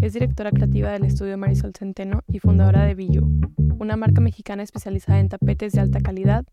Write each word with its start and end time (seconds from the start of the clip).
Es 0.00 0.12
directora 0.12 0.50
creativa 0.50 0.90
del 0.90 1.04
estudio 1.04 1.38
Marisol 1.38 1.72
Centeno 1.76 2.22
y 2.28 2.38
fundadora 2.38 2.84
de 2.84 2.94
Billu, 2.94 3.28
una 3.78 3.96
marca 3.96 4.20
mexicana 4.20 4.62
especializada 4.62 5.18
en 5.18 5.28
tapetes 5.28 5.72
de 5.72 5.80
alta 5.80 6.00
calidad, 6.00 6.44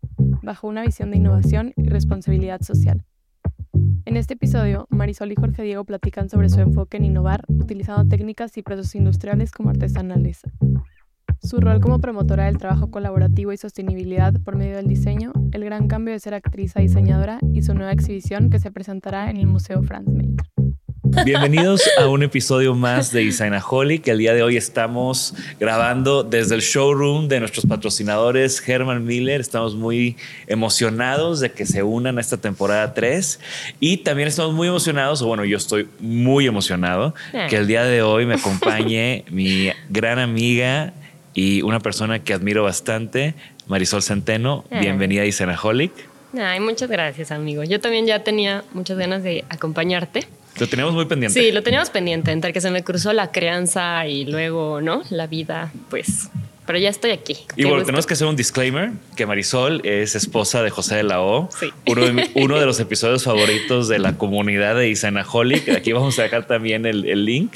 bajo 0.42 0.66
una 0.66 0.82
visión 0.82 1.10
de 1.10 1.18
innovación 1.18 1.72
y 1.76 1.88
responsabilidad 1.88 2.62
social. 2.62 3.04
En 4.06 4.16
este 4.16 4.34
episodio, 4.34 4.86
Marisol 4.90 5.32
y 5.32 5.34
Jorge 5.36 5.62
Diego 5.62 5.84
platican 5.84 6.28
sobre 6.28 6.48
su 6.48 6.60
enfoque 6.60 6.96
en 6.96 7.04
innovar 7.04 7.44
utilizando 7.48 8.08
técnicas 8.08 8.56
y 8.56 8.62
procesos 8.62 8.94
industriales 8.94 9.50
como 9.50 9.70
artesanales. 9.70 10.42
Su 11.40 11.60
rol 11.60 11.80
como 11.80 11.98
promotora 11.98 12.46
del 12.46 12.58
trabajo 12.58 12.90
colaborativo 12.90 13.52
y 13.52 13.58
sostenibilidad 13.58 14.32
por 14.42 14.56
medio 14.56 14.76
del 14.76 14.88
diseño, 14.88 15.32
el 15.52 15.64
gran 15.64 15.88
cambio 15.88 16.14
de 16.14 16.20
ser 16.20 16.34
actriz 16.34 16.76
a 16.76 16.80
diseñadora 16.80 17.38
y 17.52 17.62
su 17.62 17.74
nueva 17.74 17.92
exhibición 17.92 18.48
que 18.48 18.58
se 18.58 18.72
presentará 18.72 19.30
en 19.30 19.36
el 19.36 19.46
Museo 19.46 19.82
Franz 19.82 20.08
Mayer. 20.08 20.63
Bienvenidos 21.22 21.82
a 21.98 22.06
un 22.08 22.22
episodio 22.22 22.74
más 22.74 23.10
de 23.12 23.24
Designaholic. 23.24 24.06
El 24.08 24.18
día 24.18 24.34
de 24.34 24.42
hoy 24.42 24.56
estamos 24.56 25.34
grabando 25.60 26.22
desde 26.24 26.56
el 26.56 26.60
showroom 26.60 27.28
de 27.28 27.40
nuestros 27.40 27.66
patrocinadores 27.66 28.66
Herman 28.66 29.04
Miller. 29.04 29.40
Estamos 29.40 29.74
muy 29.74 30.16
emocionados 30.46 31.40
de 31.40 31.52
que 31.52 31.64
se 31.66 31.82
unan 31.82 32.18
a 32.18 32.20
esta 32.20 32.36
temporada 32.36 32.92
3 32.94 33.40
y 33.80 33.98
también 33.98 34.28
estamos 34.28 34.52
muy 34.54 34.68
emocionados, 34.68 35.22
o 35.22 35.26
bueno, 35.26 35.44
yo 35.44 35.56
estoy 35.56 35.88
muy 36.00 36.46
emocionado 36.46 37.14
Eh. 37.32 37.46
que 37.48 37.56
el 37.56 37.66
día 37.66 37.84
de 37.84 38.02
hoy 38.02 38.26
me 38.26 38.34
acompañe 38.34 39.24
mi 39.30 39.70
gran 39.88 40.18
amiga 40.18 40.92
y 41.32 41.62
una 41.62 41.80
persona 41.80 42.18
que 42.18 42.34
admiro 42.34 42.62
bastante, 42.64 43.34
Marisol 43.66 44.02
Centeno. 44.02 44.64
Eh. 44.70 44.80
Bienvenida 44.80 45.22
a 45.22 45.24
Designaholic. 45.24 45.92
Ay, 46.36 46.58
muchas 46.60 46.90
gracias, 46.90 47.30
amigo. 47.30 47.62
Yo 47.62 47.80
también 47.80 48.06
ya 48.06 48.24
tenía 48.24 48.64
muchas 48.72 48.98
ganas 48.98 49.22
de 49.22 49.44
acompañarte. 49.48 50.26
Lo 50.58 50.68
tenemos 50.68 50.94
muy 50.94 51.06
pendiente. 51.06 51.40
Sí, 51.40 51.50
lo 51.52 51.62
teníamos 51.62 51.90
pendiente, 51.90 52.30
entre 52.30 52.52
que 52.52 52.60
se 52.60 52.70
me 52.70 52.84
cruzó 52.84 53.12
la 53.12 53.30
crianza 53.32 54.06
y 54.06 54.24
luego, 54.24 54.80
¿no? 54.80 55.02
La 55.10 55.26
vida, 55.26 55.72
pues. 55.90 56.28
Pero 56.66 56.78
ya 56.78 56.88
estoy 56.88 57.10
aquí. 57.10 57.36
Y 57.56 57.64
bueno, 57.64 57.76
gusto. 57.78 57.86
tenemos 57.88 58.06
que 58.06 58.14
hacer 58.14 58.26
un 58.26 58.36
disclaimer 58.36 58.92
que 59.16 59.26
Marisol 59.26 59.82
es 59.84 60.14
esposa 60.14 60.62
de 60.62 60.70
José 60.70 60.94
de 60.96 61.02
la 61.02 61.20
O, 61.20 61.50
Sí. 61.60 61.66
uno, 61.86 62.06
de, 62.06 62.30
uno 62.36 62.58
de 62.58 62.64
los 62.64 62.80
episodios 62.80 63.24
favoritos 63.24 63.86
de 63.88 63.98
la 63.98 64.16
comunidad 64.16 64.74
de 64.76 64.88
Isanaholic. 64.88 65.68
Aquí 65.70 65.92
vamos 65.92 66.18
a 66.18 66.22
dejar 66.22 66.46
también 66.46 66.86
el, 66.86 67.04
el 67.06 67.26
link. 67.26 67.54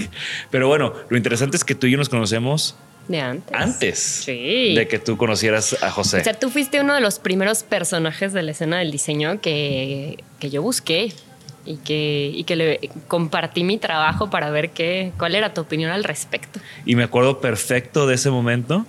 Pero 0.51 0.69
bueno, 0.69 0.93
lo 1.09 1.17
interesante 1.17 1.57
es 1.57 1.65
que 1.65 1.75
tú 1.75 1.87
y 1.87 1.93
yo 1.93 1.97
nos 1.97 2.11
conocemos 2.11 2.77
De 3.07 3.19
antes. 3.23 3.55
antes 3.57 3.99
Sí. 3.99 4.75
de 4.75 4.87
que 4.89 4.99
tú 4.99 5.17
conocieras 5.17 5.83
a 5.83 5.91
José. 5.91 6.21
O 6.21 6.25
sea, 6.25 6.35
tú 6.35 6.51
fuiste 6.51 6.79
uno 6.79 6.95
de 6.95 7.01
los 7.01 7.19
primeros 7.19 7.63
personajes 7.63 8.35
de 8.35 8.43
la 8.43 8.51
escena 8.51 8.79
del 8.81 8.91
diseño 8.91 9.41
que, 9.41 10.23
que 10.39 10.51
yo 10.51 10.61
busqué 10.61 11.15
y 11.65 11.77
que, 11.77 12.33
y 12.35 12.45
que 12.45 12.57
le 12.57 12.91
compartí 13.09 13.65
mi 13.65 13.79
trabajo 13.79 14.31
para 14.31 14.51
ver 14.51 14.71
qué, 14.71 15.13
cuál 15.19 15.35
era 15.35 15.53
tu 15.53 15.61
opinión 15.61 15.91
al 15.91 16.05
respecto. 16.05 16.61
Y 16.87 16.95
me 16.97 17.05
acuerdo 17.05 17.41
perfecto 17.41 18.07
de 18.07 18.15
ese 18.15 18.31
momento. 18.31 18.87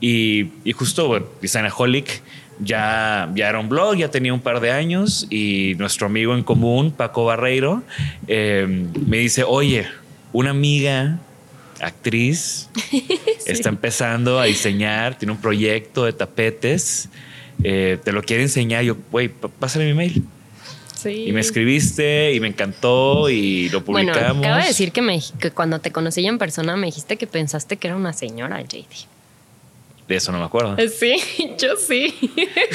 Y, 0.00 0.48
y 0.64 0.72
justo, 0.72 1.08
bueno, 1.08 1.26
Designaholic 1.40 2.22
ya, 2.60 3.30
ya 3.34 3.48
era 3.48 3.58
un 3.58 3.68
blog, 3.68 3.96
ya 3.96 4.10
tenía 4.10 4.32
un 4.32 4.40
par 4.40 4.60
de 4.60 4.70
años. 4.70 5.26
Y 5.30 5.74
nuestro 5.78 6.06
amigo 6.06 6.34
en 6.34 6.42
común, 6.42 6.92
Paco 6.92 7.24
Barreiro, 7.24 7.82
eh, 8.28 8.66
me 9.06 9.18
dice: 9.18 9.44
Oye, 9.44 9.86
una 10.32 10.50
amiga, 10.50 11.18
actriz, 11.80 12.68
está 13.46 13.70
empezando 13.70 14.38
a 14.38 14.44
diseñar, 14.44 15.18
tiene 15.18 15.32
un 15.32 15.40
proyecto 15.40 16.04
de 16.04 16.12
tapetes. 16.12 17.08
eh, 17.64 17.98
te 18.04 18.12
lo 18.12 18.22
quiere 18.22 18.42
enseñar. 18.42 18.84
Yo, 18.84 18.96
güey, 19.10 19.28
pásale 19.28 19.86
mi 19.86 19.94
mail. 19.94 20.24
Sí. 21.02 21.24
Y 21.28 21.32
me 21.32 21.40
escribiste 21.40 22.32
y 22.34 22.40
me 22.40 22.48
encantó 22.48 23.30
y 23.30 23.68
lo 23.70 23.80
Bueno, 23.80 24.12
publicamos. 24.12 24.44
acaba 24.44 24.60
de 24.62 24.68
decir 24.68 24.92
que, 24.92 25.00
me, 25.02 25.20
que 25.38 25.50
cuando 25.50 25.78
te 25.78 25.90
conocí 25.90 26.26
en 26.26 26.38
persona 26.38 26.76
me 26.76 26.86
dijiste 26.86 27.16
que 27.16 27.26
pensaste 27.26 27.76
que 27.76 27.88
era 27.88 27.96
una 27.96 28.12
señora, 28.12 28.60
JD. 28.60 28.84
De 30.08 30.16
eso 30.16 30.32
no 30.32 30.38
me 30.38 30.44
acuerdo. 30.44 30.76
Sí, 30.88 31.16
yo 31.58 31.76
sí. 31.76 32.12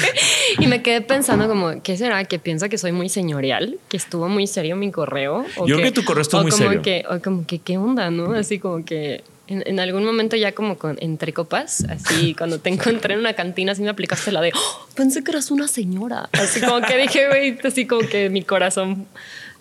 y 0.58 0.66
me 0.66 0.82
quedé 0.82 1.02
pensando 1.02 1.46
como, 1.48 1.82
¿qué 1.82 1.96
será? 1.98 2.24
¿Que 2.24 2.38
piensa 2.38 2.68
que 2.70 2.78
soy 2.78 2.92
muy 2.92 3.10
señorial? 3.10 3.78
¿Que 3.88 3.98
estuvo 3.98 4.26
muy 4.28 4.46
serio 4.46 4.74
mi 4.74 4.90
correo? 4.90 5.44
¿O 5.58 5.66
Yo 5.66 5.76
creo 5.76 5.88
que 5.88 5.92
tu 5.92 6.04
correo 6.04 6.22
estuvo 6.22 6.40
o 6.40 6.44
muy 6.44 6.50
como 6.50 6.64
serio. 6.64 6.82
Que, 6.82 7.04
o 7.10 7.20
como 7.20 7.46
que, 7.46 7.58
¿qué 7.58 7.76
onda, 7.76 8.10
no? 8.10 8.32
Así 8.32 8.58
como 8.58 8.84
que 8.86 9.22
en, 9.48 9.62
en 9.66 9.80
algún 9.80 10.04
momento 10.04 10.36
ya 10.36 10.52
como 10.52 10.76
con, 10.78 10.96
entre 11.00 11.32
copas, 11.32 11.84
así 11.88 12.34
cuando 12.38 12.58
te 12.60 12.70
encontré 12.70 13.14
en 13.14 13.20
una 13.20 13.34
cantina, 13.34 13.72
así 13.72 13.82
me 13.82 13.88
aplicaste 13.90 14.32
la 14.32 14.40
de, 14.40 14.52
"Oh, 14.54 14.86
pensé 14.94 15.22
que 15.24 15.30
eras 15.30 15.50
una 15.50 15.68
señora. 15.68 16.28
Así 16.32 16.60
como 16.60 16.80
que 16.86 16.96
dije, 16.96 17.28
güey, 17.28 17.58
así 17.64 17.86
como 17.86 18.06
que 18.08 18.28
mi 18.30 18.42
corazón 18.42 19.06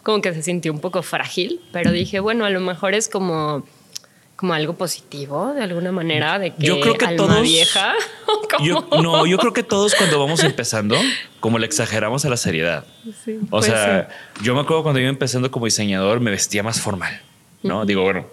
como 0.03 0.21
que 0.21 0.33
se 0.33 0.43
sintió 0.43 0.71
un 0.71 0.79
poco 0.79 1.01
frágil, 1.01 1.61
pero 1.71 1.91
dije, 1.91 2.19
bueno, 2.19 2.45
a 2.45 2.49
lo 2.49 2.59
mejor 2.59 2.93
es 2.93 3.09
como 3.09 3.65
como 4.35 4.53
algo 4.53 4.73
positivo 4.75 5.53
de 5.53 5.63
alguna 5.63 5.93
manera 5.93 6.37
de 6.39 6.53
que 6.53 6.65
Yo 6.67 6.81
creo 6.81 6.95
que 6.97 7.05
alma 7.05 7.17
todos- 7.25 7.41
vieja 7.41 7.93
no, 9.01 9.25
yo 9.25 9.37
creo 9.37 9.53
que 9.53 9.63
todos 9.63 9.95
cuando 9.95 10.19
vamos 10.19 10.43
empezando, 10.43 10.97
como 11.39 11.57
le 11.57 11.65
exageramos 11.65 12.25
a 12.25 12.29
la 12.29 12.37
seriedad. 12.37 12.85
Sí, 13.23 13.39
O 13.45 13.45
pues 13.47 13.65
sea, 13.67 14.09
yo 14.41 14.53
me 14.53 14.61
acuerdo 14.61 14.83
cuando 14.83 14.99
yo 14.99 15.07
empezando 15.07 15.49
como 15.51 15.65
diseñador, 15.65 16.19
me 16.19 16.31
vestía 16.31 16.63
más 16.63 16.81
formal, 16.81 17.21
¿no? 17.63 17.85
Digo, 17.85 18.01
bueno, 18.03 18.25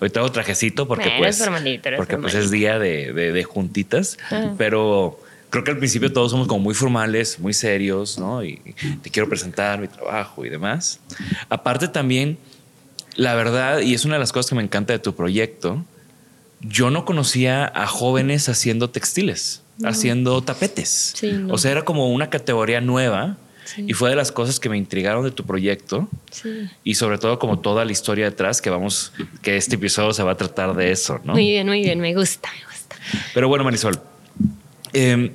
hoy 0.00 0.10
traigo 0.10 0.32
trajecito 0.32 0.88
porque 0.88 1.12
pues, 1.18 1.38
formalito, 1.38 1.88
pues 2.20 2.34
es 2.34 2.50
día 2.50 2.78
de, 2.78 3.12
de- 3.12 3.32
de 3.32 3.44
juntitas, 3.44 4.18
Ah. 4.30 4.54
pero 4.58 5.20
creo 5.50 5.62
que 5.64 5.70
al 5.72 5.78
principio 5.78 6.12
todos 6.12 6.30
somos 6.30 6.46
como 6.48 6.60
muy 6.60 6.74
formales, 6.74 7.38
muy 7.38 7.52
serios, 7.52 8.18
¿no? 8.18 8.42
Y 8.44 8.60
te 9.02 9.10
quiero 9.10 9.28
presentar 9.28 9.78
mi 9.80 9.88
trabajo 9.88 10.44
y 10.44 10.48
demás. 10.48 11.00
Aparte 11.48 11.88
también, 11.88 12.38
la 13.16 13.34
verdad, 13.34 13.80
y 13.80 13.94
es 13.94 14.04
una 14.04 14.14
de 14.14 14.20
las 14.20 14.32
cosas 14.32 14.50
que 14.50 14.54
me 14.56 14.62
encanta 14.62 14.92
de 14.92 14.98
tu 15.00 15.14
proyecto, 15.14 15.84
yo 16.60 16.90
no 16.90 17.04
conocía 17.04 17.70
a 17.74 17.86
jóvenes 17.86 18.48
haciendo 18.48 18.90
textiles, 18.90 19.62
haciendo 19.84 20.42
tapetes. 20.42 21.12
Sí, 21.16 21.32
no. 21.32 21.54
O 21.54 21.58
sea, 21.58 21.70
era 21.72 21.82
como 21.84 22.10
una 22.12 22.28
categoría 22.30 22.80
nueva 22.80 23.36
Sí. 23.74 23.84
y 23.88 23.92
fue 23.92 24.10
de 24.10 24.16
las 24.16 24.32
cosas 24.32 24.58
que 24.58 24.68
me 24.68 24.76
intrigaron 24.76 25.22
de 25.24 25.30
tu 25.30 25.44
proyecto 25.44 26.08
Sí. 26.30 26.68
y 26.82 26.94
sobre 26.96 27.18
todo 27.18 27.38
como 27.38 27.58
toda 27.60 27.84
la 27.84 27.92
historia 27.92 28.24
detrás 28.24 28.60
que 28.60 28.68
vamos, 28.70 29.12
que 29.42 29.56
este 29.56 29.76
episodio 29.76 30.12
se 30.12 30.22
va 30.22 30.32
a 30.32 30.36
tratar 30.36 30.74
de 30.74 30.90
eso, 30.90 31.20
¿no? 31.24 31.34
Muy 31.34 31.48
bien, 31.50 31.66
muy 31.68 31.80
bien, 31.82 32.00
me 32.00 32.14
gusta, 32.14 32.50
me 32.58 32.64
gusta. 32.66 32.96
Pero 33.34 33.48
bueno, 33.48 33.62
Marisol, 33.64 34.00
eh, 34.92 35.30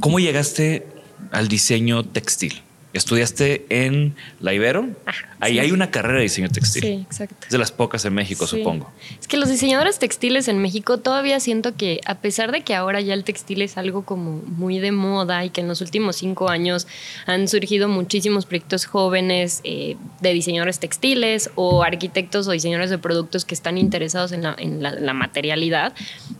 ¿cómo 0.00 0.18
llegaste 0.18 0.86
al 1.30 1.48
diseño 1.48 2.04
textil? 2.04 2.62
¿Estudiaste 2.94 3.66
en 3.68 4.14
la 4.40 4.54
Ibero? 4.54 4.88
Ajá, 5.04 5.28
Ahí 5.40 5.54
sí. 5.54 5.58
hay 5.58 5.72
una 5.72 5.90
carrera 5.90 6.16
de 6.18 6.22
diseño 6.22 6.48
textil. 6.48 6.82
Sí, 6.82 6.92
exacto. 7.06 7.36
Es 7.44 7.50
de 7.50 7.58
las 7.58 7.72
pocas 7.72 8.04
en 8.04 8.14
México, 8.14 8.46
Sí. 8.46 8.58
supongo. 8.58 8.90
Es 9.20 9.26
que 9.28 9.36
los 9.36 9.48
diseñadores 9.50 9.98
textiles 9.98 10.48
en 10.48 10.58
México 10.58 10.98
todavía 10.98 11.38
siento 11.40 11.74
que 11.76 12.00
a 12.06 12.14
pesar 12.16 12.52
de 12.52 12.62
que 12.62 12.74
ahora 12.74 13.00
ya 13.00 13.12
el 13.14 13.24
textil 13.24 13.62
es 13.62 13.76
algo 13.76 14.04
como 14.04 14.40
muy 14.46 14.78
de 14.78 14.92
moda 14.92 15.44
y 15.44 15.50
que 15.50 15.60
en 15.60 15.68
los 15.68 15.80
últimos 15.80 16.16
cinco 16.16 16.48
años 16.48 16.86
han 17.26 17.48
surgido 17.48 17.88
muchísimos 17.88 18.46
proyectos 18.46 18.86
jóvenes 18.86 19.60
eh, 19.64 19.96
de 20.20 20.32
diseñadores 20.32 20.78
textiles 20.78 21.50
o 21.56 21.82
arquitectos 21.82 22.46
o 22.48 22.52
diseñadores 22.52 22.90
de 22.90 22.98
productos 22.98 23.44
que 23.44 23.54
están 23.54 23.76
interesados 23.76 24.32
en 24.32 24.42
la, 24.44 24.54
en 24.58 24.82
la- 24.82 24.92
la 24.94 25.12
materialidad, 25.14 25.94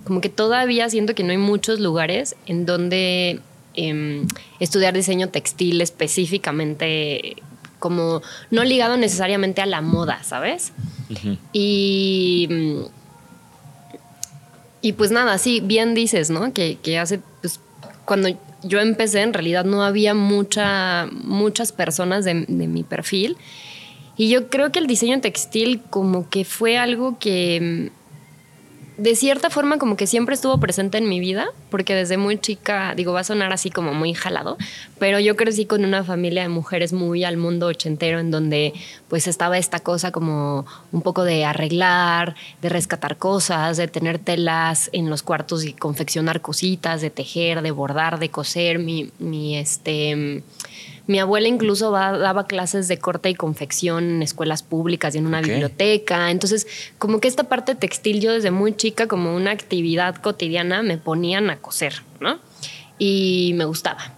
como 0.04 0.20
que 0.20 0.28
todavía 0.28 0.88
siento 0.88 1.14
que 1.14 1.24
no 1.24 1.30
hay 1.32 1.38
muchos 1.38 1.80
lugares 1.80 2.36
en 2.46 2.64
donde 2.64 3.40
em, 3.74 4.26
estudiar 4.60 4.94
diseño 4.94 5.28
textil 5.28 5.80
específicamente 5.80 7.36
como 7.78 8.22
no 8.50 8.64
ligado 8.64 8.96
necesariamente 8.96 9.60
a 9.60 9.66
la 9.66 9.82
moda, 9.82 10.22
¿sabes? 10.22 10.72
Y, 11.52 12.48
y 14.80 14.92
pues 14.94 15.10
nada, 15.10 15.36
sí, 15.36 15.60
bien 15.60 15.92
dices, 15.92 16.30
¿no? 16.30 16.54
Que, 16.54 16.78
que 16.82 16.98
hace, 16.98 17.20
pues, 17.42 17.60
cuando 18.06 18.30
yo 18.62 18.80
empecé, 18.80 19.20
en 19.20 19.34
realidad 19.34 19.66
no 19.66 19.82
había 19.82 20.14
mucha, 20.14 21.08
muchas 21.12 21.72
personas 21.72 22.24
de, 22.24 22.46
de 22.48 22.68
mi 22.68 22.84
perfil. 22.84 23.36
Y 24.16 24.30
yo 24.30 24.48
creo 24.48 24.72
que 24.72 24.78
el 24.78 24.86
diseño 24.86 25.20
textil 25.20 25.82
como 25.90 26.30
que 26.30 26.46
fue 26.46 26.78
algo 26.78 27.18
que, 27.18 27.90
de 28.96 29.16
cierta 29.16 29.50
forma 29.50 29.78
como 29.78 29.96
que 29.96 30.06
siempre 30.06 30.34
estuvo 30.34 30.58
presente 30.58 30.98
en 30.98 31.08
mi 31.08 31.18
vida, 31.18 31.48
porque 31.70 31.94
desde 31.94 32.16
muy 32.16 32.38
chica, 32.38 32.94
digo, 32.94 33.12
va 33.12 33.20
a 33.20 33.24
sonar 33.24 33.52
así 33.52 33.70
como 33.70 33.92
muy 33.92 34.14
jalado, 34.14 34.56
pero 34.98 35.18
yo 35.18 35.34
crecí 35.34 35.66
con 35.66 35.84
una 35.84 36.04
familia 36.04 36.42
de 36.42 36.48
mujeres 36.48 36.92
muy 36.92 37.24
al 37.24 37.36
mundo 37.36 37.66
ochentero, 37.66 38.20
en 38.20 38.30
donde 38.30 38.72
pues 39.08 39.26
estaba 39.26 39.58
esta 39.58 39.80
cosa 39.80 40.12
como 40.12 40.64
un 40.92 41.02
poco 41.02 41.24
de 41.24 41.44
arreglar, 41.44 42.36
de 42.62 42.68
rescatar 42.68 43.16
cosas, 43.16 43.76
de 43.76 43.88
tener 43.88 44.18
telas 44.18 44.90
en 44.92 45.10
los 45.10 45.22
cuartos 45.22 45.64
y 45.64 45.72
confeccionar 45.72 46.40
cositas, 46.40 47.00
de 47.00 47.10
tejer, 47.10 47.62
de 47.62 47.72
bordar, 47.72 48.20
de 48.20 48.28
coser, 48.28 48.78
mi, 48.78 49.10
mi 49.18 49.56
este 49.56 50.44
mi 51.06 51.18
abuela 51.18 51.48
incluso 51.48 51.90
daba 51.90 52.46
clases 52.46 52.88
de 52.88 52.98
corte 52.98 53.28
y 53.28 53.34
confección 53.34 54.04
en 54.04 54.22
escuelas 54.22 54.62
públicas 54.62 55.14
y 55.14 55.18
en 55.18 55.26
una 55.26 55.42
biblioteca. 55.42 56.30
Entonces, 56.30 56.66
como 56.98 57.20
que 57.20 57.28
esta 57.28 57.44
parte 57.44 57.74
textil, 57.74 58.20
yo 58.20 58.32
desde 58.32 58.50
muy 58.50 58.74
chica, 58.74 59.06
como 59.06 59.34
una 59.36 59.50
actividad 59.50 60.16
cotidiana, 60.16 60.82
me 60.82 60.96
ponían 60.96 61.50
a 61.50 61.56
coser, 61.58 62.02
¿no? 62.20 62.38
Y 62.98 63.52
me 63.56 63.66
gustaba. 63.66 64.14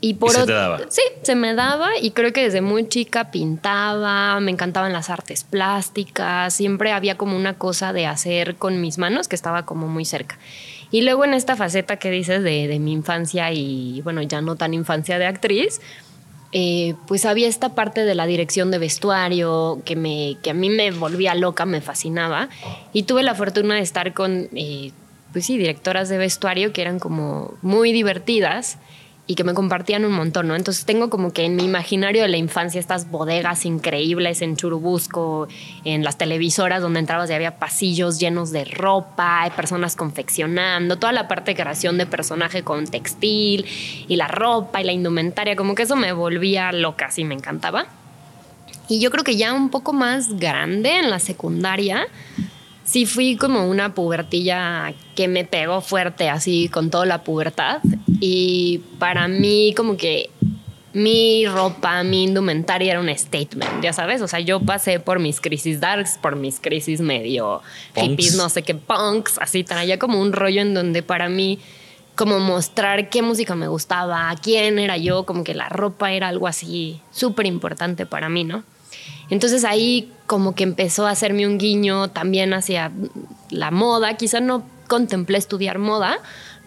Y 0.00 0.14
por 0.14 0.32
se 0.32 0.44
te 0.44 0.52
daba? 0.52 0.80
Sí, 0.88 1.00
se 1.22 1.34
me 1.34 1.54
daba 1.54 1.98
y 1.98 2.10
creo 2.10 2.32
que 2.32 2.42
desde 2.42 2.60
muy 2.60 2.86
chica 2.88 3.30
pintaba, 3.30 4.38
me 4.38 4.50
encantaban 4.50 4.92
las 4.92 5.08
artes 5.08 5.44
plásticas, 5.44 6.52
siempre 6.52 6.92
había 6.92 7.16
como 7.16 7.36
una 7.38 7.54
cosa 7.54 7.94
de 7.94 8.04
hacer 8.04 8.56
con 8.56 8.82
mis 8.82 8.98
manos 8.98 9.28
que 9.28 9.34
estaba 9.34 9.64
como 9.64 9.88
muy 9.88 10.04
cerca. 10.04 10.38
Y 10.94 11.02
luego 11.02 11.24
en 11.24 11.34
esta 11.34 11.56
faceta 11.56 11.96
que 11.96 12.08
dices 12.08 12.44
de, 12.44 12.68
de 12.68 12.78
mi 12.78 12.92
infancia 12.92 13.50
y 13.50 14.00
bueno, 14.02 14.22
ya 14.22 14.40
no 14.40 14.54
tan 14.54 14.74
infancia 14.74 15.18
de 15.18 15.26
actriz, 15.26 15.80
eh, 16.52 16.94
pues 17.08 17.26
había 17.26 17.48
esta 17.48 17.74
parte 17.74 18.04
de 18.04 18.14
la 18.14 18.26
dirección 18.26 18.70
de 18.70 18.78
vestuario 18.78 19.82
que, 19.84 19.96
me, 19.96 20.36
que 20.40 20.50
a 20.50 20.54
mí 20.54 20.70
me 20.70 20.92
volvía 20.92 21.34
loca, 21.34 21.66
me 21.66 21.80
fascinaba. 21.80 22.48
Y 22.92 23.02
tuve 23.02 23.24
la 23.24 23.34
fortuna 23.34 23.74
de 23.74 23.80
estar 23.80 24.14
con, 24.14 24.48
eh, 24.54 24.92
pues 25.32 25.46
sí, 25.46 25.58
directoras 25.58 26.08
de 26.08 26.16
vestuario 26.16 26.72
que 26.72 26.82
eran 26.82 27.00
como 27.00 27.54
muy 27.60 27.90
divertidas 27.90 28.78
y 29.26 29.36
que 29.36 29.44
me 29.44 29.54
compartían 29.54 30.04
un 30.04 30.12
montón, 30.12 30.48
¿no? 30.48 30.54
Entonces 30.54 30.84
tengo 30.84 31.08
como 31.08 31.32
que 31.32 31.44
en 31.44 31.56
mi 31.56 31.64
imaginario 31.64 32.22
de 32.22 32.28
la 32.28 32.36
infancia 32.36 32.78
estas 32.78 33.10
bodegas 33.10 33.64
increíbles 33.64 34.42
en 34.42 34.56
Churubusco, 34.56 35.48
en 35.84 36.04
las 36.04 36.18
televisoras 36.18 36.82
donde 36.82 37.00
entrabas 37.00 37.30
y 37.30 37.32
había 37.32 37.56
pasillos 37.58 38.20
llenos 38.20 38.50
de 38.52 38.66
ropa, 38.66 39.42
hay 39.42 39.50
personas 39.50 39.96
confeccionando, 39.96 40.98
toda 40.98 41.12
la 41.12 41.26
parte 41.26 41.52
de 41.52 41.62
creación 41.62 41.96
de 41.96 42.06
personaje 42.06 42.62
con 42.62 42.86
textil 42.86 43.64
y 44.08 44.16
la 44.16 44.28
ropa 44.28 44.82
y 44.82 44.84
la 44.84 44.92
indumentaria, 44.92 45.56
como 45.56 45.74
que 45.74 45.84
eso 45.84 45.96
me 45.96 46.12
volvía 46.12 46.70
loca, 46.72 47.10
sí 47.10 47.24
me 47.24 47.34
encantaba. 47.34 47.86
Y 48.88 49.00
yo 49.00 49.10
creo 49.10 49.24
que 49.24 49.36
ya 49.36 49.54
un 49.54 49.70
poco 49.70 49.94
más 49.94 50.38
grande 50.38 50.98
en 50.98 51.08
la 51.08 51.18
secundaria, 51.18 52.06
sí 52.84 53.06
fui 53.06 53.36
como 53.36 53.66
una 53.70 53.94
pubertilla 53.94 54.92
que 55.14 55.28
me 55.28 55.44
pegó 55.44 55.80
fuerte, 55.80 56.28
así 56.28 56.68
con 56.68 56.90
toda 56.90 57.06
la 57.06 57.22
pubertad. 57.22 57.80
Y 58.20 58.80
para 58.98 59.28
mí, 59.28 59.74
como 59.76 59.96
que 59.96 60.30
mi 60.94 61.44
ropa, 61.46 62.04
mi 62.04 62.22
indumentaria 62.22 62.92
era 62.92 63.00
un 63.00 63.14
statement, 63.14 63.82
ya 63.82 63.92
sabes. 63.92 64.22
O 64.22 64.28
sea, 64.28 64.40
yo 64.40 64.60
pasé 64.60 65.00
por 65.00 65.18
mis 65.18 65.40
crisis 65.40 65.80
darks, 65.80 66.18
por 66.18 66.36
mis 66.36 66.60
crisis 66.60 67.00
medio 67.00 67.62
hippies, 67.96 68.36
no 68.36 68.48
sé 68.48 68.62
qué, 68.62 68.74
punks, 68.74 69.38
así, 69.38 69.64
traía 69.64 69.98
como 69.98 70.20
un 70.20 70.32
rollo 70.32 70.62
en 70.62 70.72
donde 70.72 71.02
para 71.02 71.28
mí, 71.28 71.58
como 72.14 72.38
mostrar 72.38 73.10
qué 73.10 73.22
música 73.22 73.56
me 73.56 73.66
gustaba, 73.66 74.32
quién 74.40 74.78
era 74.78 74.96
yo, 74.96 75.26
como 75.26 75.42
que 75.42 75.54
la 75.54 75.68
ropa 75.68 76.12
era 76.12 76.28
algo 76.28 76.46
así 76.46 77.00
súper 77.10 77.46
importante 77.46 78.06
para 78.06 78.28
mí, 78.28 78.44
¿no? 78.44 78.62
Entonces 79.30 79.64
ahí 79.64 80.12
como 80.26 80.54
que 80.54 80.62
empezó 80.62 81.06
a 81.06 81.10
hacerme 81.10 81.46
un 81.46 81.58
guiño 81.58 82.10
también 82.10 82.54
hacia 82.54 82.92
la 83.50 83.70
moda. 83.70 84.16
Quizá 84.16 84.40
no 84.40 84.64
contemplé 84.94 85.38
estudiar 85.38 85.80
moda, 85.80 86.18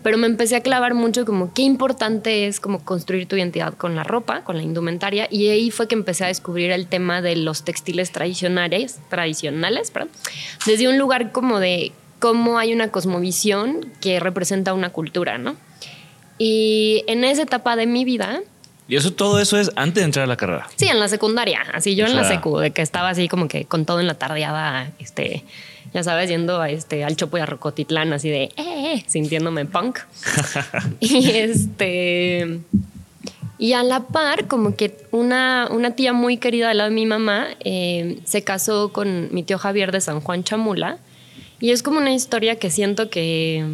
pero 0.03 0.18
me 0.18 0.27
empecé 0.27 0.57
a 0.57 0.62
clavar 0.62 0.94
mucho 0.94 1.25
como 1.25 1.53
qué 1.53 1.62
importante 1.62 2.45
es 2.45 2.59
como 2.59 2.83
construir 2.83 3.25
tu 3.25 3.38
identidad 3.38 3.74
con 3.74 3.95
la 3.95 4.03
ropa, 4.03 4.44
con 4.44 4.57
la 4.57 4.63
indumentaria, 4.63 5.29
y 5.31 5.47
ahí 5.47 5.71
fue 5.71 5.88
que 5.88 5.95
empecé 5.95 6.25
a 6.25 6.27
descubrir 6.27 6.71
el 6.71 6.88
tema 6.88 7.21
de 7.21 7.38
los 7.38 7.63
textiles 7.63 8.12
tradicionales, 8.12 9.00
tradicionales, 9.09 9.94
desde 10.65 10.89
un 10.89 10.97
lugar 10.97 11.31
como 11.31 11.62
de 11.62 11.94
cómo 12.19 12.59
hay 12.59 12.74
una 12.74 12.89
cosmovisión 12.89 13.94
que 14.01 14.19
representa 14.19 14.73
una 14.73 14.89
cultura, 14.89 15.38
¿no? 15.38 15.56
Y 16.38 17.03
en 17.07 17.23
esa 17.23 17.44
etapa 17.44 17.77
de 17.77 17.85
mi 17.85 18.03
vida, 18.03 18.41
y 18.88 18.95
eso, 18.95 19.12
todo 19.12 19.39
eso 19.39 19.57
es 19.60 19.72
antes 19.75 19.95
de 19.95 20.06
entrar 20.06 20.24
a 20.24 20.28
la 20.28 20.38
carrera. 20.38 20.68
Sí, 20.75 20.88
en 20.88 21.00
la 21.00 21.10
secundaria. 21.10 21.62
Así 21.74 21.95
yo 21.95 22.06
en 22.06 22.16
la 22.16 22.24
secu, 22.24 22.57
de 22.57 22.72
que 22.72 22.81
estaba 22.81 23.10
así 23.10 23.28
como 23.28 23.48
que 23.48 23.66
con 23.66 23.86
todo 23.86 24.00
en 24.00 24.07
la 24.07 24.13
tardeada, 24.13 24.92
este, 25.00 25.44
ya 25.94 26.04
sabes, 26.04 26.30
yendo 26.30 26.62
a 26.62 26.69
este, 26.69 27.04
al 27.04 27.18
Chopo 27.18 27.38
y 27.38 27.42
a 27.42 27.45
Rocotitlán, 27.45 28.13
así 28.13 28.30
de, 28.30 28.44
eh, 28.44 28.54
eh 28.57 29.04
sintiéndome 29.07 29.66
punk. 29.66 30.00
y 31.01 31.31
este. 31.31 32.60
Y 33.60 33.74
a 33.74 33.84
la 33.84 34.01
par, 34.01 34.48
como 34.48 34.75
que 34.75 34.95
una, 35.12 35.68
una 35.72 35.92
tía 35.92 36.13
muy 36.13 36.38
querida 36.38 36.69
de 36.69 36.75
la 36.75 36.86
de 36.86 36.92
mi 36.92 37.07
mamá 37.07 37.48
eh, 37.66 38.19
se 38.24 38.44
casó 38.44 38.94
con 38.94 39.33
mi 39.33 39.42
tío 39.44 39.57
Javier 39.57 39.92
de 39.92 40.00
San 40.00 40.22
Juan 40.22 40.44
Chamula. 40.44 41.00
Y 41.60 41.72
es 41.72 41.81
como 41.81 41.98
una 41.98 42.13
historia 42.13 42.57
que 42.57 42.69
siento 42.69 43.10
que 43.10 43.66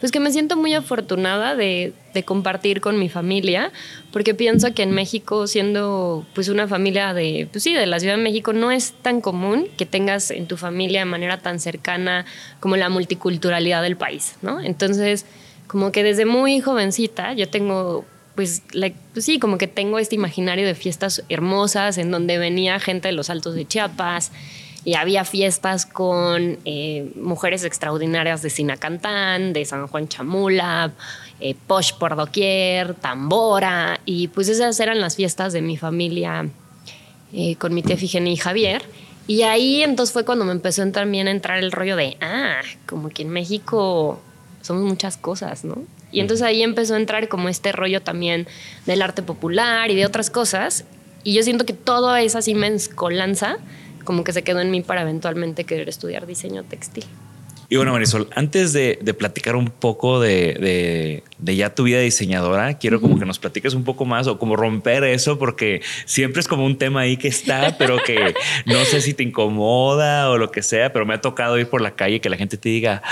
pues 0.00 0.10
que 0.10 0.18
me 0.18 0.32
siento 0.32 0.56
muy 0.56 0.74
afortunada 0.74 1.54
de, 1.54 1.92
compartir 2.24 2.80
con 2.80 2.98
mi 2.98 3.08
familia, 3.08 3.70
porque 4.12 4.34
pienso 4.34 4.74
que 4.74 4.82
en 4.82 4.90
México, 4.90 5.46
siendo 5.46 6.26
pues 6.34 6.48
una 6.48 6.66
familia 6.66 7.14
de, 7.14 7.48
pues 7.52 7.62
sí, 7.62 7.72
de 7.72 7.86
la 7.86 8.00
Ciudad 8.00 8.16
de 8.16 8.22
México, 8.22 8.52
no 8.52 8.72
es 8.72 8.92
tan 9.02 9.20
común 9.20 9.68
que 9.76 9.86
tengas 9.86 10.30
en 10.30 10.46
tu 10.46 10.56
familia 10.56 11.00
de 11.00 11.04
manera 11.04 11.38
tan 11.38 11.60
cercana 11.60 12.26
como 12.58 12.76
la 12.76 12.88
multiculturalidad 12.88 13.82
del 13.82 13.96
país, 13.96 14.36
¿no? 14.42 14.60
Entonces, 14.60 15.26
como 15.66 15.92
que 15.92 16.02
desde 16.02 16.24
muy 16.24 16.60
jovencita 16.60 17.32
yo 17.34 17.48
tengo 17.48 18.04
pues, 18.34 18.62
pues, 19.12 19.24
sí, 19.24 19.38
como 19.38 19.58
que 19.58 19.66
tengo 19.66 19.98
este 19.98 20.14
imaginario 20.14 20.66
de 20.66 20.74
fiestas 20.74 21.22
hermosas 21.28 21.98
en 21.98 22.10
donde 22.10 22.38
venía 22.38 22.80
gente 22.80 23.08
de 23.08 23.12
los 23.12 23.28
altos 23.28 23.54
de 23.54 23.66
Chiapas, 23.66 24.32
y 24.84 24.94
había 24.94 25.24
fiestas 25.24 25.84
con 25.84 26.58
eh, 26.64 27.10
mujeres 27.16 27.64
extraordinarias 27.64 28.42
de 28.42 28.50
Sinacantán, 28.50 29.52
de 29.52 29.64
San 29.64 29.86
Juan 29.86 30.08
Chamula, 30.08 30.92
eh, 31.40 31.54
Posh 31.66 31.94
por 31.94 32.16
doquier, 32.16 32.94
Tambora, 32.94 34.00
y 34.06 34.28
pues 34.28 34.48
esas 34.48 34.80
eran 34.80 35.00
las 35.00 35.16
fiestas 35.16 35.52
de 35.52 35.60
mi 35.60 35.76
familia 35.76 36.48
eh, 37.32 37.56
con 37.56 37.74
mi 37.74 37.82
tía 37.82 37.96
Figenia 37.96 38.32
y 38.32 38.36
Javier. 38.36 38.82
Y 39.26 39.42
ahí 39.42 39.82
entonces 39.82 40.12
fue 40.12 40.24
cuando 40.24 40.44
me 40.44 40.52
empezó 40.52 40.84
también 40.90 41.28
a 41.28 41.30
entrar 41.30 41.58
el 41.58 41.72
rollo 41.72 41.94
de, 41.94 42.16
ah, 42.20 42.60
como 42.86 43.10
que 43.10 43.22
en 43.22 43.30
México 43.30 44.20
somos 44.62 44.82
muchas 44.82 45.16
cosas, 45.16 45.64
¿no? 45.64 45.76
Y 46.10 46.20
entonces 46.20 46.44
ahí 46.44 46.62
empezó 46.62 46.94
a 46.94 46.96
entrar 46.96 47.28
como 47.28 47.48
este 47.48 47.70
rollo 47.70 48.02
también 48.02 48.48
del 48.86 49.02
arte 49.02 49.22
popular 49.22 49.90
y 49.90 49.94
de 49.94 50.06
otras 50.06 50.30
cosas. 50.30 50.84
Y 51.22 51.34
yo 51.34 51.42
siento 51.42 51.66
que 51.66 51.72
todo 51.72 52.16
esa 52.16 52.38
así 52.38 52.54
mezcolanza 52.54 53.58
como 54.04 54.24
que 54.24 54.32
se 54.32 54.42
quedó 54.42 54.60
en 54.60 54.70
mí 54.70 54.82
para 54.82 55.02
eventualmente 55.02 55.64
querer 55.64 55.88
estudiar 55.88 56.26
diseño 56.26 56.64
textil. 56.64 57.04
Y 57.72 57.76
bueno, 57.76 57.92
Marisol, 57.92 58.28
antes 58.34 58.72
de, 58.72 58.96
platicar 59.16 59.54
un 59.54 59.66
poco 59.66 60.18
de, 60.18 61.22
ya 61.40 61.72
tu 61.72 61.84
vida 61.84 62.00
diseñadora, 62.00 62.74
quiero 62.78 63.00
como 63.00 63.16
que 63.16 63.24
nos 63.24 63.38
platiques 63.38 63.74
un 63.74 63.84
poco 63.84 64.04
más 64.04 64.26
o 64.26 64.40
como 64.40 64.56
romper 64.56 65.04
eso, 65.04 65.38
porque 65.38 65.80
siempre 66.04 66.40
es 66.40 66.48
como 66.48 66.66
un 66.66 66.76
tema 66.78 67.02
ahí 67.02 67.16
que 67.16 67.28
está, 67.28 67.76
pero 67.78 68.02
que 68.02 68.34
no 68.66 68.84
sé 68.86 69.00
si 69.00 69.14
te 69.14 69.22
incomoda 69.22 70.30
o 70.30 70.36
lo 70.36 70.50
que 70.50 70.64
sea, 70.64 70.92
pero 70.92 71.06
me 71.06 71.14
ha 71.14 71.20
tocado 71.20 71.60
ir 71.60 71.68
por 71.68 71.80
la 71.80 71.92
calle 71.92 72.16
y 72.16 72.20
que 72.20 72.28
la 72.28 72.36
gente 72.36 72.56
te 72.56 72.70
diga, 72.70 73.04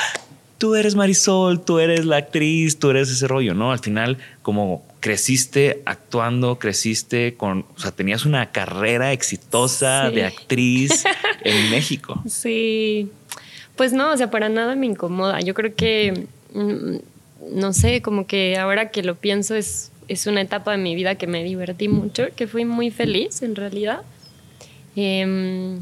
tú 0.59 0.75
eres 0.75 0.97
Marisol, 0.97 1.65
tú 1.65 1.79
eres 1.79 2.05
la 2.05 2.17
actriz, 2.17 2.81
tú 2.81 2.91
eres 2.91 3.09
ese 3.11 3.29
rollo, 3.29 3.55
¿no? 3.55 3.71
Al 3.71 3.79
final, 3.79 4.19
como 4.43 4.85
creciste 5.01 5.83
actuando, 5.85 6.59
creciste 6.59 7.35
con, 7.35 7.67
o 7.77 7.79
sea, 7.79 7.93
tenías 7.93 8.25
una 8.25 8.51
carrera 8.51 9.13
exitosa 9.13 10.11
de 10.11 10.25
actriz 10.25 11.05
en 11.45 11.71
México. 11.71 12.23
Sí, 12.27 13.11
pues 13.77 13.93
no, 13.93 14.13
o 14.13 14.17
sea, 14.17 14.31
para 14.31 14.49
nada 14.49 14.75
me 14.77 14.87
incomoda. 14.87 15.41
Yo 15.41 15.55
creo 15.55 15.75
que, 15.75 16.27
mm, 16.53 16.97
no 17.53 17.73
sé, 17.73 18.03
como 18.03 18.27
que 18.27 18.59
ahora 18.59 18.91
que 18.91 19.03
lo 19.03 19.15
pienso 19.15 19.55
es, 19.55 19.93
es 20.09 20.27
una 20.27 20.41
etapa 20.41 20.73
de 20.73 20.79
mi 20.79 20.95
vida 20.95 21.15
que 21.15 21.27
me 21.27 21.45
divertí 21.45 21.89
mucho, 21.89 22.27
que 22.35 22.47
fui 22.47 22.65
muy 22.65 22.91
feliz 22.91 23.43
en 23.43 23.55
realidad. 23.55 24.03
Em, 24.97 25.81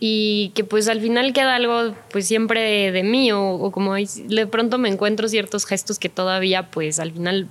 y 0.00 0.50
que 0.54 0.64
pues 0.64 0.88
al 0.88 1.00
final 1.00 1.32
queda 1.32 1.56
algo 1.56 1.94
pues 2.10 2.26
siempre 2.26 2.90
de, 2.92 3.02
mí 3.02 3.32
o, 3.32 3.70
como 3.72 3.94
de 3.94 4.46
pronto 4.46 4.78
me 4.78 4.88
encuentro 4.88 5.28
ciertos 5.28 5.66
gestos 5.66 5.98
que 5.98 6.08
todavía 6.08 6.70
pues 6.70 7.00
al 7.00 7.12
final 7.12 7.48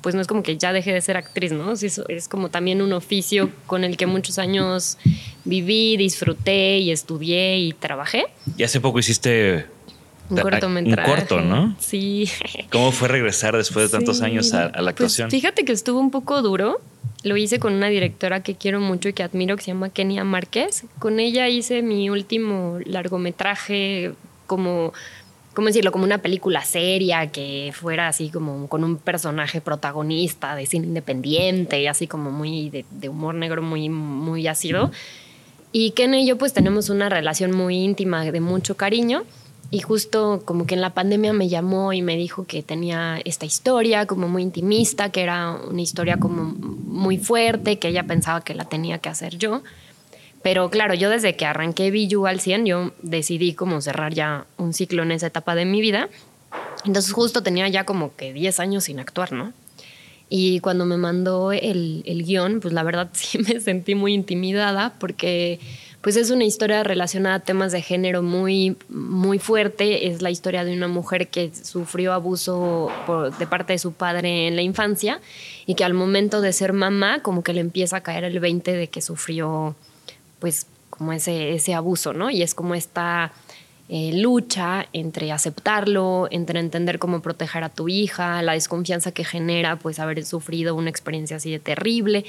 pues 0.00 0.14
no 0.14 0.20
es 0.20 0.26
como 0.26 0.42
que 0.42 0.56
ya 0.56 0.72
dejé 0.72 0.92
de 0.92 1.00
ser 1.00 1.16
actriz, 1.16 1.52
¿no? 1.52 1.72
Es, 1.72 1.82
es 2.08 2.28
como 2.28 2.48
también 2.48 2.82
un 2.82 2.92
oficio 2.92 3.50
con 3.66 3.84
el 3.84 3.96
que 3.96 4.06
muchos 4.06 4.38
años 4.38 4.98
viví, 5.44 5.96
disfruté 5.96 6.78
y 6.78 6.90
estudié 6.90 7.58
y 7.58 7.72
trabajé. 7.72 8.26
Y 8.56 8.62
hace 8.62 8.80
poco 8.80 8.98
hiciste 8.98 9.66
un 10.28 10.38
cortometraje. 10.38 11.10
Un 11.10 11.16
corto, 11.16 11.40
¿no? 11.40 11.76
Sí. 11.78 12.28
¿Cómo 12.70 12.92
fue 12.92 13.08
regresar 13.08 13.56
después 13.56 13.90
de 13.90 13.96
tantos 13.98 14.22
años 14.22 14.52
a, 14.54 14.66
la 14.66 14.72
pues 14.72 14.88
actuación? 14.88 15.30
fíjate 15.30 15.64
que 15.64 15.72
estuvo 15.72 16.00
un 16.00 16.10
poco 16.10 16.42
duro 16.42 16.80
lo 17.22 17.36
hice 17.36 17.58
con 17.58 17.72
una 17.72 17.88
directora 17.88 18.42
que 18.44 18.54
quiero 18.54 18.80
mucho 18.80 19.08
y 19.08 19.12
que 19.12 19.24
admiro, 19.24 19.56
que 19.56 19.64
se 19.64 19.72
llama 19.72 19.88
Kenia 19.88 20.22
Márquez. 20.22 20.84
Con 21.00 21.18
ella 21.18 21.48
hice 21.48 21.82
mi 21.82 22.08
último 22.08 22.78
largometraje 22.84 24.12
como 24.46 24.92
¿cómo 25.56 25.68
decirlo? 25.68 25.90
Como 25.90 26.04
una 26.04 26.18
película 26.18 26.62
seria 26.62 27.28
que 27.28 27.72
fuera 27.74 28.08
así 28.08 28.28
como 28.28 28.68
con 28.68 28.84
un 28.84 28.98
personaje 28.98 29.62
protagonista 29.62 30.54
de 30.54 30.66
cine 30.66 30.86
independiente, 30.86 31.88
así 31.88 32.06
como 32.06 32.30
muy 32.30 32.68
de, 32.68 33.08
humor 33.08 33.34
negro, 33.34 33.62
muy, 33.62 33.88
muy 33.88 34.46
ácido. 34.48 34.90
Y 35.72 35.92
Ken 35.92 36.12
y 36.12 36.26
yo 36.26 36.36
pues 36.36 36.52
tenemos 36.52 36.90
una 36.90 37.08
relación 37.08 37.52
muy 37.56 37.78
íntima, 37.78 38.22
de 38.22 38.40
mucho 38.40 38.76
cariño. 38.76 39.24
Y 39.70 39.80
justo 39.80 40.42
como 40.44 40.66
que 40.66 40.74
en 40.74 40.82
la 40.82 40.90
pandemia 40.90 41.32
me 41.32 41.48
llamó 41.48 41.94
y 41.94 42.02
me 42.02 42.16
dijo 42.16 42.44
que 42.44 42.62
tenía 42.62 43.18
esta 43.24 43.46
historia 43.46 44.04
como 44.04 44.28
muy 44.28 44.42
intimista, 44.42 45.10
que 45.10 45.22
era 45.22 45.52
una 45.52 45.80
historia 45.80 46.18
como 46.18 46.44
muy 46.44 47.16
fuerte, 47.16 47.78
que 47.78 47.88
ella 47.88 48.06
pensaba 48.06 48.42
que 48.42 48.54
la 48.54 48.66
tenía 48.66 48.98
que 48.98 49.08
hacer 49.08 49.38
yo. 49.38 49.62
Pero 50.46 50.70
claro, 50.70 50.94
yo 50.94 51.10
desde 51.10 51.34
que 51.34 51.44
arranqué 51.44 51.90
Biju 51.90 52.28
al 52.28 52.38
100, 52.38 52.66
yo 52.66 52.92
decidí 53.02 53.54
como 53.54 53.80
cerrar 53.80 54.14
ya 54.14 54.46
un 54.58 54.74
ciclo 54.74 55.02
en 55.02 55.10
esa 55.10 55.26
etapa 55.26 55.56
de 55.56 55.64
mi 55.64 55.80
vida. 55.80 56.08
Entonces 56.84 57.12
justo 57.12 57.42
tenía 57.42 57.68
ya 57.68 57.82
como 57.82 58.14
que 58.14 58.32
10 58.32 58.60
años 58.60 58.84
sin 58.84 59.00
actuar, 59.00 59.32
¿no? 59.32 59.52
Y 60.28 60.60
cuando 60.60 60.86
me 60.86 60.98
mandó 60.98 61.50
el, 61.50 62.04
el 62.06 62.22
guion, 62.22 62.60
pues 62.60 62.72
la 62.72 62.84
verdad 62.84 63.08
sí 63.12 63.40
me 63.40 63.58
sentí 63.58 63.96
muy 63.96 64.14
intimidada 64.14 64.94
porque 65.00 65.58
pues 66.00 66.14
es 66.14 66.30
una 66.30 66.44
historia 66.44 66.84
relacionada 66.84 67.34
a 67.34 67.40
temas 67.40 67.72
de 67.72 67.82
género 67.82 68.22
muy, 68.22 68.76
muy 68.88 69.40
fuerte. 69.40 70.06
Es 70.06 70.22
la 70.22 70.30
historia 70.30 70.64
de 70.64 70.76
una 70.76 70.86
mujer 70.86 71.26
que 71.26 71.50
sufrió 71.60 72.12
abuso 72.12 72.88
de 73.36 73.46
parte 73.48 73.72
de 73.72 73.80
su 73.80 73.94
padre 73.94 74.46
en 74.46 74.54
la 74.54 74.62
infancia 74.62 75.20
y 75.66 75.74
que 75.74 75.82
al 75.82 75.94
momento 75.94 76.40
de 76.40 76.52
ser 76.52 76.72
mamá 76.72 77.20
como 77.20 77.42
que 77.42 77.52
le 77.52 77.62
empieza 77.62 77.96
a 77.96 78.02
caer 78.04 78.22
el 78.22 78.38
20 78.38 78.74
de 78.74 78.86
que 78.86 79.02
sufrió 79.02 79.74
pues 80.38 80.66
como 80.90 81.12
ese, 81.12 81.54
ese 81.54 81.74
abuso, 81.74 82.12
¿no? 82.12 82.30
Y 82.30 82.42
es 82.42 82.54
como 82.54 82.74
esta 82.74 83.32
eh, 83.88 84.10
lucha 84.14 84.88
entre 84.92 85.30
aceptarlo, 85.30 86.26
entre 86.32 86.58
entender 86.58 86.98
cómo 86.98 87.22
proteger 87.22 87.62
a 87.62 87.68
tu 87.68 87.88
hija, 87.88 88.42
la 88.42 88.52
desconfianza 88.52 89.12
que 89.12 89.24
genera 89.24 89.76
pues 89.76 90.00
haber 90.00 90.24
sufrido 90.24 90.74
una 90.74 90.90
experiencia 90.90 91.36
así 91.36 91.52
de 91.52 91.60
terrible. 91.60 92.24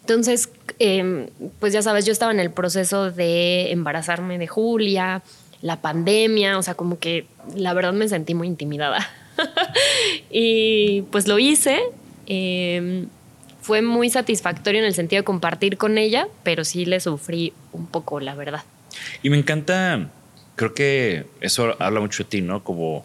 Entonces, 0.00 0.50
em, 0.78 1.28
pues 1.60 1.72
ya 1.72 1.80
sabes, 1.82 2.04
yo 2.04 2.12
estaba 2.12 2.32
en 2.32 2.40
el 2.40 2.50
proceso 2.50 3.10
de 3.10 3.72
embarazarme 3.72 4.38
de 4.38 4.46
Julia, 4.46 5.22
la 5.62 5.80
pandemia, 5.80 6.58
o 6.58 6.62
sea, 6.62 6.74
como 6.74 6.98
que 6.98 7.26
la 7.56 7.72
verdad 7.72 7.92
me 7.94 8.08
sentí 8.08 8.34
muy 8.34 8.46
intimidada. 8.46 9.08
y 10.30 11.02
pues 11.10 11.26
lo 11.26 11.38
hice. 11.38 11.80
Em, 12.26 13.08
fue 13.68 13.82
muy 13.82 14.08
satisfactorio 14.08 14.80
en 14.80 14.86
el 14.86 14.94
sentido 14.94 15.20
de 15.20 15.24
compartir 15.24 15.76
con 15.76 15.98
ella, 15.98 16.26
pero 16.42 16.64
sí 16.64 16.86
le 16.86 17.00
sufrí 17.00 17.52
un 17.72 17.86
poco, 17.86 18.18
la 18.18 18.34
verdad. 18.34 18.62
Y 19.22 19.28
me 19.28 19.36
encanta, 19.36 20.08
creo 20.56 20.72
que 20.72 21.26
eso 21.42 21.76
habla 21.78 22.00
mucho 22.00 22.22
de 22.22 22.30
ti, 22.30 22.40
¿no? 22.40 22.64
Como 22.64 23.04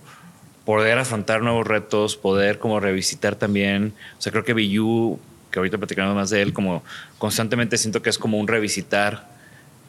poder 0.64 0.98
afrontar 0.98 1.42
nuevos 1.42 1.68
retos, 1.68 2.16
poder 2.16 2.60
como 2.60 2.80
revisitar 2.80 3.36
también, 3.36 3.94
o 4.18 4.22
sea, 4.22 4.32
creo 4.32 4.46
que 4.46 4.54
Biyu, 4.54 5.20
que 5.52 5.60
ahorita 5.60 5.78
platicamos 5.78 6.16
más 6.16 6.30
de 6.30 6.42
él, 6.42 6.54
como 6.54 6.82
constantemente 7.18 7.78
siento 7.78 8.02
que 8.02 8.10
es 8.10 8.18
como 8.18 8.40
un 8.40 8.48
revisitar 8.48 9.28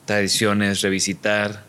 tradiciones, 0.06 0.80
revisitar 0.80 1.62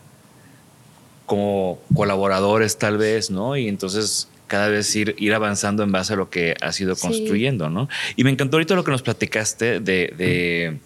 como 1.28 1.80
colaboradores 1.94 2.80
tal 2.80 2.98
vez, 2.98 3.30
¿no? 3.30 3.56
Y 3.56 3.68
entonces 3.68 4.30
cada 4.48 4.70
vez 4.70 4.96
ir, 4.96 5.16
ir 5.18 5.34
avanzando 5.34 5.84
en 5.84 5.92
base 5.92 6.14
a 6.14 6.16
lo 6.16 6.30
que 6.30 6.56
has 6.62 6.80
ido 6.80 6.96
construyendo, 6.96 7.70
¿no? 7.70 7.90
Y 8.16 8.24
me 8.24 8.32
encantó 8.32 8.58
ahorita 8.58 8.76
lo 8.76 8.84
que 8.84 8.92
nos 8.92 9.02
platicaste 9.02 9.80
de, 9.80 10.80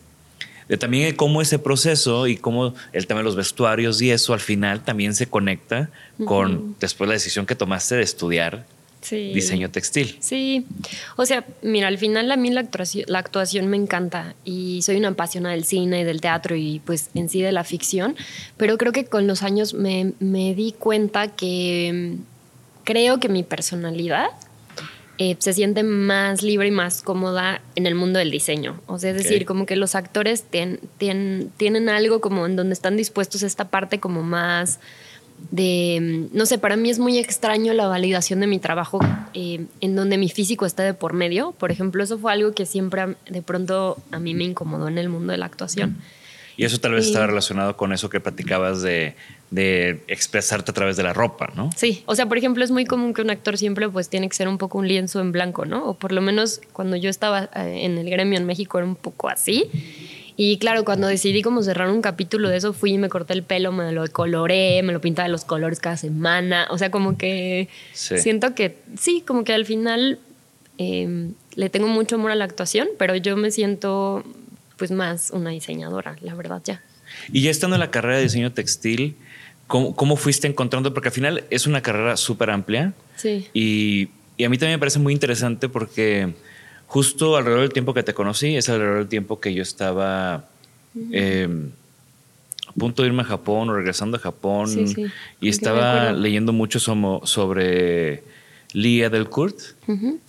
de, 0.68 0.78
también 0.78 1.16
cómo 1.16 1.42
ese 1.42 1.60
proceso 1.60 2.28
y 2.28 2.38
cómo 2.38 2.76
el 2.94 3.08
tema 3.08 3.22
de 3.22 3.24
los 3.24 3.36
vestuarios 3.36 4.02
y 4.02 4.12
eso 4.12 4.34
al 4.34 4.40
final 4.40 4.84
también 4.84 5.16
se 5.16 5.28
conecta 5.28 5.90
con 6.26 6.76
después 6.80 7.08
la 7.08 7.14
decisión 7.14 7.46
que 7.46 7.56
tomaste 7.56 7.96
de 7.96 8.04
estudiar 8.04 8.66
diseño 9.10 9.70
textil. 9.72 10.18
Sí, 10.20 10.66
o 11.16 11.26
sea, 11.26 11.46
mira, 11.62 11.88
al 11.88 11.98
final 11.98 12.32
a 12.32 12.38
mí 12.38 12.50
la 12.50 12.62
actuación, 12.62 13.06
la 13.08 13.20
actuación 13.20 13.68
me 13.68 13.78
encanta 13.78 14.36
y 14.44 14.82
soy 14.82 14.98
una 14.98 15.10
apasionada 15.10 15.56
del 15.56 15.66
cine 15.66 16.02
y 16.02 16.04
del 16.04 16.22
teatro 16.22 16.56
y 16.56 16.82
pues 16.86 17.10
en 17.16 17.30
sí 17.30 17.42
de 17.42 17.52
la 17.52 17.64
ficción, 17.64 18.16
pero 18.58 18.78
creo 18.78 18.92
que 18.92 19.06
con 19.06 19.28
los 19.28 19.42
años 19.42 19.74
me, 19.74 20.14
me 20.20 20.54
di 20.54 20.74
cuenta 20.74 21.30
que 21.30 22.18
creo 22.90 23.20
que 23.20 23.30
mi 23.30 23.44
personalidad 23.44 24.30
eh, 25.20 25.36
se 25.38 25.54
siente 25.54 25.84
más 25.84 26.42
libre 26.42 26.70
y 26.70 26.72
más 26.72 27.04
cómoda 27.04 27.62
en 27.76 27.86
el 27.86 27.94
mundo 27.94 28.18
del 28.18 28.32
diseño. 28.32 28.82
O 28.88 28.98
sea, 28.98 29.12
es 29.12 29.18
decir, 29.18 29.46
como 29.46 29.68
que 29.68 29.76
los 29.76 29.94
actores 29.94 30.44
tienen 30.50 31.90
algo 31.90 32.20
como 32.20 32.48
en 32.48 32.56
donde 32.56 32.74
están 32.74 32.98
dispuestos 32.98 33.44
a 33.44 33.46
esta 33.46 33.70
parte 33.70 34.00
como 34.00 34.24
más 34.24 34.80
de, 35.52 36.30
no 36.34 36.48
sé, 36.48 36.58
para 36.58 36.78
mí 36.78 36.90
es 36.90 36.98
muy 36.98 37.20
extraño 37.20 37.74
la 37.74 37.86
validación 37.86 38.40
de 38.40 38.48
mi 38.48 38.58
trabajo 38.58 39.00
eh, 39.36 39.68
en 39.82 39.96
donde 39.96 40.18
mi 40.18 40.30
físico 40.30 40.66
está 40.66 40.82
de 40.82 40.96
por 40.96 41.14
medio. 41.14 41.52
Por 41.52 41.72
ejemplo, 41.72 42.04
eso 42.04 42.18
fue 42.18 42.32
algo 42.32 42.54
que 42.54 42.66
siempre 42.66 43.18
de 43.30 43.44
pronto 43.44 43.98
a 44.12 44.18
mí 44.18 44.34
me 44.34 44.46
incomodó 44.46 44.88
en 44.88 44.98
el 44.98 45.10
mundo 45.10 45.32
de 45.32 45.38
la 45.38 45.46
actuación. 45.46 45.98
Y 46.58 46.66
eso 46.66 46.80
tal 46.80 46.94
vez 46.94 47.06
estaba 47.06 47.28
relacionado 47.28 47.78
con 47.78 47.94
eso 47.94 48.10
que 48.10 48.20
platicabas 48.20 48.82
de, 48.82 49.16
expresarte 49.56 50.72
a 50.72 50.74
través 50.74 50.96
de 50.96 51.04
la 51.04 51.14
ropa, 51.14 51.52
¿no? 51.56 51.72
Sí, 51.76 52.04
o 52.06 52.16
sea, 52.16 52.28
por 52.28 52.38
ejemplo, 52.38 52.64
es 52.64 52.72
muy 52.72 52.86
común 52.86 53.14
que 53.14 53.22
un 53.22 53.30
actor 53.30 53.58
siempre 53.58 53.90
pues 53.90 54.10
tiene 54.10 54.30
que 54.30 54.36
ser 54.36 54.48
un 54.48 54.58
poco 54.58 54.78
un 54.78 54.88
lienzo 54.88 55.20
en 55.22 55.32
blanco, 55.32 55.66
¿no? 55.66 55.86
O 55.86 55.94
por 55.96 56.12
lo 56.12 56.22
menos 56.22 56.62
cuando 56.72 56.96
yo 56.96 57.10
estaba 57.10 57.50
eh, 57.56 57.82
en 57.84 57.98
el 57.98 58.10
gremio 58.10 58.38
en 58.38 58.46
México 58.46 58.78
era 58.78 58.86
un 58.86 58.96
poco 58.96 59.30
así. 59.30 59.70
Y 60.42 60.58
claro, 60.58 60.86
cuando 60.86 61.08
decidí 61.08 61.42
como 61.42 61.64
cerrar 61.64 61.90
un 61.90 62.02
capítulo 62.02 62.48
de 62.48 62.58
eso, 62.58 62.72
fui 62.72 62.94
y 62.94 62.98
me 62.98 63.10
corté 63.10 63.34
el 63.34 63.44
pelo, 63.44 63.74
me 63.74 63.92
lo 63.92 64.08
coloré, 64.10 64.82
me 64.84 64.94
lo 64.94 65.02
pintaba 65.02 65.28
de 65.28 65.34
los 65.34 65.44
colores 65.44 65.82
cada 65.82 65.98
semana. 65.98 66.68
O 66.70 66.78
sea, 66.78 66.92
como 66.92 67.18
que 67.18 67.68
siento 67.92 68.56
que 68.56 68.78
sí, 68.98 69.22
como 69.28 69.44
que 69.44 69.54
al 69.54 69.66
final 69.66 70.18
em, 70.78 71.34
le 71.56 71.70
tengo 71.70 71.90
mucho 71.90 72.16
amor 72.16 72.32
a 72.32 72.36
la 72.36 72.46
actuación, 72.46 72.88
pero 72.98 73.18
yo 73.18 73.36
me 73.36 73.52
siento 73.52 74.24
pues 74.78 74.92
más 74.92 75.32
una 75.32 75.50
diseñadora, 75.50 76.16
la 76.22 76.36
verdad 76.36 76.62
ya. 76.64 76.82
Y 77.34 77.42
ya 77.42 77.52
estando 77.52 77.76
en 77.76 77.82
la 77.82 77.92
carrera 77.92 78.16
de 78.16 78.24
diseño 78.24 78.54
textil, 78.54 79.18
¿cómo, 79.70 80.18
fuiste 80.18 80.48
encontrando? 80.48 80.94
Porque 80.94 81.10
al 81.10 81.14
final 81.14 81.44
es 81.50 81.68
una 81.68 81.82
carrera 81.82 82.18
súper 82.18 82.50
amplia. 82.50 82.94
Sí. 83.16 83.48
Y, 83.54 84.10
y, 84.36 84.44
a 84.44 84.50
mí 84.50 84.58
también 84.58 84.78
me 84.78 84.80
parece 84.80 85.00
muy 85.00 85.14
interesante 85.14 85.70
porque 85.70 86.34
justo 86.88 87.38
alrededor 87.38 87.62
del 87.62 87.74
tiempo 87.74 87.94
que 87.94 88.02
te 88.02 88.14
conocí, 88.14 88.56
es 88.56 88.68
alrededor 88.68 88.98
del 88.98 89.08
tiempo 89.08 89.40
que 89.40 89.54
yo 89.54 89.62
estaba 89.62 90.50
em, 91.12 91.70
a 92.68 92.72
punto 92.74 93.04
de 93.04 93.10
irme 93.10 93.22
a 93.22 93.26
Japón 93.26 93.70
o 93.70 93.76
regresando 93.76 94.18
a 94.18 94.20
Japón. 94.20 94.70
Y 95.40 95.50
estaba 95.50 96.12
leyendo 96.12 96.52
mucho 96.52 96.80
sobre 96.80 98.24
Lia 98.74 99.10
del 99.10 99.30
Kurt. 99.30 99.60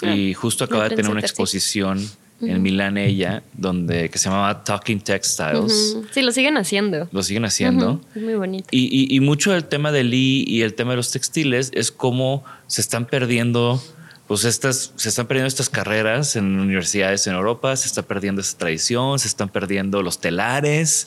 Y 0.02 0.34
justo 0.34 0.64
acaba 0.64 0.88
de 0.88 0.96
tener 0.96 1.10
una 1.10 1.20
exposición 1.20 2.06
en 2.42 2.62
Milán 2.62 2.96
ella, 2.96 3.42
donde 3.52 4.08
que 4.08 4.18
se 4.18 4.28
llamaba 4.28 4.64
Talking 4.64 5.00
Textiles. 5.00 5.96
Sí, 6.10 6.22
lo 6.22 6.32
siguen 6.32 6.56
haciendo. 6.56 7.08
Lo 7.12 7.22
siguen 7.22 7.44
haciendo. 7.44 8.00
Es 8.14 8.22
muy 8.22 8.34
bonito. 8.34 8.68
Y, 8.70 9.14
y, 9.14 9.20
mucho 9.20 9.52
del 9.52 9.64
tema 9.64 9.92
de 9.92 10.04
Lee 10.04 10.44
y 10.46 10.62
el 10.62 10.74
tema 10.74 10.92
de 10.92 10.96
los 10.96 11.10
textiles 11.10 11.70
es 11.74 11.92
cómo 11.92 12.44
se 12.66 12.80
están 12.80 13.06
perdiendo, 13.06 13.82
pues 14.26 14.44
estas, 14.44 14.92
se 14.96 15.08
están 15.08 15.26
perdiendo 15.26 15.48
estas 15.48 15.68
carreras 15.68 16.36
en 16.36 16.58
universidades 16.58 17.26
en 17.26 17.34
Europa, 17.34 17.76
se 17.76 17.86
está 17.86 18.02
perdiendo 18.02 18.40
esta 18.40 18.58
tradición, 18.58 19.18
se 19.18 19.28
están 19.28 19.48
perdiendo 19.48 20.02
los 20.02 20.20
telares. 20.20 21.06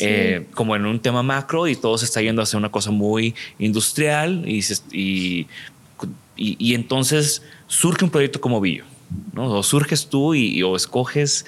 Eh, 0.00 0.48
como 0.54 0.74
en 0.74 0.86
un 0.86 0.98
tema 0.98 1.22
macro 1.22 1.68
y 1.68 1.76
todo 1.76 1.96
se 1.98 2.04
está 2.04 2.20
yendo 2.20 2.42
hacia 2.42 2.58
una 2.58 2.72
cosa 2.72 2.90
muy 2.90 3.32
industrial 3.60 4.42
y, 4.44 4.58
y, 4.90 5.46
y 6.36 6.74
entonces 6.74 7.42
surge 7.68 8.04
un 8.04 8.10
proyecto 8.10 8.40
como 8.40 8.60
Billo 8.60 8.84
¿no? 9.32 9.50
O 9.50 9.62
surges 9.62 10.06
tú 10.06 10.34
y, 10.34 10.62
o 10.62 10.76
escoges 10.76 11.44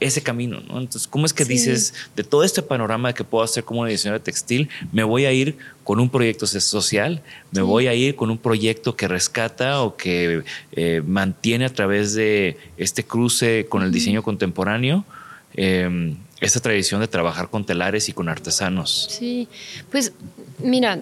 ese 0.00 0.22
camino, 0.22 0.60
Entonces, 0.60 1.06
¿cómo 1.06 1.26
es 1.26 1.34
que 1.34 1.44
dices, 1.44 1.92
de 2.16 2.24
todo 2.24 2.42
este 2.42 2.62
panorama 2.62 3.12
que 3.12 3.22
puedo 3.22 3.44
hacer 3.44 3.64
como 3.64 3.82
una 3.82 3.90
diseñadora 3.90 4.24
textil, 4.24 4.70
me 4.92 5.04
voy 5.04 5.26
a 5.26 5.32
ir 5.32 5.58
con 5.84 6.00
un 6.00 6.08
proyecto 6.08 6.46
social, 6.46 7.22
me 7.52 7.60
voy 7.60 7.86
a 7.86 7.92
ir 7.92 8.16
con 8.16 8.30
un 8.30 8.38
proyecto 8.38 8.96
que 8.96 9.08
rescata 9.08 9.82
o 9.82 9.96
que 9.96 10.42
eh, 10.72 11.02
mantiene 11.06 11.66
a 11.66 11.72
través 11.72 12.14
de 12.14 12.56
este 12.78 13.04
cruce 13.04 13.66
con 13.68 13.82
el 13.82 13.92
diseño 13.92 14.22
contemporáneo? 14.22 15.04
Em, 15.52 16.16
esta 16.40 16.60
tradición 16.60 17.02
de 17.02 17.08
trabajar 17.08 17.50
con 17.50 17.66
telares 17.66 18.08
y 18.08 18.14
con 18.14 18.30
artesanos. 18.30 19.06
Sí, 19.10 19.48
pues 19.90 20.12
mira, 20.58 20.98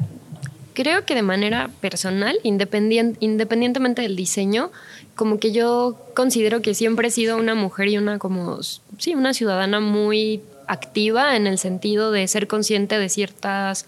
creo 0.78 1.04
que 1.04 1.16
de 1.16 1.22
manera 1.22 1.70
personal, 1.80 2.38
independientemente 2.44 4.02
del 4.02 4.14
diseño, 4.14 4.70
como 5.16 5.40
que 5.40 5.50
yo 5.50 5.98
considero 6.14 6.62
que 6.62 6.72
siempre 6.72 7.08
he 7.08 7.10
sido 7.10 7.36
una 7.36 7.56
mujer 7.56 7.88
y 7.88 7.98
una 7.98 8.20
como, 8.20 8.62
sí, 8.62 9.12
una 9.16 9.34
ciudadana 9.34 9.80
muy 9.80 10.40
activa 10.68 11.34
en 11.34 11.48
el 11.48 11.58
sentido 11.58 12.12
de 12.12 12.28
ser 12.28 12.46
consciente 12.46 12.96
de 12.96 13.08
ciertas 13.08 13.86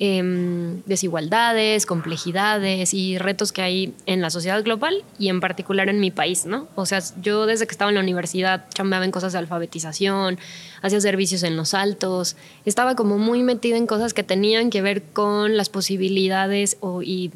em, 0.00 0.82
desigualdades, 0.86 1.86
complejidades 1.86 2.94
y 2.94 3.18
retos 3.18 3.52
que 3.52 3.62
hay 3.62 3.94
en 4.06 4.20
la 4.20 4.30
sociedad 4.30 4.64
global 4.64 5.04
y 5.18 5.28
en 5.28 5.40
particular 5.40 5.88
en 5.88 6.00
mi 6.00 6.10
país, 6.10 6.46
¿no? 6.46 6.66
O 6.74 6.86
sea, 6.86 7.00
yo 7.22 7.46
desde 7.46 7.66
que 7.66 7.72
estaba 7.72 7.90
en 7.90 7.94
la 7.94 8.00
universidad 8.00 8.64
chambeaba 8.74 9.04
en 9.04 9.12
cosas 9.12 9.32
de 9.32 9.38
alfabetización, 9.38 10.38
hacía 10.82 11.00
servicios 11.00 11.42
en 11.42 11.56
los 11.56 11.74
altos, 11.74 12.36
estaba 12.64 12.96
como 12.96 13.18
muy 13.18 13.42
metida 13.42 13.76
en 13.76 13.86
cosas 13.86 14.14
que 14.14 14.22
tenían 14.22 14.70
que 14.70 14.82
ver 14.82 15.02
con 15.02 15.56
las 15.56 15.68
posibilidades 15.68 16.78
o, 16.80 17.02
y 17.02 17.30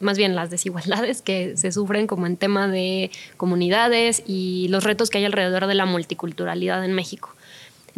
más 0.00 0.18
bien 0.18 0.34
las 0.34 0.50
desigualdades 0.50 1.22
que 1.22 1.56
se 1.56 1.72
sufren 1.72 2.06
como 2.06 2.26
en 2.26 2.36
tema 2.36 2.68
de 2.68 3.10
comunidades 3.36 4.22
y 4.26 4.68
los 4.68 4.84
retos 4.84 5.10
que 5.10 5.18
hay 5.18 5.24
alrededor 5.24 5.66
de 5.66 5.74
la 5.74 5.86
multiculturalidad 5.86 6.84
en 6.84 6.92
México. 6.94 7.34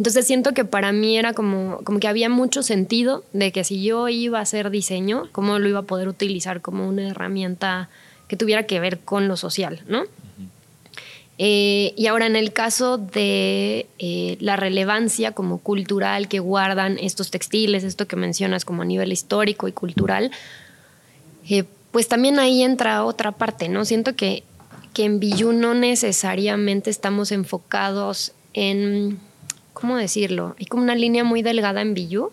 Entonces 0.01 0.25
siento 0.25 0.55
que 0.55 0.65
para 0.65 0.91
mí 0.91 1.15
era 1.15 1.33
como, 1.33 1.77
como 1.83 1.99
que 1.99 2.07
había 2.07 2.27
mucho 2.27 2.63
sentido 2.63 3.23
de 3.33 3.51
que 3.51 3.63
si 3.63 3.83
yo 3.83 4.09
iba 4.09 4.39
a 4.39 4.41
hacer 4.41 4.71
diseño, 4.71 5.29
cómo 5.31 5.59
lo 5.59 5.69
iba 5.69 5.77
a 5.77 5.83
poder 5.83 6.07
utilizar 6.07 6.59
como 6.61 6.87
una 6.87 7.09
herramienta 7.09 7.87
que 8.27 8.35
tuviera 8.35 8.65
que 8.65 8.79
ver 8.79 8.97
con 9.01 9.27
lo 9.27 9.37
social, 9.37 9.83
¿no? 9.87 10.05
Eh, 11.37 11.93
y 11.95 12.07
ahora 12.07 12.25
en 12.25 12.35
el 12.35 12.51
caso 12.51 12.97
de 12.97 13.85
eh, 13.99 14.37
la 14.39 14.55
relevancia 14.55 15.33
como 15.33 15.59
cultural 15.59 16.27
que 16.27 16.39
guardan 16.39 16.97
estos 16.97 17.29
textiles, 17.29 17.83
esto 17.83 18.07
que 18.07 18.15
mencionas 18.15 18.65
como 18.65 18.81
a 18.81 18.85
nivel 18.85 19.11
histórico 19.11 19.67
y 19.67 19.71
cultural, 19.71 20.31
eh, 21.47 21.63
pues 21.91 22.07
también 22.07 22.39
ahí 22.39 22.63
entra 22.63 23.05
otra 23.05 23.33
parte, 23.33 23.69
¿no? 23.69 23.85
Siento 23.85 24.15
que, 24.15 24.41
que 24.95 25.03
en 25.03 25.19
Billu 25.19 25.51
no 25.51 25.75
necesariamente 25.75 26.89
estamos 26.89 27.31
enfocados 27.31 28.31
en 28.55 29.19
¿cómo 29.73 29.97
decirlo? 29.97 30.55
Hay 30.59 30.65
como 30.65 30.83
una 30.83 30.95
línea 30.95 31.23
muy 31.23 31.41
delgada 31.41 31.81
en 31.81 31.93
Billu, 31.93 32.31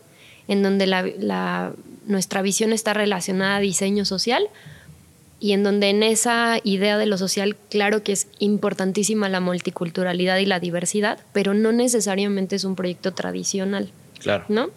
en 0.49 0.63
donde 0.63 0.87
la, 0.87 1.73
nuestra 2.07 2.43
visión 2.43 2.73
está 2.73 2.95
relacionada 2.95 3.57
a 3.57 3.61
diseño 3.61 4.05
social 4.05 4.49
y 5.41 5.53
en 5.53 5.63
donde 5.63 5.91
en 5.91 6.03
esa 6.03 6.59
idea 6.65 6.99
de 6.99 7.07
lo 7.07 7.17
social, 7.19 7.57
claro 7.71 8.03
que 8.03 8.13
es 8.13 8.29
importantísima 8.39 9.29
la 9.29 9.41
multiculturalidad 9.41 10.39
y 10.39 10.47
la 10.47 10.59
diversidad, 10.59 11.21
pero 11.33 11.55
no 11.55 11.71
necesariamente 11.71 12.57
es 12.57 12.65
un 12.65 12.75
proyecto 12.75 13.13
tradicional. 13.13 13.91
Claro. 14.19 14.45
¿No? 14.49 14.71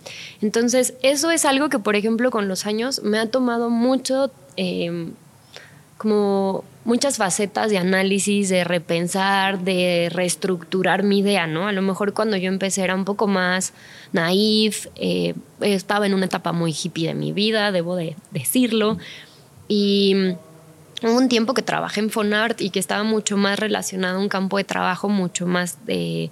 Entonces, 0.44 0.94
eso 1.02 1.32
es 1.32 1.46
algo 1.46 1.70
que, 1.70 1.80
por 1.80 1.96
ejemplo, 1.96 2.30
con 2.30 2.48
los 2.48 2.68
años 2.68 3.02
me 3.02 3.18
ha 3.18 3.26
tomado 3.26 3.72
mucho 3.72 4.30
eh, 4.56 5.12
como 6.02 6.64
muchas 6.84 7.18
facetas 7.18 7.70
de 7.70 7.78
análisis, 7.78 8.50
de 8.50 8.64
repensar, 8.64 9.60
de 9.60 10.10
reestructurar 10.12 11.04
mi 11.04 11.20
idea, 11.20 11.46
¿no? 11.46 11.68
A 11.68 11.72
lo 11.74 11.84
mejor 11.84 12.14
cuando 12.14 12.38
yo 12.38 12.48
empecé 12.48 12.84
era 12.84 12.96
un 12.96 13.06
poco 13.06 13.28
más 13.28 13.74
naif, 14.12 14.88
eh, 14.96 15.36
estaba 15.60 16.08
en 16.08 16.16
una 16.16 16.26
etapa 16.26 16.54
muy 16.54 16.72
hippie 16.74 17.10
de 17.10 17.14
mi 17.14 17.34
vida, 17.34 17.72
debo 17.72 17.96
de 17.96 18.16
decirlo, 18.32 18.98
y 19.68 20.16
hubo 21.04 21.16
un 21.16 21.30
tiempo 21.30 21.54
que 21.54 21.62
trabajé 21.62 22.00
en 22.00 22.10
Fonart 22.10 22.62
y 22.62 22.72
que 22.72 22.80
estaba 22.80 23.04
mucho 23.04 23.38
más 23.38 23.60
relacionado 23.60 24.18
a 24.18 24.20
un 24.20 24.28
campo 24.28 24.58
de 24.58 24.64
trabajo 24.64 25.08
mucho 25.08 25.46
más 25.46 25.86
de, 25.86 26.32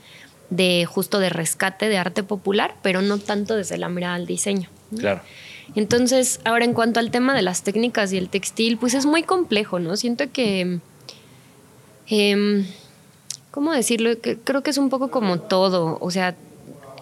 de 0.49 0.87
justo 0.87 1.19
de 1.19 1.29
rescate 1.29 1.89
de 1.89 1.99
arte 1.99 2.23
popular, 2.23 2.73
pero 2.81 3.03
no 3.03 3.19
tanto 3.19 3.55
desde 3.55 3.77
la 3.77 3.87
mirada 3.87 4.15
al 4.15 4.25
diseño. 4.25 4.67
Claro. 4.97 5.21
Entonces, 5.75 6.39
ahora 6.45 6.65
en 6.65 6.73
cuanto 6.73 6.99
al 6.99 7.11
tema 7.11 7.35
de 7.35 7.41
las 7.41 7.63
técnicas 7.63 8.11
y 8.11 8.17
el 8.17 8.29
textil, 8.29 8.77
pues 8.77 8.93
es 8.93 9.05
muy 9.05 9.23
complejo, 9.23 9.79
¿no? 9.79 9.95
Siento 9.97 10.25
que... 10.31 10.79
Em, 12.07 12.65
¿Cómo 13.51 13.71
decirlo? 13.71 14.11
creo 14.43 14.63
que 14.63 14.69
es 14.69 14.77
un 14.77 14.89
poco 14.89 15.09
como 15.09 15.39
todo. 15.39 15.97
O 16.01 16.11
sea, 16.11 16.35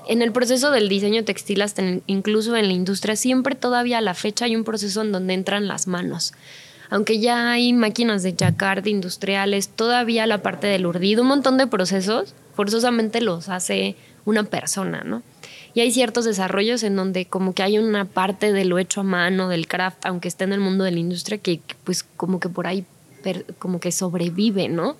en 0.08 0.22
el 0.22 0.32
proceso 0.32 0.72
del 0.72 0.90
diseño 0.90 1.24
textil, 1.24 1.62
hasta 1.62 1.84
incluso 2.08 2.56
en 2.56 2.68
la 2.68 2.74
industria, 2.74 3.16
siempre 3.16 3.56
todavía 3.56 3.98
a 3.98 4.02
la 4.02 4.14
fecha 4.14 4.46
hay 4.46 4.56
un 4.56 4.64
proceso 4.64 5.02
en 5.02 5.12
donde 5.12 5.34
entran 5.34 5.68
las 5.68 5.88
manos. 5.88 6.34
Aunque 6.90 7.20
ya 7.20 7.52
hay 7.52 7.74
máquinas 7.74 8.24
de 8.24 8.34
jacquard 8.34 8.86
industriales, 8.86 9.70
todavía 9.70 10.26
la 10.26 10.42
parte 10.42 10.68
del 10.68 10.86
urdido, 10.86 11.24
un 11.24 11.28
montón 11.28 11.58
de 11.58 11.68
procesos, 11.68 12.34
forzosamente 12.56 13.20
los 13.20 13.50
hace 13.50 13.98
una 14.24 14.44
persona, 14.44 15.04
¿no? 15.04 15.22
Y 15.78 15.82
hay 15.82 15.92
ciertos 15.92 16.26
desarrollos 16.26 16.82
en 16.82 16.96
donde 16.96 17.28
como 17.28 17.54
que 17.54 17.62
hay 17.62 17.78
una 17.78 18.06
parte 18.06 18.52
de 18.52 18.66
lo 18.66 18.80
hecho 18.80 19.02
a 19.02 19.04
mano, 19.04 19.48
del 19.48 19.68
craft, 19.68 20.08
aunque 20.08 20.28
esté 20.28 20.44
en 20.44 20.54
el 20.54 20.60
mundo 20.60 20.84
de 20.84 20.90
la 20.90 20.98
industria, 20.98 21.38
que 21.38 21.62
pues 21.84 22.02
como 22.02 22.40
que 22.40 22.50
por 22.50 22.66
ahí 22.66 22.84
como 23.60 23.80
que 23.80 23.92
sobrevive, 23.92 24.70
¿no? 24.70 24.98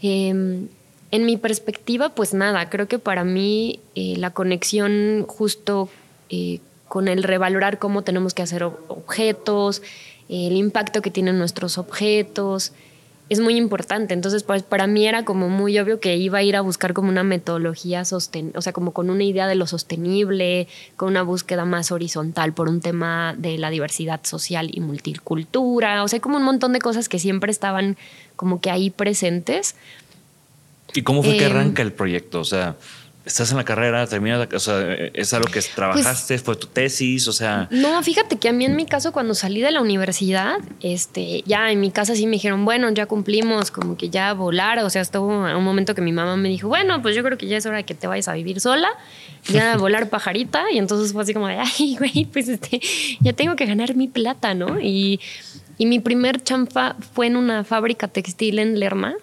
Em, 0.00 0.68
en 1.10 1.26
mi 1.26 1.36
perspectiva, 1.36 2.10
pues 2.10 2.32
nada, 2.32 2.70
creo 2.70 2.86
que 2.86 3.00
para 3.00 3.24
mí 3.24 3.80
eh, 3.96 4.14
la 4.18 4.30
conexión 4.30 5.24
justo 5.26 5.88
eh, 6.30 6.60
con 6.86 7.08
el 7.08 7.24
revalorar 7.24 7.80
cómo 7.80 8.02
tenemos 8.02 8.34
que 8.34 8.42
hacer 8.42 8.62
objetos, 8.62 9.82
el 10.28 10.52
impacto 10.52 11.02
que 11.02 11.10
tienen 11.10 11.40
nuestros 11.40 11.76
objetos, 11.76 12.72
es 13.32 13.40
muy 13.40 13.56
importante. 13.56 14.14
Entonces, 14.14 14.42
pues 14.42 14.62
para 14.62 14.86
mí 14.86 15.06
era 15.06 15.24
como 15.24 15.48
muy 15.48 15.78
obvio 15.78 16.00
que 16.00 16.16
iba 16.16 16.38
a 16.38 16.42
ir 16.42 16.56
a 16.56 16.60
buscar 16.60 16.92
como 16.92 17.08
una 17.08 17.24
metodología 17.24 18.04
sosten 18.04 18.52
o 18.54 18.62
sea, 18.62 18.72
como 18.72 18.92
con 18.92 19.10
una 19.10 19.24
idea 19.24 19.46
de 19.46 19.54
lo 19.54 19.66
sostenible, 19.66 20.68
con 20.96 21.08
una 21.08 21.22
búsqueda 21.22 21.64
más 21.64 21.92
horizontal 21.92 22.52
por 22.52 22.68
un 22.68 22.80
tema 22.80 23.34
de 23.36 23.58
la 23.58 23.70
diversidad 23.70 24.20
social 24.24 24.70
y 24.72 24.80
multicultura, 24.80 26.02
o 26.02 26.08
sea, 26.08 26.20
como 26.20 26.36
un 26.36 26.44
montón 26.44 26.72
de 26.72 26.78
cosas 26.78 27.08
que 27.08 27.18
siempre 27.18 27.50
estaban 27.50 27.96
como 28.36 28.60
que 28.60 28.70
ahí 28.70 28.90
presentes. 28.90 29.76
¿Y 30.94 31.02
cómo 31.02 31.22
fue 31.22 31.36
que 31.36 31.46
em, 31.46 31.52
arranca 31.52 31.82
el 31.82 31.92
proyecto? 31.92 32.40
O 32.40 32.44
sea, 32.44 32.76
estás 33.24 33.52
en 33.52 33.56
la 33.56 33.64
carrera, 33.64 34.06
terminas, 34.06 34.48
o 34.52 34.58
sea, 34.58 34.94
es 34.94 35.32
algo 35.32 35.48
que 35.50 35.60
trabajaste, 35.60 36.38
fue 36.38 36.56
tu 36.56 36.66
tesis, 36.66 37.28
o 37.28 37.32
sea. 37.32 37.68
No, 37.70 38.02
fíjate 38.02 38.36
que 38.36 38.48
a 38.48 38.52
mí 38.52 38.64
en 38.64 38.74
mi 38.74 38.84
caso, 38.84 39.12
cuando 39.12 39.34
salí 39.34 39.60
de 39.60 39.70
la 39.70 39.80
universidad, 39.80 40.56
este, 40.80 41.42
ya 41.46 41.70
en 41.70 41.80
mi 41.80 41.92
casa 41.92 42.16
sí 42.16 42.26
me 42.26 42.32
dijeron, 42.32 42.64
bueno, 42.64 42.90
ya 42.90 43.06
cumplimos, 43.06 43.70
como 43.70 43.96
que 43.96 44.10
ya 44.10 44.32
volar, 44.32 44.80
o 44.80 44.90
sea, 44.90 45.02
estuvo 45.02 45.26
un 45.26 45.64
momento 45.64 45.94
que 45.94 46.02
mi 46.02 46.12
mamá 46.12 46.36
me 46.36 46.48
dijo, 46.48 46.66
bueno, 46.68 47.00
pues 47.00 47.14
yo 47.14 47.22
creo 47.22 47.38
que 47.38 47.46
ya 47.46 47.56
es 47.58 47.66
hora 47.66 47.78
de 47.78 47.84
que 47.84 47.94
te 47.94 48.08
vayas 48.08 48.26
a 48.26 48.32
vivir 48.32 48.60
sola, 48.60 48.88
ya 49.44 49.76
volar 49.78 50.08
pajarita, 50.08 50.64
y 50.72 50.78
entonces 50.78 51.12
fue 51.12 51.22
así 51.22 51.32
como 51.32 51.46
de, 51.46 51.58
ay, 51.58 51.96
güey, 51.96 52.24
pues 52.24 52.48
este, 52.48 52.80
ya 53.20 53.32
tengo 53.32 53.54
que 53.54 53.66
ganar 53.66 53.94
mi 53.94 54.08
plata, 54.08 54.54
¿no? 54.54 54.80
Y, 54.80 55.20
y 55.78 55.86
mi 55.86 56.00
primer 56.00 56.42
champa 56.42 56.96
fue 57.14 57.28
en 57.28 57.36
una 57.36 57.62
fábrica 57.62 58.08
textil 58.08 58.58
en 58.58 58.80
Lerma, 58.80 59.14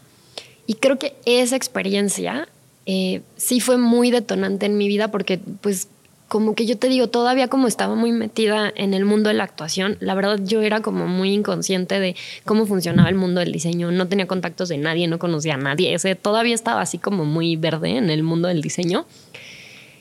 y 0.67 0.75
creo 0.75 0.99
que 0.99 1.15
esa 1.25 1.55
experiencia 1.55 2.47
eh, 2.91 3.21
sí 3.37 3.59
fue 3.59 3.77
muy 3.77 4.09
detonante 4.09 4.65
en 4.65 4.75
mi 4.75 4.87
vida 4.87 5.11
porque 5.11 5.39
pues 5.61 5.89
como 6.27 6.55
que 6.55 6.65
yo 6.65 6.75
te 6.75 6.89
digo, 6.89 7.07
todavía 7.07 7.47
como 7.47 7.67
estaba 7.67 7.93
muy 7.93 8.11
metida 8.11 8.73
en 8.75 8.95
el 8.95 9.05
mundo 9.05 9.29
de 9.29 9.35
la 9.35 9.43
actuación, 9.43 9.95
la 9.99 10.15
verdad 10.15 10.39
yo 10.43 10.63
era 10.63 10.81
como 10.81 11.05
muy 11.05 11.31
inconsciente 11.31 11.99
de 11.99 12.15
cómo 12.45 12.65
funcionaba 12.65 13.07
el 13.07 13.13
mundo 13.13 13.41
del 13.41 13.51
diseño, 13.51 13.91
no 13.91 14.07
tenía 14.07 14.25
contactos 14.25 14.69
de 14.69 14.79
nadie, 14.79 15.07
no 15.07 15.19
conocía 15.19 15.53
a 15.53 15.57
nadie, 15.57 15.95
todavía 16.19 16.55
estaba 16.55 16.81
así 16.81 16.97
como 16.97 17.25
muy 17.25 17.57
verde 17.57 17.97
en 17.97 18.09
el 18.09 18.23
mundo 18.23 18.47
del 18.47 18.63
diseño. 18.63 19.05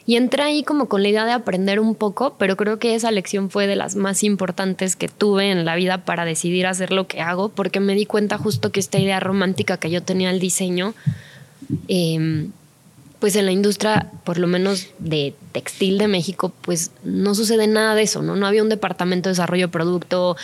Y 0.07 0.17
entré 0.17 0.43
ahí 0.43 0.63
como 0.63 0.89
con 0.89 1.03
la 1.03 1.11
idea 1.11 1.27
de 1.27 1.33
aprender 1.33 1.81
un 1.81 1.95
poco, 1.95 2.37
pero 2.39 2.57
creo 2.57 2.79
que 2.79 2.95
esa 2.95 3.11
lección 3.11 3.51
fue 3.51 3.67
de 3.67 3.77
las 3.77 3.97
más 3.97 4.23
importantes 4.25 4.97
que 4.97 5.09
tuve 5.09 5.51
en 5.51 5.67
la 5.67 5.77
vida 5.77 6.07
para 6.07 6.25
decidir 6.25 6.67
hacer 6.67 6.91
lo 6.91 7.07
que 7.07 7.21
hago, 7.21 7.51
porque 7.51 7.81
me 7.81 7.95
di 7.95 8.07
cuenta 8.07 8.39
justo 8.39 8.73
que 8.73 8.81
esta 8.81 8.99
idea 8.99 9.21
romántica 9.21 9.77
que 9.77 9.91
yo 9.91 10.03
tenía 10.03 10.31
del 10.31 10.41
diseño, 10.41 10.95
eh, 11.89 12.49
pues 13.19 13.35
en 13.35 13.47
la 13.47 13.53
industria, 13.53 14.13
por 14.25 14.39
lo 14.39 14.47
menos 14.47 14.89
de 14.99 15.35
textil 15.53 15.99
de 15.99 16.07
México, 16.07 16.53
pues 16.63 16.93
no 17.03 17.35
sucede 17.35 17.67
nada 17.67 17.95
de 17.95 18.03
eso, 18.03 18.23
¿no? 18.23 18.37
No 18.37 18.47
había 18.47 18.63
un 18.63 18.69
departamento 18.69 19.29
de 19.29 19.33
desarrollo 19.33 19.67
de 19.67 19.73
producto, 19.73 20.37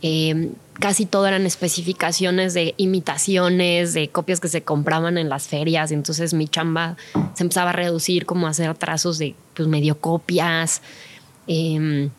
eh, 0.00 0.50
casi 0.80 1.04
todo 1.04 1.26
eran 1.26 1.44
especificaciones 1.44 2.54
de 2.54 2.74
imitaciones, 2.78 3.92
de 3.92 4.08
copias 4.08 4.40
que 4.40 4.48
se 4.48 4.62
compraban 4.62 5.18
en 5.18 5.28
las 5.28 5.46
ferias, 5.46 5.92
entonces 5.92 6.32
mi 6.32 6.48
chamba 6.48 6.96
se 7.34 7.42
empezaba 7.42 7.70
a 7.70 7.74
reducir 7.74 8.24
como 8.24 8.46
a 8.46 8.50
hacer 8.50 8.74
trazos 8.76 9.18
de 9.18 9.34
pues 9.54 9.68
medio 9.68 9.98
copias. 9.98 10.80
Em, 11.46 12.10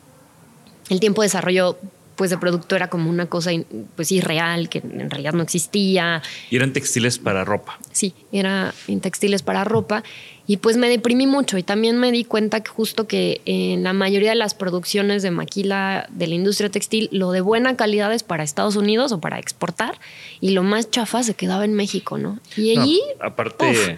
el 0.89 0.99
tiempo 0.99 1.21
de 1.21 1.27
desarrollo 1.27 1.77
pues 2.15 2.29
de 2.29 2.37
producto 2.37 2.75
era 2.75 2.89
como 2.89 3.09
una 3.09 3.27
cosa 3.27 3.51
pues 3.95 4.11
irreal 4.11 4.69
que 4.69 4.79
en 4.79 5.09
realidad 5.09 5.33
no 5.33 5.43
existía. 5.43 6.21
Y 6.49 6.55
eran 6.55 6.73
textiles 6.73 7.19
para 7.19 7.43
ropa. 7.43 7.77
Sí, 7.91 8.13
era 8.31 8.73
en 8.87 9.01
textiles 9.01 9.41
para 9.41 9.63
ropa 9.63 10.03
y 10.45 10.57
pues 10.57 10.75
me 10.77 10.89
deprimí 10.89 11.25
mucho 11.25 11.57
y 11.57 11.63
también 11.63 11.97
me 11.97 12.11
di 12.11 12.25
cuenta 12.25 12.61
que 12.61 12.69
justo 12.69 13.07
que 13.07 13.41
en 13.45 13.83
la 13.83 13.93
mayoría 13.93 14.31
de 14.31 14.35
las 14.35 14.53
producciones 14.53 15.23
de 15.23 15.31
maquila 15.31 16.07
de 16.09 16.27
la 16.27 16.35
industria 16.35 16.69
textil 16.69 17.09
lo 17.11 17.31
de 17.31 17.41
buena 17.41 17.77
calidad 17.77 18.13
es 18.13 18.23
para 18.23 18.43
Estados 18.43 18.75
Unidos 18.75 19.11
o 19.13 19.21
para 19.21 19.39
exportar 19.39 19.97
y 20.41 20.51
lo 20.51 20.63
más 20.63 20.91
chafa 20.91 21.23
se 21.23 21.33
quedaba 21.33 21.63
en 21.63 21.73
México, 21.73 22.17
¿no? 22.17 22.39
Y 22.57 22.77
allí 22.77 23.01
aparte 23.19 23.97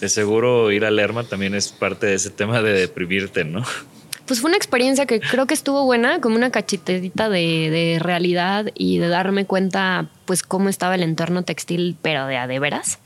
de 0.00 0.08
seguro 0.10 0.70
ir 0.70 0.84
a 0.84 0.90
Lerma 0.90 1.24
también 1.24 1.54
es 1.54 1.72
parte 1.72 2.06
de 2.06 2.14
ese 2.14 2.30
tema 2.30 2.60
de 2.60 2.72
deprimirte, 2.72 3.44
¿no? 3.44 3.64
Pues 4.26 4.40
fue 4.40 4.48
una 4.48 4.56
experiencia 4.56 5.06
que 5.06 5.20
creo 5.20 5.46
que 5.46 5.54
estuvo 5.54 5.84
buena, 5.84 6.20
como 6.20 6.36
una 6.36 6.50
cachetadita 6.50 7.28
de, 7.28 7.98
realidad 8.00 8.66
y 8.74 8.98
de 8.98 9.08
darme 9.08 9.46
cuenta, 9.46 10.08
pues, 10.24 10.42
cómo 10.42 10.68
estaba 10.68 10.94
el 10.94 11.02
entorno 11.02 11.42
textil, 11.42 11.96
pero 12.02 12.26
de 12.26 12.36
a 12.36 12.46
de 12.46 12.58
veras. 12.58 12.98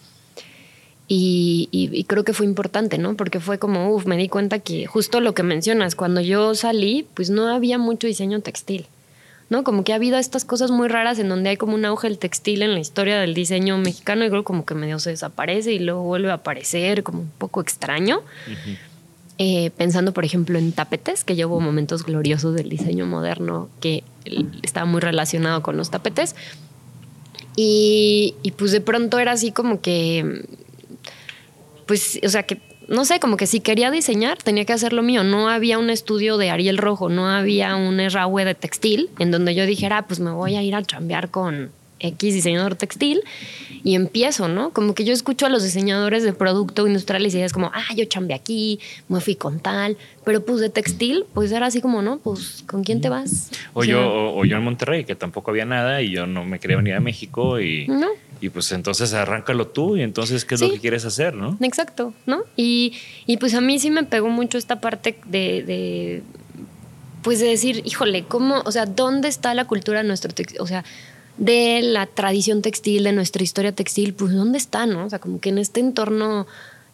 Y, 1.13 2.05
creo 2.07 2.25
que 2.25 2.33
fue 2.33 2.47
importante, 2.47 2.97
¿no? 2.97 3.17
Porque 3.17 3.41
fue 3.41 3.59
como, 3.59 3.91
uff, 3.91 4.07
me 4.07 4.17
di 4.17 4.29
cuenta 4.29 4.61
que 4.61 4.87
justo 4.87 5.21
lo 5.21 5.35
que 5.35 5.43
mencionas, 5.43 5.95
cuando 5.95 6.21
yo 6.21 6.55
salí, 6.55 7.07
pues 7.15 7.31
no 7.31 7.49
había 7.49 7.79
mucho 7.79 8.07
diseño 8.07 8.41
textil, 8.41 8.87
¿no? 9.49 9.65
Como 9.65 9.83
que 9.83 9.93
ha 9.93 9.97
habido 9.97 10.19
estas 10.19 10.45
cosas 10.45 10.71
muy 10.71 10.87
raras 10.87 11.19
en 11.19 11.29
donde 11.29 11.51
hay 11.51 11.57
como 11.57 11.75
un 11.75 11.85
auge 11.85 12.09
del 12.09 12.19
textil 12.19 12.63
en 12.63 12.75
la 12.75 12.81
historia 12.81 13.19
del 13.19 13.35
diseño 13.35 13.77
mexicano 13.77 14.25
y 14.25 14.31
creo 14.31 14.45
como 14.45 14.65
que 14.65 14.75
medio 14.75 15.01
se 15.01 15.11
desaparece 15.11 15.73
y 15.73 15.81
luego 15.81 16.03
vuelve 16.05 16.31
a 16.31 16.35
aparecer 16.35 17.03
como 17.03 17.23
un 17.23 17.31
poco 17.31 17.61
extraño. 17.61 18.23
Eh, 19.43 19.71
pensando, 19.75 20.13
por 20.13 20.27
ejemplo, 20.27 20.59
en 20.59 20.73
tapetes, 20.73 21.25
que 21.25 21.35
llevo 21.35 21.61
momentos 21.61 22.05
gloriosos 22.05 22.55
del 22.55 22.69
diseño 22.69 23.07
moderno 23.07 23.71
que 23.81 24.05
estaba 24.63 24.85
muy 24.85 25.01
relacionado 25.01 25.63
con 25.63 25.79
los 25.79 25.91
tapetes. 25.91 26.37
Y, 27.57 28.35
y 28.43 28.51
pues 28.51 28.71
de 28.71 28.83
pronto 28.83 29.19
era 29.19 29.33
así 29.33 29.51
como 29.51 29.81
que 29.81 30.45
pues, 31.87 32.21
o 32.23 32.29
sea, 32.29 32.45
que 32.45 32.61
no 32.87 33.05
sé, 33.05 33.19
como 33.19 33.37
que 33.37 33.47
si 33.47 33.61
quería 33.61 33.91
diseñar, 33.91 34.37
tenía 34.43 34.65
que 34.65 34.73
hacer 34.73 34.93
lo 34.93 35.03
mío. 35.03 35.25
No 35.25 35.49
había 35.49 35.79
un 35.79 35.91
estudio 35.91 36.37
de 36.37 36.51
Ariel 36.51 36.77
Rojo, 36.77 37.09
no 37.09 37.29
había 37.29 37.75
un 37.77 37.99
RAW 37.99 38.37
de 38.45 38.55
textil 38.55 39.09
en 39.19 39.31
donde 39.31 39.55
yo 39.55 39.65
dijera, 39.65 39.99
ah, 39.99 40.07
pues 40.07 40.21
me 40.21 40.31
voy 40.31 40.55
a 40.55 40.63
ir 40.63 40.75
a 40.75 40.83
chambear 40.85 41.31
con 41.31 41.71
X 41.99 42.35
diseñador 42.35 42.75
textil 42.75 43.23
y 43.83 43.95
empiezo, 43.95 44.49
¿no? 44.49 44.71
Como 44.71 44.95
que 44.95 45.05
yo 45.05 45.13
escucho 45.13 45.47
a 45.47 45.49
los 45.49 45.63
diseñadores 45.63 46.23
de 46.23 46.33
producto 46.33 46.87
industriales 46.87 47.35
y 47.35 47.41
es 47.41 47.53
como, 47.53 47.71
ah, 47.73 47.95
yo 47.97 48.05
chambeé 48.05 48.37
aquí, 48.37 48.81
me 49.09 49.21
fui 49.21 49.35
con 49.35 49.61
tal, 49.61 49.97
pero 50.25 50.45
pues 50.45 50.61
de 50.61 50.71
textil, 50.71 51.25
pues 51.35 51.53
era 51.53 51.67
así 51.67 51.81
como, 51.81 52.03
¿no? 52.03 52.19
Pues, 52.19 52.65
¿con 52.67 52.85
quién 52.85 53.01
te 53.01 53.09
vas? 53.09 53.51
O, 53.73 53.85
yo, 53.85 54.35
o, 54.35 54.45
yo 54.45 54.57
en 54.57 54.65
Monterrey, 54.65 55.05
que 55.05 55.15
tampoco 55.15 55.51
había 55.51 55.65
nada 55.65 56.03
y 56.03 56.11
yo 56.11 56.27
no 56.27 56.45
me 56.45 56.59
quería 56.59 56.77
venir 56.77 56.95
a 56.95 57.01
México 57.01 57.61
y... 57.61 57.87
Y 58.43 58.49
pues 58.49 58.73
entonces 58.73 59.13
arráncalo 59.13 59.67
tú 59.67 59.99
y 59.99 60.03
entonces 60.03 60.47
qué 60.47 60.55
es 60.55 60.63
lo 60.63 60.71
que 60.71 60.79
quieres 60.79 61.05
hacer, 61.05 61.35
¿no? 61.35 61.59
Exacto, 61.61 62.15
¿no? 62.25 62.45
Y, 62.57 62.95
y, 63.27 63.37
pues 63.37 63.53
a 63.53 63.61
mí 63.61 63.79
sí 63.79 63.91
me 63.91 64.03
pegó 64.05 64.31
mucho 64.31 64.57
esta 64.57 64.81
parte 64.81 65.19
de, 65.27 65.63
de, 65.63 66.23
pues 67.23 67.41
de 67.41 67.49
decir, 67.49 67.83
híjole, 67.85 68.25
¿cómo, 68.25 68.63
o 68.65 68.73
sea, 68.73 68.87
dónde 68.87 69.29
está 69.29 69.55
la 69.55 69.67
cultura 69.67 70.03
nuestro, 70.03 70.33
o 70.59 70.67
sea, 70.67 70.85
de 71.41 71.81
la 71.83 72.07
tradición 72.07 72.61
textil, 72.61 73.03
de 73.03 73.13
nuestra 73.13 73.43
historia 73.43 73.73
textil, 73.73 74.13
pues 74.13 74.33
dónde 74.33 74.59
está, 74.59 74.85
¿no? 74.87 75.07
O 75.07 75.11
sea, 75.11 75.19
como 75.19 75.41
que 75.41 75.49
en 75.49 75.59
este 75.59 75.81
entorno 75.81 76.47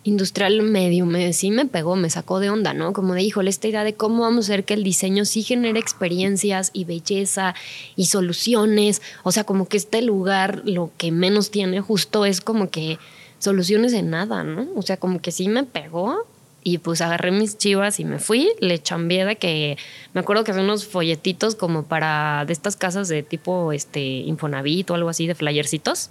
industrial 0.05 0.63
medio, 0.63 1.05
me, 1.05 1.33
sí 1.33 1.51
me 1.51 1.67
pegó, 1.67 1.97
me 1.97 2.09
sacó 2.11 2.39
de 2.39 2.49
onda, 2.49 2.73
¿no? 2.73 2.93
Como 2.93 3.15
de, 3.15 3.23
híjole, 3.23 3.51
esta 3.51 3.67
idea 3.67 3.83
de 3.83 3.95
cómo 3.95 4.23
vamos 4.23 4.49
a 4.49 4.53
hacer 4.53 4.65
que 4.65 4.75
el 4.75 4.85
diseño 4.85 5.25
sí 5.25 5.43
genere 5.43 5.81
experiencias 5.81 6.71
y 6.73 6.85
belleza 6.85 7.57
y 7.97 8.07
soluciones. 8.07 9.03
O 9.25 9.33
sea, 9.33 9.43
como 9.43 9.67
que 9.67 9.77
este 9.77 10.01
lugar 10.01 10.63
lo 10.65 10.93
que 10.97 11.11
menos 11.11 11.51
tiene 11.51 11.81
justo 11.81 12.25
es 12.25 12.41
como 12.41 12.71
que 12.71 12.99
soluciones 13.41 13.91
de 13.91 14.03
nada, 14.03 14.45
¿no? 14.45 14.69
O 14.77 14.83
sea, 14.83 14.97
como 14.97 15.21
que 15.21 15.33
sí 15.33 15.49
me 15.49 15.65
pegó 15.65 16.25
y 16.69 16.79
pues 16.79 17.01
agarré 17.01 17.31
mis 17.31 17.59
chivas 17.59 18.01
y 18.01 18.05
me 18.05 18.19
fui, 18.19 18.51
le 18.59 18.83
chambié 18.83 19.25
de 19.25 19.37
que 19.37 19.79
me 20.15 20.21
acuerdo 20.21 20.43
que 20.43 20.51
había 20.51 20.65
unos 20.65 20.85
folletitos 20.85 21.55
como 21.55 21.85
para 21.85 22.43
de 22.45 22.53
estas 22.53 22.75
casas 22.75 23.07
de 23.07 23.23
tipo 23.23 23.73
este 23.73 24.01
Infonavit 24.01 24.91
o 24.91 24.95
algo 24.95 25.09
así 25.09 25.29
de 25.29 25.37
flyercitos 25.37 26.11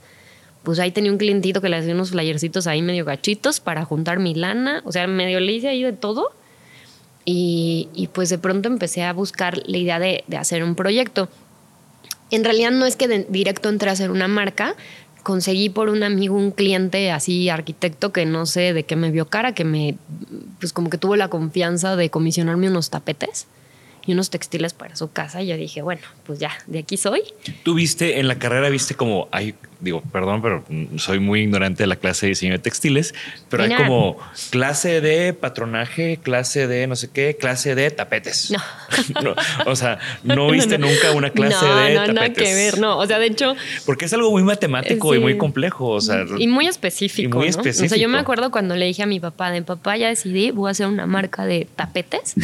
pues 0.64 0.80
ahí 0.80 0.92
tenía 0.92 1.12
un 1.12 1.18
clientito 1.18 1.60
que 1.60 1.68
le 1.68 1.76
hacía 1.76 1.94
unos 1.94 2.12
flyercitos 2.12 2.68
ahí 2.68 2.82
medio 2.82 3.04
gachitos 3.04 3.60
para 3.60 3.84
juntar 3.84 4.20
mi 4.20 4.34
lana, 4.34 4.82
o 4.86 4.94
sea, 4.94 5.08
medio 5.08 5.42
le 5.42 5.52
hice 5.52 5.68
ahí 5.68 5.84
de 5.84 5.92
todo. 5.92 6.32
Y, 7.26 7.90
y 7.94 8.08
pues 8.08 8.30
de 8.30 8.38
pronto 8.38 8.70
empecé 8.70 9.04
a 9.04 9.12
buscar 9.14 9.62
la 9.68 9.78
idea 9.78 10.00
de, 10.00 10.24
de, 10.28 10.38
hacer 10.38 10.64
un 10.64 10.76
proyecto. 10.76 11.28
En 12.32 12.44
realidad 12.44 12.72
no 12.72 12.86
es 12.86 12.96
que 12.96 13.08
de, 13.08 13.26
directo 13.30 13.70
entré 13.70 13.90
a 13.90 13.94
hacer 13.94 14.10
una 14.10 14.28
marca, 14.28 14.76
conseguí 15.26 15.70
por 15.70 15.90
un 15.90 16.04
amigo 16.04 16.38
un 16.38 16.52
cliente 16.52 17.12
así 17.12 17.50
arquitecto 17.50 18.14
que 18.14 18.28
no 18.28 18.46
sé 18.46 18.74
de 18.74 18.84
qué 18.84 18.96
me 18.96 19.10
vio 19.10 19.26
cara, 19.26 19.56
que 19.56 19.66
me, 19.66 19.98
pues 20.60 20.72
como 20.72 20.92
que 20.92 21.00
tuvo 21.00 21.16
la 21.16 21.30
confianza 21.30 21.96
de 21.96 22.12
comisionarme 22.12 22.70
unos 22.70 22.92
tapetes 22.92 23.48
y 24.06 24.14
unos 24.14 24.30
textiles 24.30 24.74
para 24.74 24.96
su 24.96 25.12
casa. 25.12 25.42
Y 25.42 25.48
yo 25.48 25.58
dije, 25.58 25.82
bueno, 25.82 26.02
pues 26.26 26.40
ya, 26.40 26.52
de 26.68 26.80
aquí 26.80 26.98
soy. 26.98 27.22
¿Tú 27.64 27.74
viste 27.74 28.20
en 28.20 28.28
la 28.28 28.36
carrera, 28.38 28.70
viste 28.70 28.96
como 28.96 29.28
hay, 29.32 29.56
digo, 29.80 30.02
perdón, 30.12 30.42
pero 30.42 30.64
soy 30.98 31.20
muy 31.20 31.42
ignorante 31.42 31.84
de 31.84 31.88
la 31.88 31.96
clase 31.96 32.28
de 32.28 32.30
diseño 32.32 32.54
de 32.54 32.60
textiles, 32.60 33.14
pero 33.50 33.64
hay 33.64 33.74
como 33.74 34.18
clase 34.52 35.02
de 35.02 35.34
patronaje, 35.34 36.20
clase 36.22 36.68
de 36.68 36.88
no 36.88 36.96
sé 36.96 37.10
qué, 37.12 37.36
clase 37.40 37.76
de 37.76 37.90
tapetes. 37.92 38.52
No. 38.52 39.36
o 39.66 39.76
sea, 39.76 40.00
no 40.24 40.50
viste 40.52 40.78
nunca 40.78 41.12
una 41.12 41.32
clase 41.32 41.66
de 41.66 41.96
tapetes. 41.96 42.08
No, 42.08 42.14
nada 42.14 42.30
que 42.34 42.54
ver, 42.54 42.80
no. 42.80 42.98
O 42.98 43.08
sea, 43.08 43.20
de 43.20 43.28
hecho. 43.28 43.56
Porque 43.86 44.06
es 44.06 44.14
algo 44.14 44.30
muy 44.30 44.44
matemático 44.44 45.16
y 45.16 45.20
muy 45.20 45.38
complejo. 45.38 45.88
O 45.88 46.02
sea, 46.02 46.26
y 46.38 46.48
muy 46.48 46.68
específico. 46.68 47.40
muy 47.40 47.48
específico. 47.48 47.86
O 47.86 47.90
sea, 47.90 47.98
yo 47.98 48.10
me 48.10 48.20
acuerdo 48.20 48.52
cuando 48.52 48.76
le 48.76 48.86
dije 48.86 49.04
a 49.04 49.08
mi 49.08 49.20
papá, 49.20 49.52
de 49.52 49.62
papá 49.64 49.98
ya 49.98 50.10
decidí, 50.10 50.52
voy 50.52 50.70
a 50.70 50.72
hacer 50.72 50.88
una 50.88 51.08
marca 51.08 51.46
de 51.46 51.68
tapetes. 51.76 52.36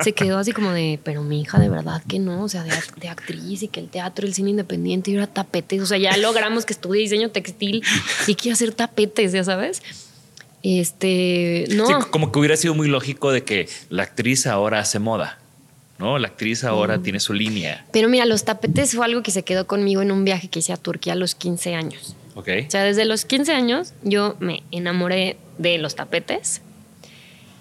Se 0.00 0.12
quedó 0.12 0.38
así 0.38 0.52
como 0.52 0.70
de 0.70 0.83
pero 1.02 1.22
mi 1.22 1.40
hija 1.40 1.58
de 1.58 1.68
verdad 1.68 2.02
que 2.06 2.18
no, 2.18 2.44
o 2.44 2.48
sea, 2.48 2.62
de, 2.62 3.08
actriz 3.08 3.62
y 3.62 3.68
que 3.68 3.80
el 3.80 3.88
teatro, 3.88 4.26
el 4.26 4.34
cine 4.34 4.50
independiente 4.50 5.10
y 5.10 5.14
ahora 5.14 5.26
tapetes, 5.26 5.82
o 5.82 5.86
sea, 5.86 5.98
ya 5.98 6.16
logramos 6.16 6.64
que 6.64 6.72
estudie 6.72 7.02
diseño 7.02 7.30
textil 7.30 7.82
y 8.26 8.34
quiere 8.34 8.54
hacer 8.54 8.72
tapetes, 8.72 9.32
ya 9.32 9.44
sabes. 9.44 9.82
Este, 10.62 11.66
no. 11.70 12.10
como 12.10 12.32
que 12.32 12.38
hubiera 12.38 12.56
sido 12.56 12.74
muy 12.74 12.88
lógico 12.88 13.32
de 13.32 13.44
que 13.44 13.68
la 13.90 14.04
actriz 14.04 14.46
ahora 14.46 14.80
hace 14.80 14.98
moda. 14.98 15.38
¿no? 15.98 16.18
La 16.18 16.28
actriz 16.28 16.64
ahora 16.64 16.98
mm. 16.98 17.02
tiene 17.02 17.20
su 17.20 17.32
línea. 17.32 17.84
Pero 17.92 18.08
mira, 18.08 18.24
los 18.26 18.44
tapetes 18.44 18.94
fue 18.94 19.04
algo 19.04 19.22
que 19.22 19.30
se 19.30 19.42
quedó 19.42 19.66
conmigo 19.66 20.02
en 20.02 20.10
un 20.10 20.24
viaje 20.24 20.48
que 20.48 20.58
hice 20.58 20.72
a 20.72 20.76
Turquía 20.76 21.12
a 21.12 21.16
los 21.16 21.34
15 21.34 21.74
años. 21.74 22.16
Ok. 22.34 22.48
O 22.66 22.70
sea, 22.70 22.82
desde 22.82 23.04
los 23.04 23.24
15 23.24 23.52
años 23.52 23.92
yo 24.02 24.36
me 24.40 24.64
enamoré 24.72 25.36
de 25.58 25.78
los 25.78 25.94
tapetes 25.94 26.62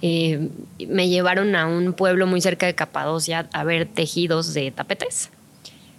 eh, 0.05 0.49
me 0.89 1.07
llevaron 1.07 1.55
a 1.55 1.65
un 1.65 1.93
pueblo 1.93 2.27
muy 2.27 2.41
cerca 2.41 2.65
de 2.65 2.75
Capadocia 2.75 3.47
a 3.53 3.63
ver 3.63 3.87
tejidos 3.87 4.53
de 4.53 4.69
tapetes. 4.69 5.29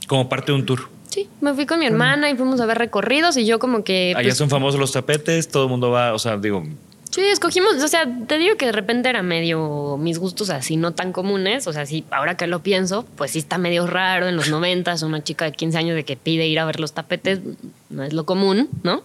Como 0.06 0.28
parte 0.28 0.52
de 0.52 0.58
un 0.58 0.66
tour. 0.66 0.90
Sí, 1.08 1.26
me 1.40 1.54
fui 1.54 1.64
con 1.64 1.78
mi 1.78 1.86
hermana 1.86 2.28
y 2.28 2.36
fuimos 2.36 2.60
a 2.60 2.66
ver 2.66 2.76
recorridos 2.76 3.38
y 3.38 3.46
yo 3.46 3.58
como 3.58 3.82
que... 3.82 4.12
Allá 4.14 4.28
pues 4.28 4.36
son 4.36 4.50
famosos 4.50 4.78
los 4.78 4.92
tapetes, 4.92 5.48
todo 5.48 5.64
el 5.64 5.70
mundo 5.70 5.90
va, 5.90 6.12
o 6.12 6.18
sea, 6.18 6.36
digo... 6.36 6.64
Sí, 7.12 7.22
escogimos, 7.22 7.76
o 7.82 7.88
sea, 7.88 8.06
te 8.26 8.36
digo 8.36 8.56
que 8.56 8.66
de 8.66 8.72
repente 8.72 9.08
era 9.08 9.22
medio 9.22 9.96
mis 9.98 10.18
gustos 10.18 10.50
así 10.50 10.76
no 10.76 10.92
tan 10.92 11.12
comunes, 11.12 11.66
o 11.66 11.72
sea, 11.72 11.86
sí, 11.86 12.04
ahora 12.10 12.36
que 12.36 12.46
lo 12.46 12.58
pienso, 12.58 13.06
pues 13.16 13.30
sí 13.30 13.38
está 13.38 13.56
medio 13.56 13.86
raro 13.86 14.28
en 14.28 14.36
los 14.36 14.50
noventas, 14.50 15.02
una 15.02 15.24
chica 15.24 15.46
de 15.46 15.52
15 15.52 15.78
años 15.78 15.94
de 15.94 16.04
que 16.04 16.16
pide 16.16 16.46
ir 16.46 16.58
a 16.58 16.66
ver 16.66 16.78
los 16.78 16.92
tapetes, 16.92 17.40
no 17.88 18.02
es 18.02 18.12
lo 18.12 18.26
común, 18.26 18.68
¿no? 18.82 19.02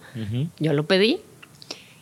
Yo 0.58 0.72
lo 0.74 0.84
pedí, 0.84 1.20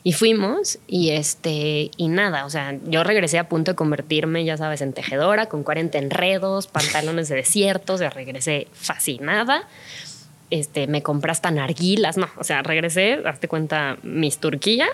y 0.05 0.13
fuimos 0.13 0.79
y 0.87 1.11
este 1.11 1.91
y 1.97 2.09
nada, 2.09 2.45
o 2.47 2.51
sea, 2.51 2.79
yo 2.85 3.05
regresé 3.05 3.39
a 3.39 3.49
punto 3.49 3.73
de 3.73 3.75
convertirme, 3.77 4.45
ya 4.45 4.57
sabes, 4.57 4.81
en 4.81 4.93
tejedora 4.93 5.47
con 5.47 5.63
40 5.63 5.99
enredos, 5.99 6.67
pantalones 6.67 7.29
de 7.29 7.37
desierto, 7.37 7.95
o 7.95 8.11
regresé 8.11 8.69
fascinada. 8.73 9.69
Este, 10.51 10.87
me 10.87 11.03
compras 11.03 11.43
tan 11.43 11.59
argilas, 11.59 12.17
no, 12.17 12.29
o 12.39 12.45
sea, 12.45 12.63
regresé, 12.63 13.19
darte 13.23 13.49
cuenta, 13.49 13.99
mis 14.03 14.39
Turquía. 14.39 14.87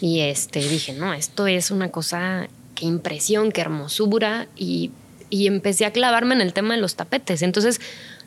Y 0.00 0.20
este, 0.20 0.60
dije, 0.60 0.92
no, 0.92 1.14
esto 1.14 1.46
es 1.46 1.70
una 1.70 1.90
cosa, 1.90 2.48
qué 2.74 2.84
impresión, 2.84 3.50
qué 3.50 3.62
hermosura. 3.62 4.46
Y, 4.54 4.90
y 5.30 5.46
empecé 5.46 5.86
a 5.86 5.90
clavarme 5.90 6.34
en 6.34 6.40
el 6.40 6.52
tema 6.52 6.74
de 6.74 6.80
los 6.80 6.96
tapetes. 6.96 7.42
Entonces, 7.42 7.80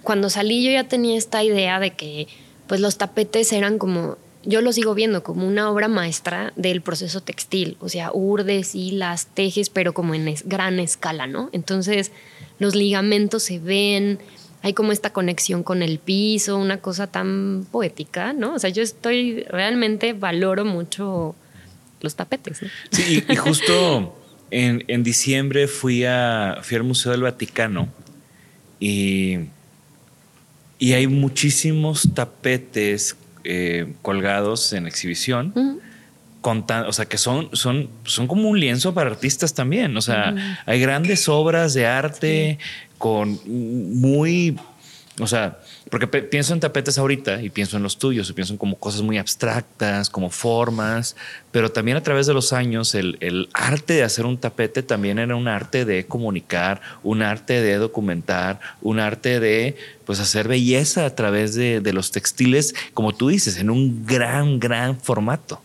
cuando 0.03 0.29
salí 0.29 0.63
yo 0.63 0.71
ya 0.71 0.85
tenía 0.85 1.17
esta 1.17 1.43
idea 1.43 1.79
de 1.79 1.91
que 1.91 2.27
pues 2.67 2.81
los 2.81 2.97
tapetes 2.97 3.51
eran 3.53 3.77
como 3.77 4.17
yo 4.43 4.61
lo 4.61 4.71
sigo 4.71 4.95
viendo 4.95 5.23
como 5.23 5.47
una 5.47 5.69
obra 5.69 5.87
maestra 5.87 6.53
del 6.55 6.81
proceso 6.81 7.21
textil, 7.21 7.77
o 7.79 7.89
sea, 7.89 8.11
urdes, 8.13 8.73
hilas, 8.73 9.27
tejes, 9.33 9.69
pero 9.69 9.93
como 9.93 10.15
en 10.15 10.33
gran 10.45 10.79
escala, 10.79 11.27
¿no? 11.27 11.49
Entonces, 11.51 12.11
los 12.57 12.75
ligamentos 12.75 13.43
se 13.43 13.59
ven, 13.59 14.19
hay 14.61 14.73
como 14.73 14.91
esta 14.91 15.11
conexión 15.11 15.63
con 15.63 15.81
el 15.81 15.99
piso, 15.99 16.57
una 16.57 16.77
cosa 16.77 17.07
tan 17.07 17.65
poética, 17.71 18.33
¿no? 18.33 18.53
O 18.53 18.59
sea, 18.59 18.69
yo 18.69 18.81
estoy, 18.81 19.43
realmente 19.43 20.13
valoro 20.13 20.63
mucho 20.63 21.35
los 22.01 22.15
tapetes. 22.15 22.61
Sí, 22.91 23.23
y, 23.27 23.35
justo 23.35 24.17
en, 24.51 24.85
en, 24.87 25.03
diciembre 25.03 25.67
fui, 25.67 26.05
a, 26.05 26.59
fui 26.61 26.77
al 26.77 26.83
Museo 26.83 27.11
del 27.11 27.23
Vaticano 27.23 27.89
y, 28.79 29.39
y 30.77 30.93
hay 30.93 31.07
muchísimos 31.07 32.07
tapetes 32.13 33.17
eh, 33.43 33.93
colgados 34.01 34.73
en 34.73 34.87
exhibición. 34.87 35.81
o 36.41 36.93
sea, 36.93 37.05
que 37.05 37.17
son, 37.17 37.49
son, 37.53 37.89
son 38.05 38.27
como 38.27 38.49
un 38.49 38.59
lienzo 38.59 38.93
para 38.93 39.09
artistas 39.09 39.53
también. 39.53 39.95
O 39.97 40.01
sea, 40.01 40.33
hay 40.65 40.79
grandes 40.79 41.27
obras 41.29 41.73
de 41.73 41.85
arte 41.85 42.59
con 42.97 43.39
muy 43.45 44.57
O 45.19 45.27
sea, 45.27 45.59
porque 45.89 46.07
pienso 46.07 46.53
en 46.53 46.59
tapetes 46.59 46.97
ahorita 46.97 47.41
y 47.41 47.49
pienso 47.49 47.77
en 47.77 47.83
los 47.83 47.97
tuyos 47.97 48.29
y 48.29 48.33
pienso 48.33 48.53
en 48.53 48.57
como 48.57 48.77
cosas 48.77 49.01
muy 49.01 49.17
abstractas, 49.17 50.09
como 50.09 50.29
formas, 50.29 51.15
pero 51.51 51.71
también 51.71 51.97
a 51.97 52.03
través 52.03 52.27
de 52.27 52.33
los 52.33 52.53
años 52.53 52.93
el, 52.95 53.49
arte 53.53 53.93
de 53.93 54.03
hacer 54.03 54.25
un 54.25 54.37
tapete 54.37 54.83
también 54.83 55.19
era 55.19 55.35
un 55.35 55.47
arte 55.47 55.85
de 55.85 56.05
comunicar, 56.05 56.81
un 57.03 57.21
arte 57.21 57.61
de 57.61 57.75
documentar, 57.77 58.59
un 58.81 58.99
arte 58.99 59.39
de 59.39 59.75
pues 60.05 60.19
hacer 60.19 60.47
belleza 60.47 61.05
a 61.05 61.15
través 61.15 61.55
de 61.55 61.93
los 61.93 62.11
textiles, 62.11 62.73
como 62.93 63.13
tú 63.13 63.29
dices, 63.29 63.57
en 63.57 63.69
un 63.69 64.05
gran, 64.05 64.59
gran 64.59 64.99
formato. 64.99 65.61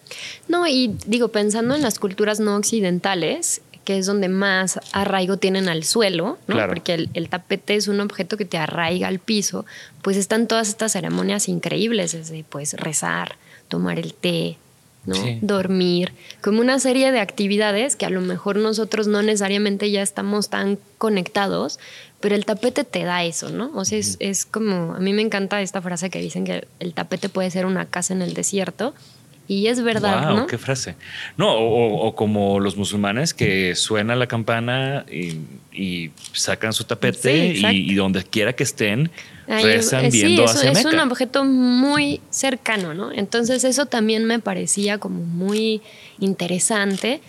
No, 0.49 0.67
y 0.67 0.95
digo, 1.07 1.29
pensando 1.29 1.75
en 1.75 1.83
las 1.83 1.99
culturas 1.99 2.41
no 2.41 2.57
occidentales, 2.57 3.63
que 3.85 3.99
es 3.99 4.07
donde 4.07 4.29
más 4.29 4.81
arraigo 4.93 5.37
tienen 5.37 5.69
al 5.69 5.85
suelo, 5.85 6.39
¿no? 6.47 6.67
porque 6.67 7.09
el, 7.13 7.29
tapete 7.29 7.77
es 7.77 7.89
un 7.89 8.01
objeto 8.01 8.37
que 8.37 8.45
te 8.45 8.59
arraiga 8.59 9.09
al 9.09 9.19
piso, 9.19 9.65
pues 10.03 10.17
están 10.17 10.47
todas 10.47 10.69
estas 10.69 10.93
ceremonias 10.93 11.49
increíbles, 11.49 12.13
desde 12.13 12.45
pues 12.49 12.75
rezar, 12.75 13.37
tomar 13.69 13.99
el 13.99 14.15
té, 14.15 14.59
¿no? 15.07 15.17
dormir, 15.43 16.13
como 16.43 16.61
una 16.61 16.79
serie 16.79 17.13
de 17.13 17.21
actividades 17.21 17.95
que 17.95 18.07
a 18.07 18.11
lo 18.11 18.23
mejor 18.23 18.57
nosotros 18.57 19.07
no 19.07 19.23
necesariamente 19.23 19.91
ya 19.91 20.03
estamos 20.03 20.49
tan 20.49 20.79
conectados, 20.99 21.79
pero 22.21 22.35
el 22.35 22.47
tapete 22.47 22.85
te 22.85 23.05
da 23.05 23.23
eso, 23.23 23.51
¿no? 23.51 23.71
O 23.75 23.85
sea, 23.85 23.99
es, 23.99 24.17
es 24.19 24.47
como, 24.47 24.95
a 24.95 24.99
mí 24.99 25.13
me 25.13 25.21
encanta 25.21 25.61
esta 25.61 25.83
frase 25.83 26.09
que 26.09 26.21
dicen 26.21 26.45
que 26.45 26.67
el 26.81 26.95
tapete 26.95 27.29
puede 27.29 27.51
ser 27.51 27.67
una 27.67 27.85
casa 27.85 28.15
en 28.15 28.23
el 28.23 28.33
desierto 28.33 28.95
y 29.47 29.67
es 29.67 29.83
verdad, 29.83 30.29
wow, 30.29 30.37
¿no? 30.39 30.47
qué 30.47 30.57
frase. 30.57 30.97
No, 31.37 31.55
o, 31.55 32.15
como 32.15 32.61
los 32.61 32.77
musulmanes 32.77 33.35
que 33.35 33.75
suena 33.75 34.17
la 34.17 34.27
campana 34.27 35.05
y, 35.11 36.11
sacan 36.33 36.73
su 36.73 36.85
tapete 36.85 37.49
y, 37.49 37.95
donde 37.95 38.25
quiera 38.25 38.55
que 38.55 38.63
estén, 38.63 39.11
rezan 39.47 40.11
viendo 40.11 40.45
hacia 40.45 40.71
es 40.71 40.85
un 40.85 40.99
objeto 40.99 41.45
muy 41.45 42.21
cercano, 42.31 42.95
¿no? 42.95 43.13
Entonces 43.13 43.65
eso 43.65 43.87
también 43.87 44.25
me 44.25 44.39
parecía 44.39 44.99
como 44.99 45.21
muy 45.21 45.83
interesante. 46.21 47.21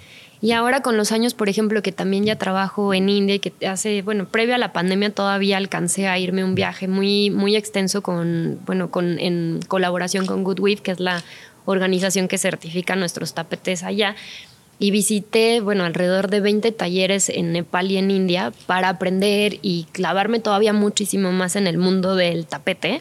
Y 0.42 0.52
ahora 0.52 0.82
con 0.82 0.96
los 0.96 1.12
años, 1.12 1.34
por 1.34 1.50
ejemplo, 1.50 1.82
que 1.82 1.92
también 1.92 2.26
ya 2.26 2.38
trabajo 2.38 2.94
en 2.94 3.10
India 3.10 3.36
y 3.36 3.40
que 3.40 3.54
hace, 3.66 4.04
bueno, 4.04 4.28
previo 4.28 4.54
a 4.54 4.58
la 4.58 4.74
pandemia 4.74 5.10
todavía 5.10 5.58
alcancé 5.58 6.08
a 6.08 6.20
irme 6.20 6.44
un 6.44 6.56
viaje 6.56 6.88
muy, 6.88 7.30
muy 7.32 7.56
extenso 7.56 8.04
con, 8.04 8.60
bueno, 8.66 8.92
con, 8.92 9.18
en 9.20 9.60
colaboración 9.68 10.26
con 10.26 10.44
Goodweave, 10.44 10.82
que 10.82 10.92
es 10.92 11.00
la 11.00 11.24
organización 11.66 12.28
que 12.28 12.38
certifica 12.38 12.96
nuestros 12.96 13.34
tapetes 13.34 13.84
allá. 13.84 14.16
Y 14.78 14.92
visité, 14.92 15.62
bueno, 15.62 15.86
alrededor 15.86 16.30
de 16.30 16.42
20 16.42 16.72
talleres 16.74 17.30
en 17.30 17.54
Nepal 17.54 17.92
y 17.92 17.98
en 17.98 18.12
India 18.12 18.52
para 18.66 18.90
aprender 18.90 19.58
y 19.62 19.88
clavarme 19.94 20.40
todavía 20.42 20.74
muchísimo 20.74 21.32
más 21.32 21.56
en 21.56 21.68
el 21.68 21.78
mundo 21.78 22.16
del 22.16 22.46
tapete. 22.46 23.00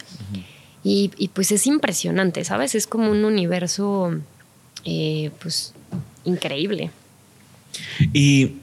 y, 0.83 1.09
pues 1.33 1.51
es 1.51 1.67
impresionante, 1.67 2.43
¿sabes? 2.45 2.75
Es 2.75 2.87
como 2.87 3.11
un 3.11 3.25
universo, 3.25 4.15
eh, 4.85 5.31
pues, 5.41 5.73
increíble. 6.23 6.91
Y, 8.13 8.53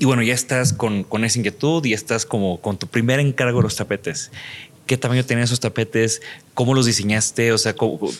y, 0.00 0.04
bueno, 0.06 0.22
ya 0.22 0.34
estás 0.34 0.72
con, 0.72 1.04
con, 1.04 1.24
esa 1.24 1.38
inquietud 1.38 1.84
y 1.84 1.92
estás 1.92 2.26
como 2.26 2.60
con 2.60 2.78
tu 2.78 2.88
primer 2.88 3.20
encargo 3.20 3.58
de 3.58 3.64
los 3.64 3.76
tapetes. 3.76 4.32
¿Qué 4.86 4.96
tamaño 4.96 5.24
tenían 5.24 5.44
esos 5.44 5.60
tapetes? 5.60 6.20
¿Cómo 6.54 6.74
los 6.74 6.86
diseñaste? 6.86 7.52
O 7.52 7.58
sea, 7.58 7.74
¿cómo, 7.74 8.10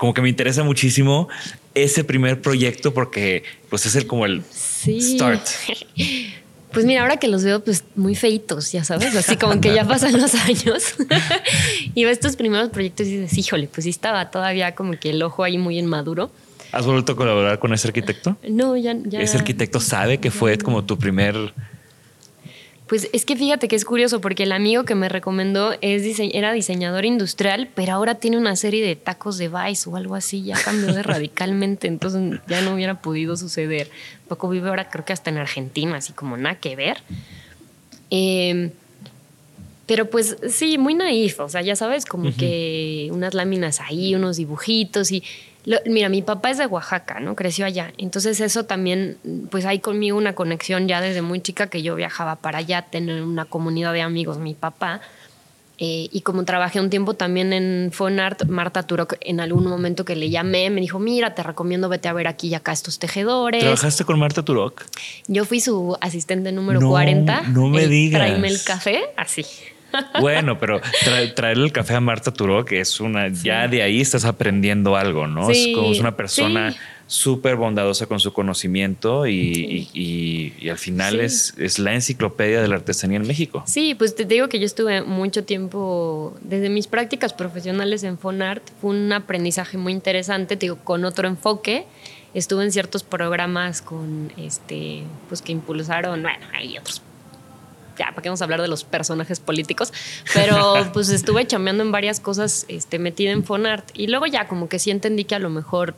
como 0.00 0.14
que 0.14 0.22
me 0.22 0.30
interesa 0.30 0.64
muchísimo 0.64 1.28
ese 1.74 2.04
primer 2.04 2.40
proyecto 2.40 2.94
porque 2.94 3.44
pues 3.68 3.84
es 3.84 3.94
el 3.96 4.06
como 4.06 4.24
el 4.24 4.42
start. 4.50 5.46
Pues 6.72 6.86
mira, 6.86 7.02
ahora 7.02 7.16
que 7.16 7.26
los 7.26 7.42
veo 7.42 7.64
pues 7.64 7.82
muy 7.96 8.14
feitos, 8.14 8.70
ya 8.70 8.84
sabes, 8.84 9.16
así 9.16 9.36
como 9.36 9.60
que 9.60 9.74
ya 9.74 9.84
pasan 9.88 10.12
los 10.12 10.36
años 10.36 10.94
y 11.96 12.04
ves 12.04 12.18
estos 12.18 12.36
primeros 12.36 12.70
proyectos 12.70 13.08
y 13.08 13.16
dices, 13.16 13.36
híjole, 13.38 13.66
pues 13.66 13.82
sí 13.82 13.90
estaba 13.90 14.30
todavía 14.30 14.76
como 14.76 14.92
que 14.92 15.10
el 15.10 15.20
ojo 15.20 15.42
ahí 15.42 15.58
muy 15.58 15.80
inmaduro. 15.80 16.30
¿Has 16.70 16.86
vuelto 16.86 17.14
a 17.14 17.16
colaborar 17.16 17.58
con 17.58 17.74
ese 17.74 17.88
arquitecto? 17.88 18.36
No, 18.48 18.76
ya, 18.76 18.96
ya. 19.04 19.20
¿Ese 19.20 19.36
arquitecto 19.36 19.80
sabe 19.80 20.18
que 20.18 20.30
fue 20.30 20.56
como 20.58 20.84
tu 20.84 20.96
primer 20.96 21.52
pues 22.90 23.08
es 23.12 23.24
que 23.24 23.36
fíjate 23.36 23.68
que 23.68 23.76
es 23.76 23.84
curioso 23.84 24.20
porque 24.20 24.42
el 24.42 24.50
amigo 24.50 24.82
que 24.82 24.96
me 24.96 25.08
recomendó 25.08 25.76
es 25.80 26.18
era 26.18 26.52
diseñador 26.52 27.04
industrial, 27.04 27.68
pero 27.72 27.92
ahora 27.92 28.16
tiene 28.16 28.36
una 28.36 28.56
serie 28.56 28.84
de 28.84 28.96
tacos 28.96 29.38
de 29.38 29.48
Vice 29.48 29.88
o 29.88 29.94
algo 29.94 30.16
así, 30.16 30.42
ya 30.42 30.60
cambió 30.60 30.92
de 30.92 31.02
radicalmente, 31.04 31.86
entonces 31.86 32.40
ya 32.48 32.62
no 32.62 32.74
hubiera 32.74 33.00
podido 33.00 33.36
suceder. 33.36 33.88
Poco 34.26 34.48
vive 34.48 34.70
ahora 34.70 34.90
creo 34.90 35.04
que 35.04 35.12
hasta 35.12 35.30
en 35.30 35.38
Argentina, 35.38 35.98
así 35.98 36.12
como 36.14 36.36
nada 36.36 36.56
que 36.56 36.74
ver. 36.74 37.00
Em, 38.10 38.72
pero 39.86 40.10
pues 40.10 40.36
sí, 40.48 40.76
muy 40.76 40.94
naif, 40.94 41.38
o 41.38 41.48
sea, 41.48 41.62
ya 41.62 41.76
sabes, 41.76 42.04
como 42.04 42.34
que 42.36 43.08
unas 43.12 43.34
láminas 43.34 43.78
ahí, 43.78 44.16
unos 44.16 44.36
dibujitos 44.36 45.12
y 45.12 45.22
mira, 45.86 46.08
mi 46.08 46.22
papá 46.22 46.50
es 46.50 46.58
de 46.58 46.66
Oaxaca, 46.66 47.20
¿no? 47.20 47.36
Creció 47.36 47.66
allá. 47.66 47.92
Entonces 47.98 48.40
eso 48.40 48.64
también, 48.64 49.18
pues 49.50 49.64
hay 49.66 49.78
conmigo 49.80 50.16
una 50.16 50.34
conexión 50.34 50.88
ya 50.88 51.00
desde 51.00 51.22
muy 51.22 51.40
chica 51.40 51.68
que 51.68 51.82
yo 51.82 51.94
viajaba 51.94 52.36
para 52.36 52.58
allá, 52.58 52.82
tener 52.82 53.22
una 53.22 53.44
comunidad 53.44 53.92
de 53.92 54.02
amigos, 54.02 54.38
mi 54.38 54.54
papá. 54.54 55.00
Eh, 55.82 56.10
y 56.12 56.20
como 56.20 56.44
trabajé 56.44 56.78
un 56.78 56.90
tiempo 56.90 57.14
también 57.14 57.54
en 57.54 57.90
Fonart, 57.90 58.44
Marta 58.44 58.82
Turok, 58.82 59.14
en 59.22 59.40
algún 59.40 59.66
momento 59.66 60.04
que 60.04 60.14
le 60.14 60.28
llamé, 60.28 60.68
me 60.68 60.82
dijo, 60.82 60.98
mira, 60.98 61.34
te 61.34 61.42
recomiendo 61.42 61.88
vete 61.88 62.06
a 62.06 62.12
ver 62.12 62.28
aquí 62.28 62.48
y 62.48 62.54
acá 62.54 62.72
estos 62.72 62.98
tejedores. 62.98 63.62
¿Trabajaste 63.62 64.04
con 64.04 64.18
Marta 64.18 64.44
Turok? 64.44 64.84
Yo 65.26 65.46
fui 65.46 65.58
su 65.60 65.96
asistente 66.02 66.52
número 66.52 66.86
40. 66.86 67.44
No 67.48 67.68
me 67.68 67.86
digas. 67.86 68.20
Tráeme 68.20 68.48
el 68.48 68.62
café, 68.62 69.04
así. 69.16 69.46
Bueno, 70.20 70.58
pero 70.58 70.80
traerle 71.34 71.64
el 71.64 71.72
café 71.72 71.94
a 71.94 72.00
Marta 72.00 72.32
Turó, 72.32 72.64
que 72.64 72.80
es 72.80 73.00
una, 73.00 73.28
ya 73.28 73.68
de 73.68 73.82
ahí 73.82 74.00
estás 74.00 74.24
aprendiendo 74.24 74.96
algo, 74.96 75.26
¿no? 75.26 75.50
es 75.50 75.68
como 75.74 75.92
es 75.92 76.00
una 76.00 76.16
persona 76.16 76.74
súper 77.10 77.56
bondadosa 77.56 78.06
con 78.06 78.20
su 78.20 78.32
conocimiento 78.32 79.26
y, 79.26 80.54
al 80.70 80.78
final 80.78 81.20
es, 81.20 81.54
es, 81.58 81.80
la 81.80 81.94
enciclopedia 81.94 82.62
de 82.62 82.68
la 82.68 82.76
artesanía 82.76 83.16
en 83.16 83.26
México. 83.26 83.64
Sí, 83.66 83.96
pues 83.96 84.14
te 84.14 84.24
digo 84.24 84.48
que 84.48 84.60
yo 84.60 84.66
estuve 84.66 85.02
mucho 85.02 85.44
tiempo, 85.44 86.36
desde 86.40 86.70
mis 86.70 86.86
prácticas 86.86 87.32
profesionales 87.32 88.04
en 88.04 88.16
Fonart, 88.16 88.62
fue 88.80 88.90
un 88.90 89.12
aprendizaje 89.12 89.76
muy 89.76 89.92
interesante, 89.92 90.56
te 90.56 90.66
digo, 90.66 90.76
con 90.76 91.04
otro 91.04 91.26
enfoque. 91.26 91.84
Estuve 92.32 92.62
en 92.62 92.70
ciertos 92.70 93.02
programas 93.02 93.82
con 93.82 94.32
este, 94.36 95.02
pues 95.28 95.42
que 95.42 95.50
impulsaron, 95.50 96.22
bueno, 96.22 96.46
hay 96.54 96.78
otros 96.78 97.02
ya, 98.00 98.06
¿para 98.06 98.22
qué 98.22 98.28
vamos 98.30 98.40
a 98.40 98.44
hablar 98.44 98.62
de 98.62 98.68
los 98.68 98.84
personajes 98.84 99.40
políticos? 99.40 99.92
Pero 100.32 100.74
pues 100.92 101.10
estuve 101.10 101.46
chambeando 101.46 101.82
en 101.82 101.92
varias 101.92 102.18
cosas 102.18 102.64
este, 102.68 102.98
metida 102.98 103.30
en 103.30 103.44
Fonart 103.44 103.90
y 103.94 104.06
luego 104.06 104.26
ya 104.26 104.48
como 104.48 104.68
que 104.68 104.78
sí 104.78 104.90
entendí 104.90 105.24
que 105.24 105.34
a 105.34 105.38
lo 105.38 105.50
mejor 105.50 105.94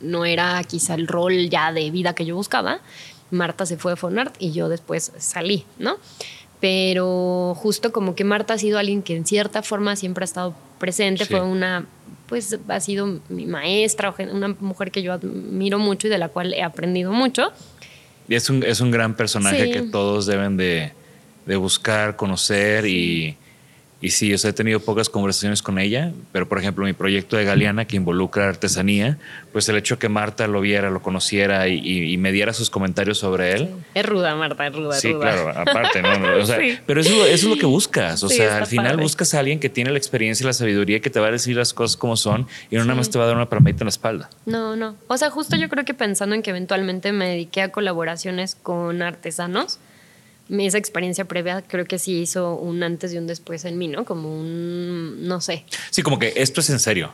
no 0.00 0.24
era 0.24 0.62
quizá 0.64 0.94
el 0.94 1.08
rol 1.08 1.50
ya 1.50 1.72
de 1.72 1.90
vida 1.90 2.14
que 2.14 2.24
yo 2.24 2.36
buscaba. 2.36 2.80
Marta 3.32 3.66
se 3.66 3.76
fue 3.76 3.92
de 3.92 3.96
Fonart 3.96 4.34
y 4.38 4.52
yo 4.52 4.68
después 4.68 5.12
salí, 5.18 5.64
¿no? 5.78 5.96
Pero 6.60 7.56
justo 7.56 7.90
como 7.90 8.14
que 8.14 8.22
Marta 8.22 8.54
ha 8.54 8.58
sido 8.58 8.78
alguien 8.78 9.02
que 9.02 9.16
en 9.16 9.26
cierta 9.26 9.62
forma 9.62 9.96
siempre 9.96 10.22
ha 10.22 10.26
estado 10.26 10.54
presente, 10.78 11.24
fue 11.26 11.40
una 11.40 11.86
pues 12.28 12.56
ha 12.68 12.80
sido 12.80 13.20
mi 13.28 13.46
maestra, 13.46 14.14
una 14.30 14.48
mujer 14.60 14.90
que 14.90 15.02
yo 15.02 15.12
admiro 15.12 15.78
mucho 15.78 16.06
y 16.06 16.10
de 16.10 16.18
la 16.18 16.28
cual 16.28 16.54
he 16.54 16.62
aprendido 16.62 17.12
mucho. 17.12 17.52
Y 18.28 18.36
es 18.36 18.48
un, 18.48 18.62
es 18.62 18.80
un 18.80 18.90
gran 18.90 19.16
personaje 19.16 19.70
que 19.70 19.82
todos 19.82 20.24
deben 20.24 20.56
de, 20.56 20.92
de 21.46 21.56
buscar, 21.56 22.16
conocer 22.16 22.86
y, 22.86 23.36
y 24.02 24.10
sí, 24.10 24.36
yo 24.36 24.48
he 24.48 24.52
tenido 24.52 24.80
pocas 24.80 25.08
conversaciones 25.08 25.62
con 25.62 25.78
ella, 25.78 26.12
pero 26.32 26.48
por 26.48 26.58
ejemplo 26.58 26.84
mi 26.84 26.92
proyecto 26.92 27.36
de 27.36 27.44
Galeana 27.44 27.84
que 27.84 27.94
involucra 27.94 28.48
artesanía, 28.48 29.16
pues 29.52 29.68
el 29.68 29.76
hecho 29.76 29.96
que 30.00 30.08
Marta 30.08 30.48
lo 30.48 30.60
viera, 30.60 30.90
lo 30.90 31.00
conociera 31.02 31.68
y, 31.68 32.16
me 32.16 32.32
diera 32.32 32.52
sus 32.52 32.68
comentarios 32.68 33.18
sobre 33.18 33.52
él. 33.52 33.70
Es 33.94 34.04
ruda, 34.04 34.34
Marta, 34.34 34.66
es 34.66 34.74
ruda. 34.74 34.94
Sí, 34.94 35.14
claro, 35.14 35.50
aparte, 35.50 36.02
¿no? 36.02 36.08
Pero 36.86 37.00
eso, 37.00 37.24
es 37.24 37.44
lo 37.44 37.54
que 37.54 37.64
buscas, 37.64 38.24
o 38.24 38.28
sea, 38.28 38.58
al 38.58 38.66
final 38.66 38.96
buscas 38.96 39.34
a 39.34 39.38
alguien 39.38 39.60
que 39.60 39.68
tiene 39.68 39.92
la 39.92 39.98
experiencia 39.98 40.42
y 40.42 40.46
la 40.48 40.52
sabiduría 40.52 40.98
que 40.98 41.08
te 41.08 41.20
va 41.20 41.28
a 41.28 41.30
decir 41.30 41.56
las 41.56 41.72
cosas 41.72 41.96
como 41.96 42.16
son 42.16 42.48
y 42.72 42.76
no 42.76 42.84
nada 42.84 42.96
más 42.96 43.08
te 43.08 43.18
va 43.18 43.24
a 43.24 43.28
dar 43.28 43.36
una 43.36 43.48
palmadita 43.48 43.84
en 43.84 43.86
la 43.86 43.90
espalda. 43.90 44.30
No, 44.46 44.74
no. 44.74 44.96
O 45.06 45.16
sea, 45.16 45.30
justo 45.30 45.54
yo 45.54 45.68
creo 45.68 45.84
que 45.84 45.94
pensando 45.94 46.34
en 46.34 46.42
que 46.42 46.50
eventualmente 46.50 47.12
me 47.12 47.28
dediqué 47.28 47.62
a 47.62 47.68
colaboraciones 47.70 48.56
con 48.56 49.00
artesanos, 49.00 49.78
esa 50.60 50.78
experiencia 50.78 51.24
previa 51.24 51.62
creo 51.62 51.84
que 51.84 51.98
sí 51.98 52.20
hizo 52.20 52.54
un 52.54 52.82
antes 52.82 53.12
y 53.12 53.18
un 53.18 53.26
después 53.26 53.64
en 53.64 53.78
mí, 53.78 53.88
¿no? 53.88 54.04
Como 54.04 54.34
un, 54.34 55.26
no 55.26 55.40
sé. 55.40 55.64
Sí, 55.90 56.02
como 56.02 56.18
que 56.18 56.32
esto 56.36 56.60
es 56.60 56.70
en 56.70 56.78
serio. 56.78 57.12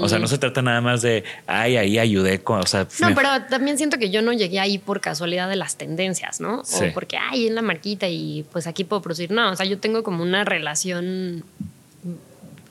O 0.00 0.08
sea, 0.08 0.18
no 0.18 0.28
se 0.28 0.38
trata 0.38 0.62
nada 0.62 0.80
más 0.80 1.02
de, 1.02 1.24
ay, 1.46 1.76
ahí 1.76 1.98
ayudé 1.98 2.40
con, 2.40 2.60
o 2.60 2.66
sea... 2.66 2.86
No, 3.00 3.14
pero 3.14 3.28
también 3.48 3.78
siento 3.78 3.98
que 3.98 4.10
yo 4.10 4.22
no 4.22 4.32
llegué 4.32 4.60
ahí 4.60 4.78
por 4.78 5.00
casualidad 5.00 5.48
de 5.48 5.56
las 5.56 5.76
tendencias, 5.76 6.40
¿no? 6.40 6.60
O 6.60 6.92
porque, 6.94 7.16
ay, 7.16 7.46
en 7.46 7.54
la 7.54 7.62
marquita 7.62 8.08
y 8.08 8.44
pues 8.52 8.66
aquí 8.66 8.84
puedo 8.84 9.02
producir. 9.02 9.30
No, 9.30 9.50
o 9.50 9.56
sea, 9.56 9.66
yo 9.66 9.78
tengo 9.78 10.02
como 10.02 10.22
una 10.22 10.44
relación 10.44 11.44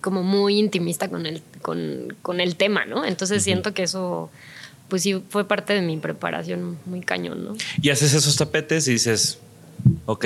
como 0.06 0.22
muy 0.22 0.60
intimista 0.60 1.10
con 1.10 1.26
el, 1.26 1.42
con, 1.64 2.40
el 2.40 2.56
tema, 2.58 2.86
¿no? 2.86 3.06
Entonces 3.06 3.44
siento 3.44 3.74
que 3.74 3.84
eso 3.84 4.30
pues 4.88 5.02
sí 5.02 5.20
fue 5.30 5.48
parte 5.48 5.74
de 5.74 5.82
mi 5.82 5.98
preparación 5.98 6.78
muy 6.86 7.02
cañón, 7.02 7.44
¿no? 7.44 7.56
Y 7.82 7.90
haces 7.90 8.14
esos 8.14 8.36
tapetes 8.36 8.88
y 8.88 8.92
dices, 8.92 9.40
Ok. 10.06 10.26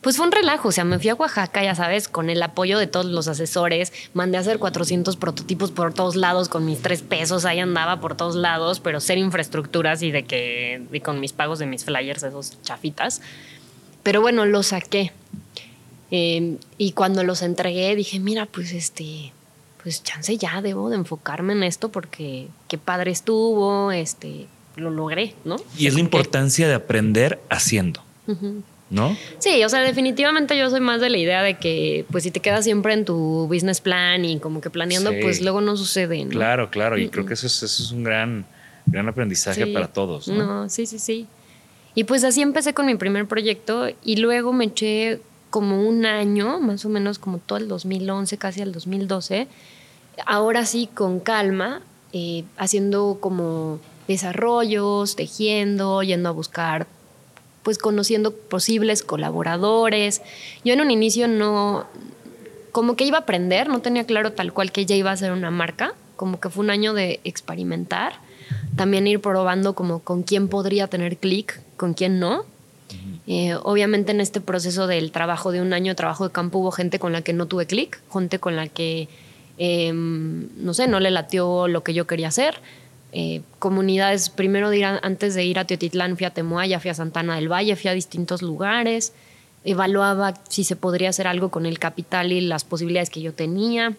Pues 0.00 0.16
fue 0.16 0.26
un 0.26 0.32
relajo, 0.32 0.68
o 0.68 0.72
sea, 0.72 0.84
me 0.84 0.98
fui 0.98 1.08
a 1.08 1.14
Oaxaca, 1.14 1.62
ya 1.62 1.74
sabes, 1.74 2.08
con 2.08 2.30
el 2.30 2.42
apoyo 2.42 2.78
de 2.78 2.86
todos 2.86 3.06
los 3.06 3.28
asesores, 3.28 3.92
mandé 4.14 4.38
a 4.38 4.40
hacer 4.40 4.58
400 4.58 5.16
prototipos 5.16 5.70
por 5.70 5.94
todos 5.94 6.16
lados, 6.16 6.48
con 6.48 6.64
mis 6.64 6.80
tres 6.80 7.02
pesos, 7.02 7.44
ahí 7.44 7.60
andaba 7.60 8.00
por 8.00 8.16
todos 8.16 8.36
lados, 8.36 8.80
pero 8.80 9.00
ser 9.00 9.18
infraestructuras 9.18 10.02
y 10.02 10.10
de 10.10 10.24
que, 10.24 10.82
y 10.92 11.00
con 11.00 11.20
mis 11.20 11.32
pagos 11.32 11.58
de 11.58 11.66
mis 11.66 11.84
flyers, 11.84 12.22
esos 12.22 12.60
chafitas. 12.62 13.20
Pero 14.02 14.20
bueno, 14.20 14.46
los 14.46 14.68
saqué. 14.68 15.12
Eh, 16.10 16.56
y 16.78 16.92
cuando 16.92 17.22
los 17.22 17.42
entregué, 17.42 17.94
dije, 17.94 18.18
mira, 18.20 18.46
pues 18.46 18.72
este, 18.72 19.32
pues 19.82 20.02
chance 20.02 20.36
ya 20.36 20.62
debo 20.62 20.90
de 20.90 20.96
enfocarme 20.96 21.52
en 21.52 21.62
esto 21.62 21.90
porque 21.90 22.48
qué 22.68 22.78
padre 22.78 23.10
estuvo, 23.10 23.92
este, 23.92 24.46
lo 24.76 24.90
logré, 24.90 25.34
¿no? 25.44 25.56
Y 25.76 25.86
es 25.86 25.94
la 25.94 26.00
importancia 26.00 26.66
de 26.68 26.74
aprender 26.74 27.40
haciendo. 27.50 28.02
¿No? 28.90 29.16
Sí, 29.38 29.62
o 29.64 29.68
sea, 29.68 29.80
definitivamente 29.80 30.56
yo 30.56 30.70
soy 30.70 30.80
más 30.80 31.00
de 31.00 31.10
la 31.10 31.18
idea 31.18 31.42
de 31.42 31.58
que, 31.58 32.06
pues, 32.10 32.24
si 32.24 32.30
te 32.30 32.40
quedas 32.40 32.64
siempre 32.64 32.94
en 32.94 33.04
tu 33.04 33.46
business 33.46 33.80
plan 33.80 34.24
y 34.24 34.38
como 34.38 34.60
que 34.60 34.70
planeando, 34.70 35.12
pues 35.20 35.42
luego 35.42 35.60
no 35.60 35.76
sucede. 35.76 36.24
¿no? 36.24 36.30
Claro, 36.30 36.70
claro. 36.70 36.98
Y 36.98 37.08
creo 37.08 37.26
que 37.26 37.34
eso 37.34 37.46
es, 37.46 37.62
eso 37.62 37.82
es 37.82 37.90
un 37.92 38.02
gran, 38.02 38.46
gran 38.86 39.08
aprendizaje 39.08 39.66
para 39.66 39.88
todos. 39.88 40.28
¿no? 40.28 40.46
no, 40.46 40.68
sí, 40.70 40.86
sí, 40.86 40.98
sí. 40.98 41.26
Y 41.94 42.04
pues 42.04 42.24
así 42.24 42.40
empecé 42.40 42.74
con 42.74 42.86
mi 42.86 42.94
primer 42.94 43.26
proyecto 43.26 43.88
y 44.04 44.16
luego 44.16 44.52
me 44.52 44.66
eché 44.66 45.20
como 45.50 45.82
un 45.82 46.06
año, 46.06 46.60
más 46.60 46.84
o 46.84 46.88
menos 46.88 47.18
como 47.18 47.38
todo 47.38 47.58
el 47.58 47.68
2011, 47.68 48.38
casi 48.38 48.60
el 48.60 48.72
2012, 48.72 49.48
ahora 50.26 50.64
sí 50.64 50.88
con 50.92 51.20
calma, 51.20 51.82
eh, 52.12 52.44
haciendo 52.56 53.18
como 53.20 53.80
desarrollos, 54.06 55.16
tejiendo, 55.16 56.02
yendo 56.02 56.28
a 56.28 56.32
buscar, 56.32 56.86
pues 57.62 57.78
conociendo 57.78 58.32
posibles 58.32 59.02
colaboradores. 59.02 60.22
Yo 60.64 60.74
en 60.74 60.80
un 60.80 60.90
inicio 60.90 61.28
no, 61.28 61.86
como 62.72 62.96
que 62.96 63.04
iba 63.04 63.18
a 63.18 63.22
aprender, 63.22 63.68
no 63.68 63.80
tenía 63.80 64.04
claro 64.04 64.32
tal 64.32 64.52
cual 64.52 64.72
que 64.72 64.86
ya 64.86 64.94
iba 64.94 65.10
a 65.10 65.16
ser 65.16 65.32
una 65.32 65.50
marca, 65.50 65.94
como 66.16 66.40
que 66.40 66.48
fue 66.48 66.64
un 66.64 66.70
año 66.70 66.94
de 66.94 67.20
experimentar, 67.24 68.14
también 68.76 69.06
ir 69.06 69.20
probando 69.20 69.74
como 69.74 70.00
con 70.00 70.22
quién 70.22 70.48
podría 70.48 70.88
tener 70.88 71.16
clic, 71.16 71.60
con 71.76 71.94
quién 71.94 72.18
no 72.18 72.44
eh, 73.30 73.54
obviamente 73.62 74.12
en 74.12 74.22
este 74.22 74.40
proceso 74.40 74.86
del 74.86 75.12
trabajo 75.12 75.52
de 75.52 75.60
un 75.60 75.74
año 75.74 75.92
de 75.92 75.96
trabajo 75.96 76.26
de 76.26 76.32
campo 76.32 76.60
hubo 76.60 76.70
gente 76.70 76.98
con 76.98 77.12
la 77.12 77.20
que 77.20 77.34
no 77.34 77.46
tuve 77.46 77.66
clic, 77.66 78.00
gente 78.10 78.38
con 78.38 78.56
la 78.56 78.68
que, 78.68 79.08
em, 79.58 80.48
no 80.56 80.72
sé, 80.72 80.88
no 80.88 80.98
le 80.98 81.10
latió 81.10 81.68
lo 81.68 81.82
que 81.82 81.92
yo 81.92 82.06
quería 82.06 82.28
hacer. 82.28 82.60
Eh, 83.20 83.42
comunidades, 83.58 84.30
primero 84.30 84.70
de 84.70 84.84
antes 84.84 85.34
de 85.34 85.44
ir 85.44 85.58
a 85.58 85.64
Teotitlán 85.64 86.16
fui 86.16 86.24
a 86.24 86.30
Temoaya, 86.30 86.78
fui 86.78 86.88
a 86.88 86.94
Santana 86.94 87.34
del 87.34 87.50
Valle, 87.50 87.74
fui 87.74 87.90
a 87.90 87.92
distintos 87.92 88.42
lugares, 88.42 89.12
evaluaba 89.64 90.34
si 90.48 90.62
se 90.62 90.76
podría 90.76 91.08
hacer 91.08 91.26
algo 91.26 91.48
con 91.48 91.66
el 91.66 91.80
capital 91.80 92.30
y 92.30 92.40
las 92.40 92.62
posibilidades 92.62 93.10
que 93.10 93.20
yo 93.20 93.34
tenía. 93.34 93.96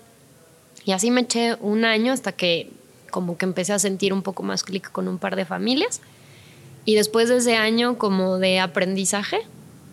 Y 0.86 0.94
así 0.94 1.12
me 1.12 1.20
eché 1.20 1.56
un 1.60 1.84
año 1.84 2.14
hasta 2.14 2.32
que 2.32 2.72
como 3.12 3.38
que 3.38 3.44
empecé 3.44 3.74
a 3.74 3.80
sentir 3.80 4.14
un 4.14 4.22
poco 4.22 4.42
más 4.42 4.64
clic 4.64 4.90
con 4.90 5.10
un 5.10 5.18
par 5.18 5.36
de 5.36 5.44
familias. 5.44 6.00
Y 6.86 6.96
después 6.96 7.28
de 7.28 7.40
ese 7.40 7.58
año 7.58 7.98
como 7.98 8.38
de 8.38 8.62
aprendizaje, 8.62 9.42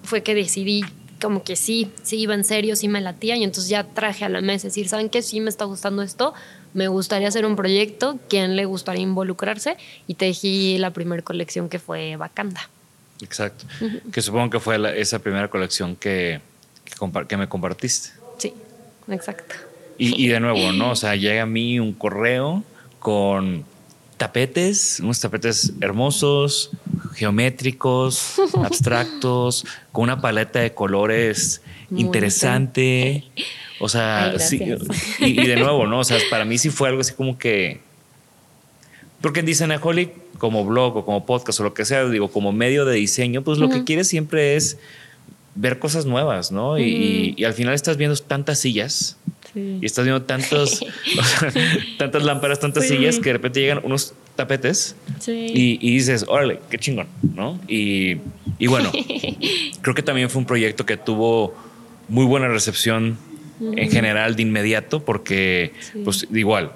fue 0.04 0.22
que 0.22 0.36
decidí 0.36 0.84
como 1.20 1.42
que 1.42 1.56
sí, 1.56 1.90
sí 2.04 2.18
iba 2.18 2.34
en 2.34 2.44
serio, 2.44 2.76
sí 2.76 2.86
me 2.86 3.00
latía 3.00 3.36
y 3.36 3.42
entonces 3.42 3.68
ya 3.68 3.82
traje 3.82 4.24
a 4.24 4.28
la 4.28 4.40
mesa 4.40 4.68
decir, 4.68 4.88
¿saben 4.88 5.08
qué? 5.08 5.22
Sí 5.22 5.40
me 5.40 5.48
está 5.48 5.64
gustando 5.64 6.02
esto, 6.02 6.32
me 6.76 6.88
gustaría 6.88 7.26
hacer 7.26 7.46
un 7.46 7.56
proyecto, 7.56 8.18
¿quién 8.28 8.54
le 8.54 8.66
gustaría 8.66 9.02
involucrarse? 9.02 9.78
Y 10.06 10.14
tejí 10.14 10.76
la 10.76 10.90
primera 10.90 11.22
colección 11.22 11.70
que 11.70 11.78
fue 11.78 12.16
Bacanda. 12.16 12.68
Exacto, 13.22 13.64
que 14.12 14.20
supongo 14.20 14.50
que 14.50 14.60
fue 14.60 15.00
esa 15.00 15.18
primera 15.18 15.48
colección 15.48 15.96
que, 15.96 16.42
que, 17.28 17.36
me 17.38 17.48
compartiste. 17.48 18.10
Sí, 18.36 18.52
exacto. 19.08 19.54
Y, 19.96 20.22
y 20.22 20.28
de 20.28 20.38
nuevo, 20.38 20.70
¿no? 20.72 20.90
O 20.90 20.96
sea, 20.96 21.16
llega 21.16 21.44
a 21.44 21.46
mí 21.46 21.80
un 21.80 21.94
correo 21.94 22.62
con 22.98 23.64
tapetes, 24.18 25.00
unos 25.00 25.18
tapetes 25.18 25.72
hermosos, 25.80 26.72
geométricos, 27.14 28.34
abstractos, 28.62 29.64
con 29.92 30.04
una 30.04 30.20
paleta 30.20 30.58
de 30.58 30.74
colores 30.74 31.62
interesante. 31.90 33.24
O 33.78 33.88
sea, 33.88 34.38
sí, 34.38 34.60
y, 35.20 35.46
de 35.46 35.56
nuevo, 35.56 35.86
¿no? 35.86 36.00
O 36.00 36.04
sea, 36.04 36.18
para 36.30 36.44
mí 36.44 36.58
sí 36.58 36.70
fue 36.70 36.88
algo 36.88 37.00
así 37.00 37.12
como 37.12 37.38
que. 37.38 37.80
Porque 39.20 39.40
en 39.40 39.46
Designaholic, 39.46 40.10
como 40.38 40.64
blog 40.64 40.96
o 40.96 41.04
como 41.04 41.26
podcast 41.26 41.60
o 41.60 41.64
lo 41.64 41.74
que 41.74 41.84
sea, 41.84 42.04
digo, 42.08 42.30
como 42.30 42.52
medio 42.52 42.84
de 42.84 42.96
diseño, 42.96 43.42
pues 43.42 43.58
lo 43.58 43.68
que 43.68 43.84
quieres 43.84 44.08
siempre 44.08 44.56
es 44.56 44.78
ver 45.54 45.78
cosas 45.78 46.04
nuevas, 46.04 46.52
¿no? 46.52 46.78
y, 46.78 47.42
al 47.44 47.54
final 47.54 47.74
estás 47.74 47.96
viendo 47.96 48.16
tantas 48.16 48.58
sillas 48.58 49.16
y 49.56 49.86
estás 49.86 50.04
viendo 50.04 50.22
tantos, 50.22 50.84
tantas 51.98 52.24
lámparas, 52.24 52.60
tantas 52.60 52.86
sillas 52.86 53.18
que 53.18 53.30
de 53.30 53.32
repente 53.34 53.60
llegan 53.60 53.80
unos 53.84 54.12
tapetes 54.34 54.96
y, 55.26 55.76
dices, 55.78 56.26
órale, 56.28 56.60
qué 56.68 56.78
chingón, 56.78 57.06
¿no? 57.34 57.58
Y, 57.66 58.16
bueno, 58.66 58.92
creo 59.80 59.94
que 59.94 60.02
también 60.02 60.28
fue 60.28 60.40
un 60.40 60.46
proyecto 60.46 60.84
que 60.84 60.96
tuvo 60.96 61.54
muy 62.08 62.26
buena 62.26 62.48
recepción 62.48 63.18
en 63.60 63.90
general 63.90 64.36
de 64.36 64.42
inmediato 64.42 65.04
porque, 65.04 65.72
pues 66.04 66.26
igual, 66.32 66.72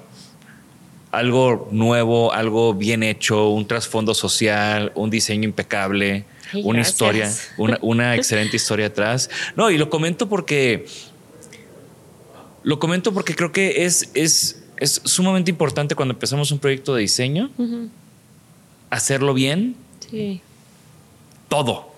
algo 1.10 1.68
nuevo, 1.72 2.32
algo 2.32 2.74
bien 2.74 3.02
hecho, 3.02 3.48
un 3.50 3.66
trasfondo 3.66 4.14
social, 4.14 4.92
un 4.94 5.10
diseño 5.10 5.44
impecable, 5.44 6.24
una 6.64 6.80
historia, 6.80 7.32
una, 7.56 7.78
una 7.82 8.14
excelente 8.16 8.56
historia 8.56 8.86
atrás. 8.86 9.30
No, 9.56 9.70
y 9.70 9.78
lo 9.78 9.90
comento 9.90 10.28
porque 10.28 10.86
lo 12.62 12.78
comento 12.78 13.12
porque 13.12 13.34
creo 13.34 13.52
que 13.52 13.84
es, 13.84 14.10
es, 14.14 14.62
es 14.76 15.00
sumamente 15.04 15.50
importante 15.50 15.94
cuando 15.94 16.14
empezamos 16.14 16.50
un 16.52 16.58
proyecto 16.58 16.94
de 16.94 17.02
diseño, 17.02 17.50
hacerlo 18.90 19.34
bien. 19.34 19.76
Sí. 20.10 20.40
Todo. 21.48 21.89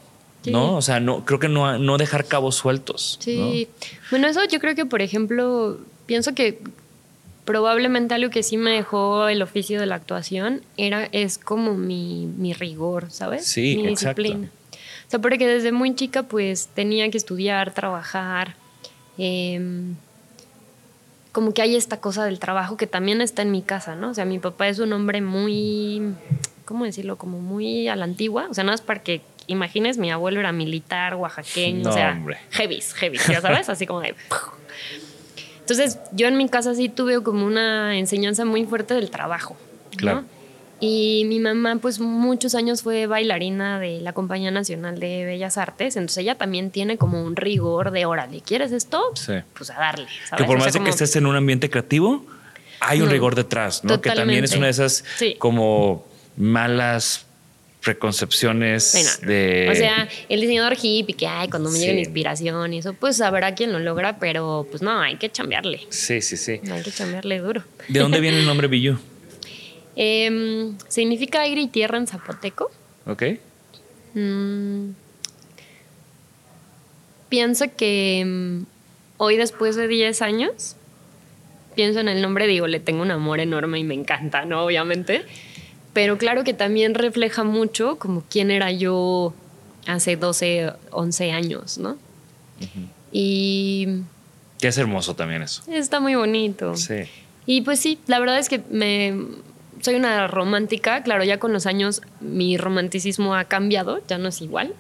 ¿No? 0.46 0.76
O 0.76 0.83
sea, 0.83 0.98
no, 1.00 1.24
creo 1.24 1.38
que 1.38 1.48
no, 1.48 1.78
no 1.78 1.98
dejar 1.98 2.26
cabos 2.26 2.57
sueltos. 2.57 3.18
Sí. 3.20 3.68
Bueno, 4.11 4.26
eso 4.26 4.40
yo 4.50 4.59
creo 4.59 4.74
que, 4.74 4.85
por 4.85 5.02
ejemplo, 5.02 5.78
pienso 6.07 6.35
que 6.35 6.59
probablemente 7.44 8.14
algo 8.14 8.31
que 8.31 8.42
sí 8.42 8.57
me 8.57 8.70
dejó 8.70 9.28
el 9.28 9.42
oficio 9.42 9.81
de 9.81 9.87
la 9.87 9.96
actuación 9.96 10.62
era, 10.76 11.05
es 11.12 11.38
como 11.38 11.74
mi, 11.74 12.26
mi 12.26 12.52
rigor, 12.52 13.11
¿sabes? 13.11 13.46
Sí, 13.46 13.76
mi 13.76 13.88
disciplina. 13.88 14.50
O 15.07 15.11
sea, 15.11 15.20
porque 15.20 15.46
desde 15.46 15.72
muy 15.72 15.94
chica, 15.94 16.22
pues 16.22 16.68
tenía 16.74 17.11
que 17.11 17.18
estudiar, 17.18 17.74
trabajar. 17.74 18.57
Eh, 19.18 19.61
como 21.33 21.55
que 21.55 21.62
hay 21.62 21.76
esta 21.76 21.98
cosa 21.98 22.24
del 22.24 22.38
trabajo 22.38 22.76
que 22.76 22.87
también 22.87 23.20
está 23.20 23.42
en 23.42 23.50
mi 23.50 23.62
casa, 23.62 23.96
¿no? 23.96 24.11
O 24.11 24.14
sea, 24.14 24.24
mi 24.24 24.38
papá 24.38 24.68
es 24.68 24.78
un 24.78 24.92
hombre 24.92 25.22
muy, 25.22 26.14
¿cómo 26.66 26.85
decirlo? 26.85 27.16
Como 27.16 27.40
muy 27.40 27.88
a 27.88 27.96
la 27.96 28.05
antigua. 28.05 28.46
O 28.50 28.55
sea, 28.55 28.64
no 28.64 28.72
es 28.72 28.83
para 28.83 29.02
que 29.02 29.22
imagines, 29.53 29.99
mi 29.99 30.11
abuelo 30.11 30.41
era 30.41 30.53
militar, 30.53 31.15
oaxaqueño, 31.15 31.88
o 31.88 31.93
sea, 31.93 32.21
heavy, 32.51 32.83
heavy, 32.97 33.19
ya 33.29 33.41
sabes, 33.41 33.69
así 33.69 33.87
como 33.87 34.01
de... 34.01 34.15
Entonces, 35.61 35.99
yo 36.12 36.27
en 36.27 36.37
mi 36.37 36.49
casa 36.49 36.75
sí 36.75 36.88
tuve 36.88 37.23
como 37.23 37.47
una 37.47 37.97
enseñanza 37.97 38.45
muy 38.45 38.65
fuerte 38.65 38.95
del 38.95 39.11
trabajo. 39.11 39.57
Claro. 39.97 40.25
Y 40.81 41.25
mi 41.27 41.38
mamá, 41.38 41.77
pues 41.81 42.01
muchos 42.01 42.57
años 42.57 42.83
fue 42.83 43.07
bailarina 43.07 43.79
de 43.79 44.01
la 44.01 44.12
Compañía 44.12 44.51
Nacional 44.51 44.99
de 44.99 45.25
Bellas 45.25 45.57
Artes, 45.57 45.95
entonces 45.95 46.19
ella 46.19 46.35
también 46.35 46.73
tiene 46.73 46.99
como 46.99 47.23
un 47.23 47.37
rigor 47.37 47.93
de, 47.93 48.05
órale, 48.05 48.41
¿quieres 48.41 48.73
esto? 48.73 49.01
Sí. 49.15 49.35
Pues 49.57 49.71
a 49.71 49.75
darle. 49.75 50.09
Que 50.37 50.43
por 50.43 50.59
más 50.59 50.73
de 50.73 50.81
que 50.83 50.91
estés 50.91 51.15
en 51.15 51.27
un 51.27 51.37
ambiente 51.37 51.71
creativo, 51.71 52.27
hay 52.81 53.01
un 53.01 53.11
rigor 53.11 53.37
detrás, 53.37 53.85
¿no? 53.85 54.01
Que 54.01 54.11
también 54.11 54.43
es 54.43 54.57
una 54.57 54.67
de 54.67 54.73
esas 54.73 55.05
como 55.38 56.05
malas 56.37 57.27
preconcepciones 57.83 59.21
de... 59.23 59.68
O 59.71 59.75
sea, 59.75 60.09
el 60.29 60.40
diseñador 60.40 60.77
hippie, 60.81 61.14
que 61.14 61.27
ay, 61.27 61.49
cuando 61.49 61.71
me 61.71 61.79
llega 61.79 61.92
la 61.92 62.01
inspiración 62.01 62.73
y 62.73 62.79
eso, 62.79 62.95
pues 62.95 63.21
habrá 63.21 63.55
quien 63.55 63.73
lo 63.73 63.81
logra, 63.81 64.18
pero 64.18 64.66
pues 64.71 64.83
no, 64.83 65.01
hay 65.01 65.16
que 65.16 65.31
chambearle. 65.31 65.81
Sí, 65.88 66.23
sí, 66.23 66.37
sí. 66.37 66.61
Hay 66.71 66.83
que 66.83 66.92
chambearle 66.92 67.40
duro. 67.40 67.64
¿De 67.88 68.01
dónde 68.01 68.21
viene 68.21 68.38
el 68.38 68.47
nombre 68.47 68.68
Billu? 68.68 68.99
Em, 69.95 70.79
significa 70.88 71.42
aire 71.42 71.61
y 71.61 71.68
tierra 71.68 71.99
en 71.99 72.07
zapoteco. 72.07 72.71
Ok. 73.05 73.25
Mm, 74.14 74.92
pienso 77.29 77.66
que 77.77 78.21
em, 78.21 78.64
hoy, 79.18 79.37
después 79.37 79.77
de 79.77 79.88
10 79.88 80.23
años, 80.23 80.77
pienso 81.75 82.01
en 82.01 82.09
el 82.09 82.23
nombre, 82.23 82.47
digo, 82.47 82.68
le 82.68 82.81
tengo 82.81 83.03
un 83.03 83.11
amor 83.11 83.40
enorme 83.40 83.81
y 83.81 83.85
me 83.85 83.92
encanta, 83.92 84.47
¿no? 84.47 84.64
Obviamente. 84.64 85.27
Pero 85.92 86.18
claro 86.18 86.44
que 86.44 86.55
también 86.55 86.94
refleja 86.94 87.44
mucho 87.44 87.98
como 87.98 88.22
quién 88.31 88.50
era 88.50 88.70
yo 88.70 89.35
hace 89.87 90.16
12, 90.16 90.72
11 90.90 91.33
años, 91.33 91.78
¿no? 91.78 91.96
Y... 93.11 94.02
Que 94.59 94.68
es 94.68 94.78
hermoso 94.78 95.16
también 95.16 95.42
eso. 95.42 95.62
Está 95.68 96.00
muy 96.00 96.14
bonito. 96.14 96.76
Sí. 96.76 97.05
Y 97.46 97.62
pues 97.62 97.81
sí, 97.81 97.98
la 98.07 98.20
verdad 98.20 98.38
es 98.38 98.48
que 98.48 98.62
me, 98.70 99.14
soy 99.81 99.96
una 99.96 100.28
romántica, 100.28 101.02
claro, 101.02 101.24
ya 101.24 101.38
con 101.38 101.52
los 101.52 101.66
años 101.66 102.02
mi 102.20 102.57
romanticismo 102.57 103.35
ha 103.35 103.44
cambiado, 103.44 104.00
ya 104.07 104.18
no 104.18 104.28
es 104.28 104.40
igual, 104.40 104.74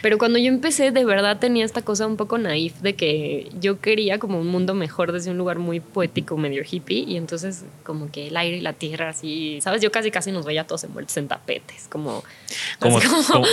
Pero 0.00 0.18
cuando 0.18 0.38
yo 0.38 0.48
empecé, 0.48 0.90
de 0.90 1.04
verdad 1.04 1.38
tenía 1.38 1.64
esta 1.64 1.82
cosa 1.82 2.06
un 2.06 2.16
poco 2.16 2.38
naif 2.38 2.74
de 2.80 2.94
que 2.94 3.50
yo 3.60 3.80
quería 3.80 4.18
como 4.18 4.40
un 4.40 4.46
mundo 4.46 4.74
mejor 4.74 5.12
desde 5.12 5.30
un 5.30 5.38
lugar 5.38 5.58
muy 5.58 5.80
poético, 5.80 6.36
medio 6.36 6.62
hippie. 6.68 7.04
Y 7.06 7.16
entonces, 7.16 7.64
como 7.82 8.10
que 8.10 8.28
el 8.28 8.36
aire 8.36 8.58
y 8.58 8.60
la 8.60 8.72
tierra, 8.72 9.10
así, 9.10 9.60
¿sabes? 9.60 9.82
Yo 9.82 9.90
casi 9.90 10.10
casi 10.10 10.30
nos 10.30 10.44
veía 10.44 10.66
todos 10.66 10.84
envueltos 10.84 11.16
en 11.16 11.28
tapetes, 11.28 11.86
como. 11.88 12.22
Como, 12.78 13.00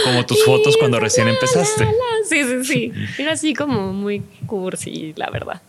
como, 0.04 0.26
tus 0.26 0.44
fotos 0.44 0.78
cuando 0.78 1.00
recién 1.00 1.28
empezaste. 1.28 1.88
Sí, 2.30 2.44
sí, 2.44 2.66
sí. 2.66 2.92
Era 3.18 3.34
así 3.34 3.54
como 3.54 3.94
muy 3.94 4.22
cursi, 4.48 5.14
la 5.16 5.30
verdad. 5.30 5.62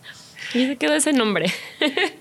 Y 0.53 0.65
se 0.65 0.75
quedó 0.77 0.93
ese 0.93 1.13
nombre. 1.13 1.51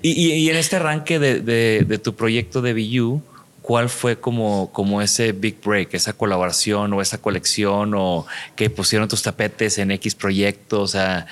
y, 0.02 0.10
y, 0.12 0.50
en 0.50 0.56
este 0.56 0.76
arranque 0.76 1.18
de, 1.18 1.40
de, 1.40 1.84
de 1.86 1.98
tu 1.98 2.14
proyecto 2.14 2.60
de 2.60 2.74
BU, 2.74 3.22
¿cuál 3.66 3.88
fue 3.88 4.20
como, 4.20 4.70
como 4.72 5.02
ese 5.02 5.32
big 5.32 5.60
break, 5.60 5.92
esa 5.94 6.12
colaboración 6.12 6.92
o 6.92 7.02
esa 7.02 7.18
colección 7.18 7.94
o 7.96 8.24
que 8.54 8.70
pusieron 8.70 9.08
tus 9.08 9.22
tapetes 9.22 9.78
en 9.78 9.90
X 9.90 10.14
proyectos? 10.14 10.80
O 10.80 10.86
sea, 10.86 11.26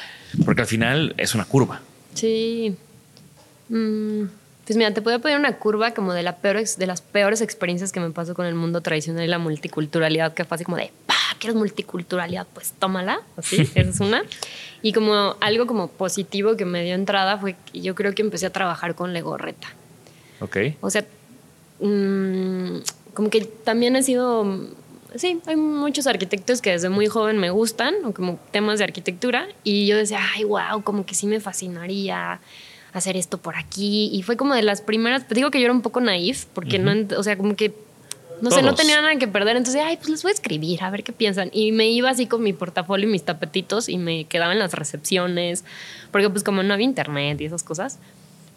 porque 0.45 0.63
al 0.63 0.67
final 0.67 1.15
es 1.17 1.37
una 1.37 1.45
curva. 1.45 1.81
Sí. 2.15 2.75
Mm, 3.69 4.25
pues 4.67 4.77
mira, 4.77 4.93
te 4.93 5.01
puedo 5.01 5.21
poner 5.21 5.39
una 5.39 5.59
curva 5.59 5.95
como 5.95 6.13
de, 6.13 6.25
la 6.25 6.35
peor, 6.39 6.61
de 6.65 6.87
las 6.89 7.03
peores 7.03 7.41
experiencias 7.41 7.93
que 7.93 8.01
me 8.01 8.11
pasó 8.11 8.35
con 8.35 8.47
el 8.47 8.57
mundo 8.57 8.81
tradicional 8.81 9.23
y 9.23 9.29
la 9.29 9.39
multiculturalidad, 9.39 10.35
que 10.35 10.45
fue 10.45 10.57
así 10.57 10.65
como 10.65 10.79
de, 10.79 10.91
pa, 11.07 11.15
¿quieres 11.39 11.55
multiculturalidad? 11.55 12.49
Pues 12.53 12.73
tómala, 12.81 13.21
así, 13.37 13.61
esa 13.77 13.81
es 13.81 14.01
una. 14.01 14.25
Y 14.83 14.93
como 14.93 15.37
algo 15.41 15.69
como 15.69 15.87
positivo 15.87 16.57
que 16.57 16.65
me 16.65 16.83
dio 16.83 16.97
entrada 16.97 17.39
fue 17.39 17.55
que 17.71 17.81
yo 17.81 17.95
creo 17.95 18.13
que 18.13 18.23
empecé 18.23 18.47
a 18.47 18.51
trabajar 18.51 18.97
con 18.97 19.13
Legorreta. 19.13 19.69
Ok. 20.41 20.57
O 20.81 20.91
sea, 20.91 21.05
mmm, 21.85 22.79
como 23.15 23.31
que 23.31 23.43
también 23.43 23.95
he 23.97 24.03
sido, 24.03 24.45
sí, 25.15 25.41
hay 25.47 25.57
muchos 25.57 26.07
arquitectos 26.07 26.61
que 26.61 26.71
desde 26.71 26.89
muy 26.89 27.07
joven 27.07 27.39
me 27.39 27.51
gustan, 27.51 27.95
o 28.05 28.13
como 28.13 28.39
temas 28.51 28.79
de 28.79 28.85
arquitectura, 28.85 29.47
y 29.63 29.87
yo 29.87 29.97
decía, 29.97 30.21
ay, 30.35 30.45
wow, 30.45 30.83
como 30.83 31.07
que 31.07 31.15
sí 31.15 31.27
me 31.27 31.41
fascinaría 31.41 32.41
hacer 32.93 33.17
esto 33.17 33.39
por 33.39 33.57
aquí. 33.57 34.11
Y 34.13 34.23
fue 34.23 34.37
como 34.37 34.55
de 34.55 34.63
las 34.63 34.81
primeras, 34.81 35.27
te 35.29 35.35
digo 35.35 35.51
que 35.51 35.59
yo 35.61 35.67
era 35.67 35.75
un 35.75 35.83
poco 35.83 36.01
naif, 36.01 36.47
porque 36.47 36.79
no, 36.79 36.93
o 37.17 37.23
sea, 37.23 37.37
como 37.37 37.57
que 37.57 37.75
no 38.41 38.51
sé, 38.51 38.63
no 38.63 38.75
tenía 38.75 39.01
nada 39.01 39.17
que 39.17 39.29
perder. 39.29 39.57
Entonces, 39.57 39.81
ay, 39.85 39.97
pues 39.97 40.09
les 40.09 40.23
voy 40.23 40.31
a 40.31 40.35
escribir, 40.35 40.83
a 40.83 40.91
ver 40.91 41.05
qué 41.05 41.13
piensan. 41.13 41.51
Y 41.53 41.73
me 41.73 41.89
iba 41.89 42.11
así 42.11 42.27
con 42.27 42.43
mi 42.43 42.53
portafolio 42.53 43.09
y 43.09 43.13
mis 43.13 43.23
tapetitos 43.23 43.89
y 43.89 43.97
me 43.97 44.25
quedaba 44.25 44.53
en 44.53 44.59
las 44.59 44.73
recepciones, 44.75 45.65
porque 46.11 46.29
pues 46.31 46.45
como 46.45 46.63
no 46.63 46.75
había 46.75 46.85
internet 46.85 47.41
y 47.41 47.45
esas 47.47 47.63
cosas, 47.63 47.99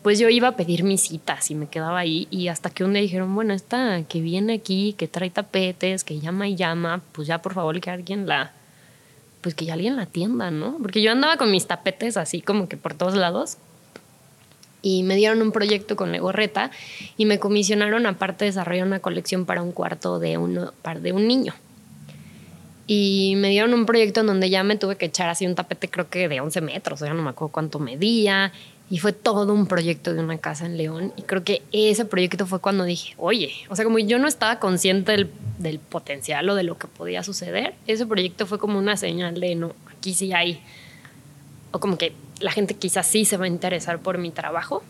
pues 0.01 0.19
yo 0.19 0.29
iba 0.29 0.49
a 0.49 0.55
pedir 0.55 0.83
mis 0.83 1.01
citas 1.01 1.51
y 1.51 1.55
me 1.55 1.67
quedaba 1.67 1.99
ahí. 1.99 2.27
Y 2.31 2.47
hasta 2.47 2.69
que 2.69 2.83
un 2.83 2.93
día 2.93 3.01
dijeron, 3.01 3.33
bueno, 3.35 3.53
esta 3.53 4.03
que 4.03 4.21
viene 4.21 4.53
aquí, 4.53 4.93
que 4.97 5.07
trae 5.07 5.29
tapetes, 5.29 6.03
que 6.03 6.19
llama 6.19 6.47
y 6.47 6.55
llama, 6.55 7.01
pues 7.11 7.27
ya 7.27 7.41
por 7.41 7.53
favor 7.53 7.79
que 7.81 7.89
alguien 7.89 8.27
la, 8.27 8.53
pues 9.41 9.55
que 9.55 9.65
ya 9.65 9.73
alguien 9.73 9.95
la 9.95 10.03
atienda, 10.03 10.51
¿no? 10.51 10.77
Porque 10.81 11.01
yo 11.01 11.11
andaba 11.11 11.37
con 11.37 11.51
mis 11.51 11.67
tapetes 11.67 12.17
así 12.17 12.41
como 12.41 12.69
que 12.69 12.77
por 12.77 12.93
todos 12.93 13.15
lados 13.15 13.57
y 14.81 15.03
me 15.03 15.15
dieron 15.15 15.41
un 15.41 15.51
proyecto 15.51 15.95
con 15.95 16.11
Legorreta 16.11 16.71
y 17.17 17.25
me 17.25 17.39
comisionaron 17.39 18.05
aparte 18.05 18.45
desarrollar 18.45 18.87
una 18.87 18.99
colección 18.99 19.45
para 19.45 19.61
un 19.61 19.71
cuarto 19.71 20.19
de, 20.19 20.37
uno, 20.37 20.73
de 21.01 21.11
un 21.11 21.27
niño. 21.27 21.53
Y 22.85 23.33
me 23.35 23.49
dieron 23.49 23.73
un 23.73 23.85
proyecto 23.85 24.21
en 24.21 24.27
donde 24.27 24.49
ya 24.49 24.63
me 24.63 24.77
tuve 24.77 24.95
que 24.95 25.07
echar 25.07 25.29
así 25.29 25.45
un 25.45 25.55
tapete 25.55 25.89
creo 25.89 26.09
que 26.09 26.29
de 26.29 26.39
11 26.39 26.61
metros, 26.61 27.01
o 27.01 27.05
sea, 27.05 27.13
no 27.13 27.21
me 27.21 27.31
acuerdo 27.31 27.51
cuánto 27.51 27.79
medía. 27.79 28.53
Y 28.89 28.99
fue 28.99 29.11
todo 29.11 29.53
un 29.53 29.67
proyecto 29.67 30.13
de 30.13 30.21
una 30.21 30.37
casa 30.37 30.65
en 30.65 30.77
León. 30.77 31.13
Y 31.17 31.23
creo 31.23 31.43
que 31.43 31.61
ese 31.71 32.05
proyecto 32.05 32.45
fue 32.47 32.59
cuando 32.59 32.85
dije, 32.85 33.13
oye, 33.17 33.51
o 33.69 33.75
sea, 33.75 33.83
como 33.83 33.99
yo 33.99 34.17
no 34.17 34.27
estaba 34.27 34.59
consciente 34.59 35.11
del, 35.11 35.29
del 35.57 35.79
potencial 35.79 36.49
o 36.49 36.55
de 36.55 36.63
lo 36.63 36.77
que 36.77 36.87
podía 36.87 37.21
suceder, 37.23 37.75
ese 37.85 38.05
proyecto 38.05 38.45
fue 38.45 38.59
como 38.59 38.79
una 38.79 38.95
señal 38.95 39.39
de, 39.39 39.55
no, 39.55 39.73
aquí 39.91 40.13
sí 40.13 40.31
hay, 40.31 40.61
o 41.71 41.79
como 41.79 41.97
que 41.97 42.13
la 42.39 42.51
gente 42.51 42.75
quizás 42.75 43.07
sí 43.07 43.25
se 43.25 43.37
va 43.37 43.45
a 43.45 43.49
interesar 43.49 43.99
por 43.99 44.17
mi 44.17 44.31
trabajo. 44.31 44.83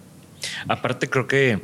Aparte 0.67 1.09
creo 1.09 1.27
que 1.27 1.59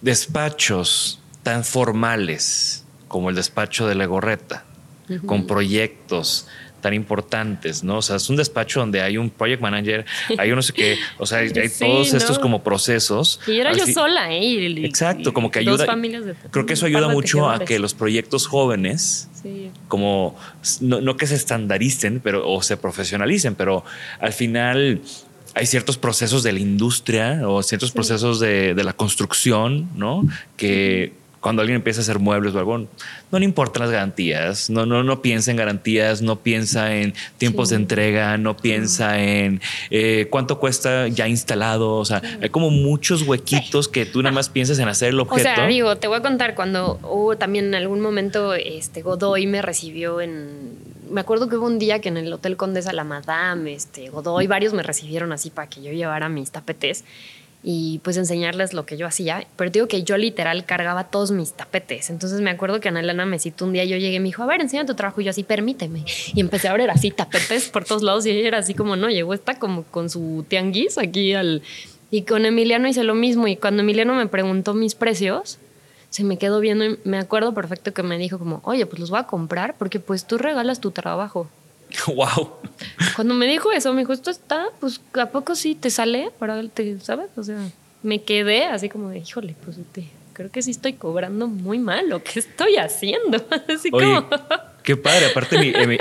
despachos 0.00 1.20
tan 1.42 1.64
formales 1.64 2.84
como 3.08 3.30
el 3.30 3.36
despacho 3.36 3.86
de 3.86 3.94
la 3.94 4.06
gorreta, 4.06 4.64
con 5.26 5.46
proyectos 5.46 6.48
tan 6.80 6.94
importantes, 6.94 7.82
¿no? 7.82 7.98
O 7.98 8.02
sea, 8.02 8.16
es 8.16 8.28
un 8.28 8.36
despacho 8.36 8.80
donde 8.80 9.00
hay 9.02 9.18
un 9.18 9.30
project 9.30 9.60
manager, 9.60 10.04
hay 10.38 10.50
no 10.50 10.62
sé 10.62 10.72
qué, 10.72 10.98
o 11.18 11.26
sea, 11.26 11.38
hay 11.38 11.50
todos 11.78 12.14
estos 12.14 12.38
como 12.38 12.62
procesos. 12.62 13.40
Y 13.46 13.58
era 13.58 13.72
yo 13.72 13.86
sola, 13.86 14.32
¿eh? 14.32 14.84
Exacto, 14.84 15.32
como 15.32 15.50
que 15.50 15.60
ayuda. 15.60 15.86
creo 16.50 16.66
que 16.66 16.74
eso 16.74 16.86
ayuda 16.86 17.08
mucho 17.08 17.48
a 17.48 17.60
que 17.60 17.78
los 17.78 17.94
proyectos 17.94 18.46
jóvenes, 18.46 19.28
como 19.88 20.36
no, 20.80 21.16
que 21.16 21.26
se 21.26 21.34
estandaricen, 21.34 22.20
pero 22.20 22.48
o 22.48 22.62
se 22.62 22.76
profesionalicen, 22.76 23.54
pero 23.54 23.84
al 24.20 24.32
final 24.32 25.00
hay 25.54 25.66
ciertos 25.66 25.96
procesos 25.96 26.42
de 26.42 26.52
la 26.52 26.60
industria 26.60 27.48
o 27.48 27.62
ciertos 27.62 27.90
procesos 27.90 28.40
de, 28.40 28.74
de, 28.74 28.84
la 28.84 28.92
construcción, 28.92 29.88
¿no? 29.96 30.24
Que 30.56 31.14
cuando 31.46 31.62
alguien 31.62 31.76
empieza 31.76 32.00
a 32.00 32.02
hacer 32.02 32.18
muebles 32.18 32.56
o 32.56 32.58
algo, 32.58 32.76
no 32.76 33.38
le 33.38 33.44
importan 33.44 33.82
las 33.82 33.92
garantías, 33.92 34.68
no, 34.68 34.84
no, 34.84 35.04
no 35.04 35.22
piensa 35.22 35.52
en 35.52 35.56
garantías, 35.56 36.20
no 36.20 36.40
piensa 36.40 36.96
en 36.96 37.14
tiempos 37.38 37.68
de 37.68 37.76
entrega, 37.76 38.36
no 38.36 38.56
piensa 38.56 39.20
en 39.22 39.60
eh, 39.90 40.26
cuánto 40.28 40.58
cuesta 40.58 41.06
ya 41.06 41.28
instalado. 41.28 41.98
O 41.98 42.04
sea, 42.04 42.20
hay 42.42 42.48
como 42.48 42.70
muchos 42.70 43.22
huequitos 43.22 43.86
que 43.86 44.06
tú 44.06 44.24
nada 44.24 44.34
más 44.34 44.48
piensas 44.48 44.80
en 44.80 44.88
hacer 44.88 45.10
el 45.10 45.20
objeto. 45.20 45.48
O 45.48 45.54
sea, 45.54 45.68
digo, 45.68 45.94
te 45.94 46.08
voy 46.08 46.16
a 46.16 46.20
contar 46.20 46.56
cuando 46.56 46.98
hubo 47.04 47.36
también 47.36 47.66
en 47.66 47.76
algún 47.76 48.00
momento 48.00 48.52
este 48.52 49.02
Godoy 49.02 49.46
me 49.46 49.62
recibió 49.62 50.20
en 50.20 50.96
me 51.08 51.20
acuerdo 51.20 51.48
que 51.48 51.54
hubo 51.54 51.66
un 51.66 51.78
día 51.78 52.00
que 52.00 52.08
en 52.08 52.16
el 52.16 52.32
Hotel 52.32 52.56
Condesa 52.56 52.92
la 52.92 53.04
Madame, 53.04 53.72
este, 53.72 54.08
Godoy, 54.08 54.48
varios 54.48 54.72
me 54.72 54.82
recibieron 54.82 55.32
así 55.32 55.50
para 55.50 55.68
que 55.68 55.80
yo 55.80 55.92
llevara 55.92 56.28
mis 56.28 56.50
tapetes 56.50 57.04
y 57.68 57.98
pues 58.04 58.16
enseñarles 58.16 58.74
lo 58.74 58.86
que 58.86 58.96
yo 58.96 59.08
hacía. 59.08 59.44
Pero 59.56 59.72
digo 59.72 59.88
que 59.88 60.04
yo 60.04 60.16
literal 60.16 60.64
cargaba 60.64 61.10
todos 61.10 61.32
mis 61.32 61.52
tapetes. 61.52 62.10
Entonces 62.10 62.40
me 62.40 62.50
acuerdo 62.50 62.78
que 62.78 62.90
Ana 62.90 63.00
Elena 63.00 63.26
me 63.26 63.40
citó 63.40 63.64
un 63.64 63.72
día, 63.72 63.84
yo 63.84 63.96
llegué 63.96 64.14
y 64.14 64.20
me 64.20 64.26
dijo, 64.26 64.44
a 64.44 64.46
ver, 64.46 64.60
enseña 64.60 64.86
tu 64.86 64.94
trabajo. 64.94 65.20
Y 65.20 65.24
yo 65.24 65.30
así, 65.30 65.42
permíteme. 65.42 66.04
Y 66.32 66.38
empecé 66.38 66.68
a 66.68 66.70
abrir 66.70 66.88
así 66.90 67.10
tapetes 67.10 67.68
por 67.68 67.84
todos 67.84 68.04
lados 68.04 68.24
y 68.24 68.30
ella 68.30 68.46
era 68.46 68.58
así 68.58 68.74
como, 68.74 68.94
no, 68.94 69.10
llegó 69.10 69.34
esta 69.34 69.58
como 69.58 69.82
con 69.82 70.08
su 70.08 70.46
tianguis 70.46 70.96
aquí 70.96 71.34
al... 71.34 71.60
Y 72.08 72.22
con 72.22 72.46
Emiliano 72.46 72.86
hice 72.86 73.02
lo 73.02 73.16
mismo. 73.16 73.48
Y 73.48 73.56
cuando 73.56 73.82
Emiliano 73.82 74.14
me 74.14 74.28
preguntó 74.28 74.72
mis 74.72 74.94
precios, 74.94 75.58
se 76.10 76.22
me 76.22 76.38
quedó 76.38 76.60
viendo 76.60 76.84
y 76.84 77.00
me 77.02 77.18
acuerdo 77.18 77.52
perfecto 77.52 77.92
que 77.92 78.04
me 78.04 78.16
dijo 78.16 78.38
como, 78.38 78.60
oye, 78.62 78.86
pues 78.86 79.00
los 79.00 79.10
voy 79.10 79.18
a 79.18 79.24
comprar 79.24 79.74
porque 79.76 79.98
pues 79.98 80.24
tú 80.24 80.38
regalas 80.38 80.78
tu 80.78 80.92
trabajo. 80.92 81.50
Wow. 82.06 82.56
Cuando 83.14 83.34
me 83.34 83.46
dijo 83.46 83.72
eso, 83.72 83.92
me 83.92 84.02
dijo, 84.02 84.12
esto 84.12 84.30
está, 84.30 84.66
pues, 84.80 85.00
¿a 85.14 85.26
poco 85.26 85.54
sí 85.54 85.74
te 85.74 85.90
sale? 85.90 86.30
Para, 86.38 86.62
te, 86.68 87.00
¿Sabes? 87.00 87.30
O 87.36 87.42
sea, 87.42 87.58
me 88.02 88.22
quedé 88.22 88.64
así 88.64 88.88
como 88.88 89.10
de, 89.10 89.18
híjole, 89.18 89.56
pues 89.64 89.78
creo 90.32 90.50
que 90.50 90.60
sí 90.60 90.70
estoy 90.70 90.92
cobrando 90.92 91.48
muy 91.48 91.78
mal 91.78 92.08
lo 92.10 92.22
que 92.22 92.38
estoy 92.40 92.76
haciendo. 92.76 93.42
Así 93.74 93.90
como... 93.90 94.28
Qué 94.86 94.96
padre, 94.96 95.26
aparte 95.26 95.56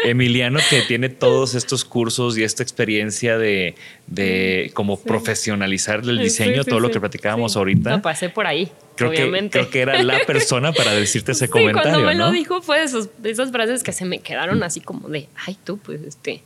Emiliano 0.08 0.60
que 0.70 0.84
tiene 0.84 1.10
todos 1.10 1.56
estos 1.56 1.84
cursos 1.84 2.38
y 2.38 2.44
esta 2.44 2.62
experiencia 2.62 3.36
de, 3.36 3.74
de 4.06 4.70
como 4.76 5.00
profesionalizar 5.00 6.02
el 6.02 6.20
diseño, 6.20 6.64
todo 6.64 6.80
lo 6.80 6.92
que 6.92 7.00
platicábamos 7.00 7.58
ahorita. 7.58 7.90
No, 7.90 8.04
pasé 8.04 8.30
por 8.30 8.46
ahí. 8.46 8.72
Creo 8.96 9.10
que, 9.10 9.50
creo 9.50 9.72
que 9.72 9.82
era 9.82 10.04
la 10.04 10.20
persona 10.28 10.72
para 10.72 10.94
decirte 10.94 11.32
ese 11.32 11.50
comentario. 11.50 11.94
Cuando 11.94 12.06
me 12.06 12.14
lo 12.14 12.30
dijo 12.30 12.62
fue 12.62 12.78
de, 12.78 13.32
esas 13.32 13.50
frases 13.50 13.82
que 13.82 13.92
se 13.92 14.06
me 14.06 14.20
quedaron 14.20 14.62
así 14.62 14.82
como 14.82 15.10
de, 15.10 15.30
ay 15.48 15.58
tú, 15.64 15.80
pues 15.80 16.02
este, 16.04 16.44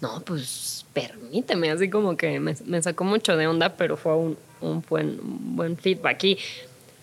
no, 0.00 0.22
pues 0.24 0.86
permíteme, 0.94 1.70
así 1.70 1.90
como 1.90 2.16
que 2.16 2.40
me, 2.40 2.82
sacó 2.82 3.04
mucho 3.04 3.36
de 3.36 3.48
onda, 3.48 3.76
pero 3.76 3.98
fue 3.98 4.16
un, 4.16 4.38
un 4.62 4.82
buen, 4.88 5.20
un 5.20 5.56
buen 5.56 5.76
feedback. 5.76 6.24
Y, 6.24 6.38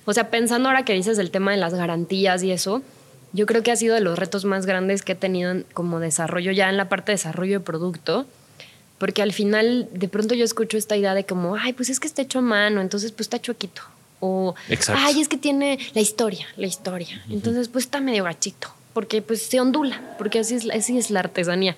o 0.05 0.13
sea, 0.13 0.31
pensando 0.31 0.69
ahora 0.69 0.83
que 0.83 0.93
dices 0.93 1.19
el 1.19 1.29
tema 1.29 1.51
de 1.51 1.57
las 1.57 1.75
garantías 1.75 2.41
y 2.41 2.49
eso, 2.49 2.81
yo 3.33 3.45
creo 3.45 3.63
que 3.63 3.71
ha 3.71 3.75
sido 3.75 3.95
de 3.95 4.01
los 4.01 4.17
retos 4.17 4.45
más 4.45 4.65
grandes 4.65 5.01
que 5.01 5.13
he 5.13 5.15
tenido 5.15 5.63
como 5.73 5.99
desarrollo, 5.99 6.51
ya 6.51 6.69
en 6.69 6.77
la 6.77 6.87
parte 6.87 7.11
de 7.11 7.15
desarrollo 7.15 7.59
de 7.59 7.65
producto, 7.65 8.25
porque 8.99 9.21
al 9.21 9.33
final 9.33 9.89
de 9.91 10.07
pronto 10.07 10.35
yo 10.35 10.45
escucho 10.45 10.77
esta 10.77 10.95
idea 10.95 11.13
de 11.15 11.25
como, 11.25 11.55
ay, 11.55 11.73
pues 11.73 11.89
es 11.89 11.99
que 11.99 12.07
está 12.07 12.21
hecho 12.21 12.39
a 12.39 12.43
mano, 12.43 12.79
entonces 12.79 13.11
pues 13.11 13.25
está 13.25 13.41
chuequito. 13.41 13.81
O, 14.19 14.55
ay, 14.87 15.19
es 15.19 15.27
que 15.27 15.35
tiene 15.35 15.77
la 15.93 15.99
historia, 15.99 16.47
la 16.55 16.67
historia. 16.67 17.21
Entonces 17.29 17.67
pues 17.67 17.85
está 17.85 17.99
medio 17.99 18.23
gachito, 18.23 18.69
porque 18.93 19.21
pues 19.21 19.41
se 19.41 19.59
ondula, 19.59 20.15
porque 20.17 20.39
así 20.39 20.55
es, 20.55 20.69
así 20.69 20.97
es 20.97 21.09
la 21.09 21.19
artesanía. 21.19 21.75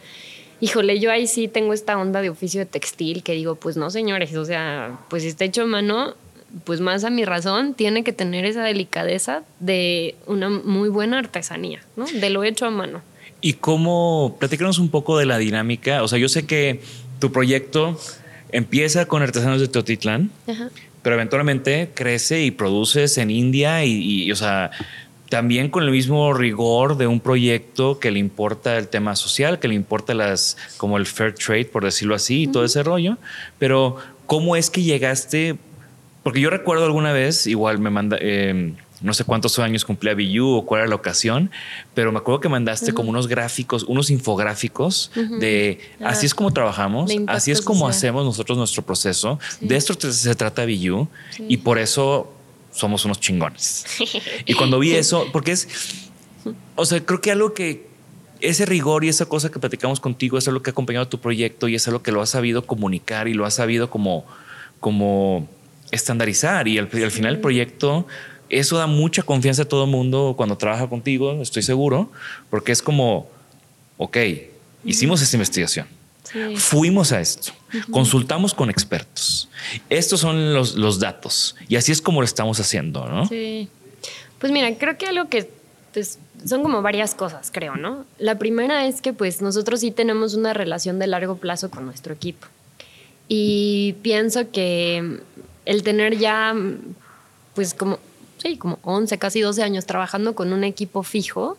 Híjole, 0.60 1.00
yo 1.00 1.12
ahí 1.12 1.26
sí 1.26 1.48
tengo 1.48 1.74
esta 1.74 1.98
onda 1.98 2.22
de 2.22 2.30
oficio 2.30 2.60
de 2.60 2.66
textil 2.66 3.24
que 3.24 3.34
digo, 3.34 3.56
pues 3.56 3.78
no, 3.78 3.90
señores, 3.90 4.36
o 4.36 4.46
sea, 4.46 5.00
pues 5.10 5.24
si 5.24 5.30
está 5.30 5.46
hecho 5.46 5.64
a 5.64 5.66
mano, 5.66 6.16
pues 6.64 6.80
más 6.80 7.04
a 7.04 7.10
mi 7.10 7.26
razón, 7.26 7.74
tiene 7.74 8.04
que 8.04 8.14
tener 8.14 8.46
esa 8.46 8.64
delicadeza 8.64 9.44
de 9.60 10.16
una 10.26 10.50
muy 10.50 10.90
buena 10.90 11.20
artesanía, 11.20 11.82
¿no? 11.96 12.06
De 12.06 12.30
lo 12.30 12.44
hecho 12.44 12.66
a 12.66 12.72
mano. 12.72 13.02
¿Y 13.42 13.54
cómo? 13.54 14.38
Platícanos 14.40 14.80
un 14.80 14.90
poco 14.90 15.18
de 15.18 15.26
la 15.26 15.38
dinámica. 15.38 16.02
O 16.02 16.08
sea, 16.08 16.18
yo 16.18 16.30
sé 16.30 16.46
que 16.46 16.82
tu 17.20 17.32
proyecto 17.32 18.00
empieza 18.52 19.06
con 19.06 19.22
artesanos 19.22 19.60
de 19.60 19.68
Teotitlán, 19.68 20.32
pero 21.02 21.16
eventualmente 21.16 21.92
crece 21.94 22.44
y 22.44 22.52
produces 22.52 23.18
en 23.18 23.30
India 23.30 23.84
y, 23.84 24.32
o 24.32 24.36
sea, 24.36 24.72
también 25.30 25.70
con 25.70 25.84
el 25.84 25.92
mismo 25.92 26.34
rigor 26.34 26.98
de 26.98 27.08
un 27.08 27.20
proyecto 27.20 28.00
que 28.00 28.12
le 28.12 28.20
importa 28.20 28.78
el 28.78 28.88
tema 28.88 29.16
social, 29.16 29.60
que 29.60 29.68
le 29.68 29.76
importa 29.76 30.14
las, 30.14 30.58
como 30.78 30.98
el 30.98 31.06
fair 31.06 31.36
trade, 31.36 31.66
por 31.66 31.84
decirlo 31.84 32.16
así, 32.16 32.44
y 32.44 32.48
todo 32.48 32.64
ese 32.64 32.82
rollo. 32.82 33.18
Pero, 33.60 33.98
¿cómo 34.26 34.56
es 34.56 34.70
que 34.70 34.84
llegaste? 34.84 35.58
Porque 36.26 36.42
yo 36.42 36.50
recuerdo 36.50 36.86
alguna 36.86 37.14
vez, 37.14 37.46
igual 37.46 37.78
me 37.78 37.92
manda, 37.92 38.18
eh, 38.20 38.74
no 39.02 39.14
sé 39.14 39.24
cuántos 39.26 39.60
años 39.60 39.86
cumplía 39.86 40.16
BU 40.16 40.44
o 40.58 40.66
cuál 40.66 40.82
era 40.82 40.90
la 40.90 40.96
ocasión, 40.96 41.52
pero 41.94 42.12
me 42.12 42.18
acuerdo 42.18 42.40
que 42.40 42.50
mandaste 42.50 42.94
como 42.94 43.12
unos 43.12 43.28
gráficos, 43.28 43.84
unos 43.84 44.10
infográficos 44.10 45.12
de 45.40 45.80
Ah, 46.02 46.10
así 46.10 46.26
es 46.26 46.34
como 46.34 46.52
trabajamos, 46.52 47.12
así 47.28 47.52
es 47.52 47.62
como 47.62 47.82
social. 47.82 47.92
hacemos 47.92 48.26
nosotros 48.26 48.58
nuestro 48.58 48.82
proceso. 48.82 49.38
Sí. 49.60 49.68
De 49.68 49.76
esto 49.76 49.94
se 50.12 50.34
trata 50.34 50.66
BU 50.66 51.08
Sí. 51.30 51.46
y 51.48 51.58
por 51.58 51.78
eso 51.78 52.34
somos 52.72 53.06
unos 53.06 53.20
chingones. 53.20 53.86
Y 54.48 54.56
cuando 54.56 54.80
vi 54.80 54.94
eso, 54.96 55.28
porque 55.32 55.52
es, 55.52 55.68
o 56.76 56.86
sea, 56.86 57.00
creo 57.06 57.22
que 57.22 57.32
algo 57.32 57.54
que 57.54 57.86
ese 58.42 58.66
rigor 58.66 59.06
y 59.06 59.10
esa 59.10 59.28
cosa 59.28 59.52
que 59.52 59.60
platicamos 59.60 60.00
contigo 60.00 60.40
es 60.40 60.48
algo 60.48 60.64
que 60.64 60.72
ha 60.72 60.74
acompañado 60.74 61.08
tu 61.08 61.20
proyecto 61.20 61.68
y 61.68 61.76
es 61.76 61.88
algo 61.88 62.02
que 62.02 62.12
lo 62.12 62.22
has 62.24 62.32
sabido 62.32 62.66
comunicar 62.66 63.28
y 63.28 63.36
lo 63.36 63.46
has 63.46 63.54
sabido 63.54 63.92
como, 63.92 64.26
como 64.80 65.48
estandarizar. 65.92 66.68
Y 66.68 66.78
al, 66.78 66.90
al 66.92 67.12
final 67.12 67.36
el 67.36 67.40
proyecto, 67.40 68.08
eso 68.50 68.78
da 68.78 68.88
mucha 68.88 69.24
confianza 69.24 69.64
a 69.64 69.66
todo 69.66 69.86
el 69.86 69.90
mundo 69.90 70.34
cuando 70.38 70.58
trabaja 70.58 70.88
contigo, 70.88 71.42
estoy 71.42 71.64
seguro, 71.64 72.12
porque 72.50 72.72
es 72.72 72.82
como, 72.82 73.30
ok, 73.98 74.18
hicimos 74.84 75.22
esta 75.22 75.36
investigación. 75.36 75.88
Sí. 76.24 76.58
Fuimos 76.58 77.12
a 77.12 77.22
esto, 77.22 77.54
consultamos 77.92 78.54
con 78.54 78.72
expertos. 78.72 79.48
Estos 79.90 80.20
son 80.20 80.56
los, 80.56 80.76
los 80.76 81.00
datos 81.00 81.56
y 81.68 81.76
así 81.76 81.92
es 81.92 82.02
como 82.02 82.20
lo 82.22 82.26
estamos 82.26 82.60
haciendo, 82.60 83.08
¿no? 83.08 83.28
Sí. 83.28 83.70
Pues 84.40 84.52
mira, 84.52 84.76
creo 84.76 84.98
que 84.98 85.06
algo 85.06 85.30
que 85.30 85.50
pues, 85.94 86.18
son 86.44 86.64
como 86.64 86.82
varias 86.82 87.14
cosas, 87.16 87.52
creo, 87.52 87.76
¿no? 87.76 88.06
La 88.18 88.38
primera 88.38 88.88
es 88.88 89.02
que 89.02 89.14
pues 89.14 89.42
nosotros 89.42 89.80
sí 89.82 89.92
tenemos 89.92 90.34
una 90.34 90.54
relación 90.54 90.98
de 90.98 91.08
largo 91.08 91.38
plazo 91.38 91.70
con 91.70 91.86
nuestro 91.86 92.14
equipo. 92.14 92.48
Y 93.28 93.96
pienso 94.02 94.52
que 94.52 95.20
el 95.66 95.84
tener 95.84 96.18
ya 96.18 96.56
pues 97.54 97.74
como, 97.74 98.00
sí, 98.38 98.58
como 98.58 98.80
11, 98.84 99.18
casi 99.18 99.42
12 99.42 99.64
años 99.64 99.86
trabajando 99.86 100.36
con 100.36 100.52
un 100.54 100.64
equipo 100.64 101.04
fijo, 101.04 101.58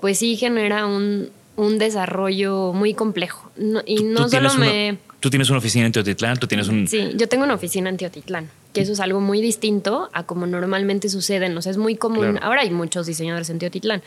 pues 0.00 0.18
sí 0.18 0.36
genera 0.36 0.86
un, 0.86 1.30
un 1.56 1.78
desarrollo 1.78 2.72
muy 2.72 2.94
complejo. 2.94 3.50
No- 3.56 3.82
y 3.86 4.02
no 4.02 4.28
solo 4.28 4.54
me... 4.54 4.90
una, 4.90 4.98
tú 5.20 5.30
tienes 5.30 5.48
una 5.50 5.58
oficina 5.58 5.86
en 5.86 5.92
Teotitlán, 5.92 6.38
tú 6.38 6.46
tienes 6.46 6.68
un... 6.68 6.86
Sí, 6.88 7.12
yo 7.16 7.28
tengo 7.28 7.44
una 7.44 7.54
oficina 7.54 7.88
en 7.88 7.96
Teotitlán, 7.96 8.50
que 8.72 8.82
eso 8.82 8.92
es 8.92 9.00
algo 9.00 9.20
muy 9.20 9.40
distinto 9.40 10.10
a 10.12 10.24
como 10.24 10.46
normalmente 10.46 11.08
sucede. 11.08 11.54
O 11.56 11.62
sea, 11.62 11.70
es 11.70 11.78
muy 11.78 11.96
común. 11.96 12.32
Claro. 12.32 12.46
Ahora 12.46 12.62
hay 12.62 12.70
muchos 12.70 13.06
diseñadores 13.06 13.48
en 13.50 13.58
Teotitlán. 13.58 14.02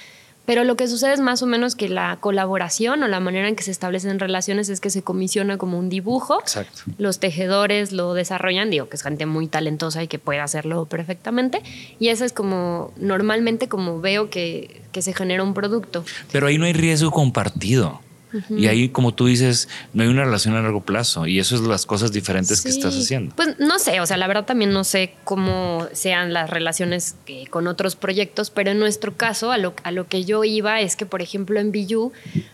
Pero 0.46 0.66
lo 0.66 0.76
que 0.76 0.88
sucede 0.88 1.14
es 1.14 1.22
más 1.22 1.42
o 1.42 1.46
menos 1.46 1.76
que 1.76 1.88
la 1.88 2.18
colaboración 2.20 3.02
o 3.04 3.08
la 3.08 3.20
manera 3.20 3.48
en 3.48 3.56
que 3.56 3.64
se 3.64 3.72
establecen 3.72 4.20
relaciones 4.20 4.68
es 4.70 4.82
que 4.82 4.90
se 4.90 5.02
comisiona 5.02 5.58
como 5.58 5.80
un 5.80 5.90
dibujo. 5.90 6.40
Exacto. 6.42 6.82
Los 6.98 7.20
tejedores 7.20 7.94
lo 7.94 8.14
desarrollan, 8.14 8.70
digo 8.70 8.90
que 8.90 8.98
es 8.98 9.04
gente 9.04 9.26
muy 9.26 9.48
talentosa 9.48 10.04
y 10.04 10.08
que 10.08 10.20
puede 10.20 10.42
hacerlo 10.42 10.86
perfectamente. 10.86 11.62
Y 12.00 12.10
eso 12.10 12.26
es 12.26 12.34
como 12.34 12.92
normalmente 12.98 13.70
como 13.70 14.02
veo 14.02 14.30
que, 14.30 14.82
que 14.92 15.02
se 15.02 15.14
genera 15.14 15.44
un 15.44 15.54
producto. 15.54 16.04
Pero 16.32 16.48
ahí 16.48 16.58
no 16.58 16.66
hay 16.66 16.74
riesgo 16.74 17.12
compartido. 17.12 18.02
Y 18.50 18.68
ahí, 18.68 18.90
como 18.90 19.14
tú 19.14 19.28
dices, 19.28 19.70
no 19.94 20.04
hay 20.04 20.10
una 20.10 20.24
relación 20.26 20.56
a 20.56 20.62
largo 20.62 20.82
plazo. 20.82 21.28
Y 21.28 21.40
eso 21.40 21.56
es 21.56 21.62
las 21.62 21.86
cosas 21.86 22.12
diferentes 22.12 22.62
que 22.62 22.72
Sí, 22.72 22.78
estás 22.80 22.96
haciendo. 22.98 23.36
Pues 23.36 23.60
no 23.60 23.78
sé, 23.80 24.00
o 24.02 24.06
sea, 24.06 24.18
la 24.18 24.28
verdad 24.28 24.46
también 24.46 24.72
no 24.74 24.84
sé 24.84 25.14
cómo 25.24 25.88
sean 25.94 26.34
las 26.34 26.50
relaciones 26.50 27.16
que- 27.26 27.46
con 27.48 27.68
otros 27.68 27.96
proyectos, 27.96 28.50
pero 28.50 28.72
en 28.72 28.80
nuestro 28.80 29.16
caso, 29.16 29.52
a 29.52 29.58
lo, 29.58 29.74
a 29.84 29.92
lo 29.92 30.08
que 30.08 30.24
yo 30.26 30.44
iba 30.44 30.82
es 30.82 30.96
que, 30.96 31.06
por 31.06 31.22
ejemplo, 31.22 31.60
en 31.60 31.72
Biyu, 31.72 32.12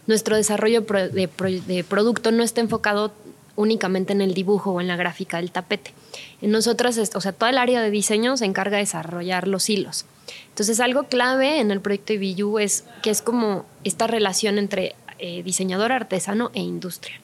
nuestro 0.08 0.36
desarrollo 0.36 0.82
de, 0.82 1.30
de 1.68 1.84
producto 1.84 2.32
no 2.32 2.44
está 2.44 2.62
enfocado 2.62 3.14
únicamente 3.56 4.14
en 4.14 4.22
el 4.22 4.34
dibujo 4.34 4.72
o 4.72 4.82
en 4.82 4.88
la 4.88 4.96
gráfica 4.96 5.38
del 5.38 5.52
tapete. 5.52 5.94
En 6.42 6.52
nosotros, 6.52 6.98
es- 6.98 7.16
o 7.16 7.22
sea, 7.22 7.34
toda 7.34 7.52
el 7.52 7.58
área 7.58 7.82
de 7.82 7.92
diseño 7.92 8.38
se 8.38 8.46
encarga 8.46 8.78
de 8.78 8.84
desarrollar 8.84 9.48
los 9.48 9.70
hilos. 9.70 10.06
Entonces, 10.50 10.80
algo 10.80 11.04
clave 11.04 11.60
en 11.60 11.72
el 11.72 11.82
proyecto 11.82 12.14
de 12.14 12.20
Biyu 12.20 12.60
es 12.60 12.84
que 13.02 13.10
es 13.10 13.22
como 13.22 13.66
esta 13.84 14.08
relación 14.08 14.58
entre 14.58 14.96
eh, 15.20 15.44
diseñador, 15.44 15.92
artesano 15.92 16.52
e 16.54 16.62
industria. 16.62 17.20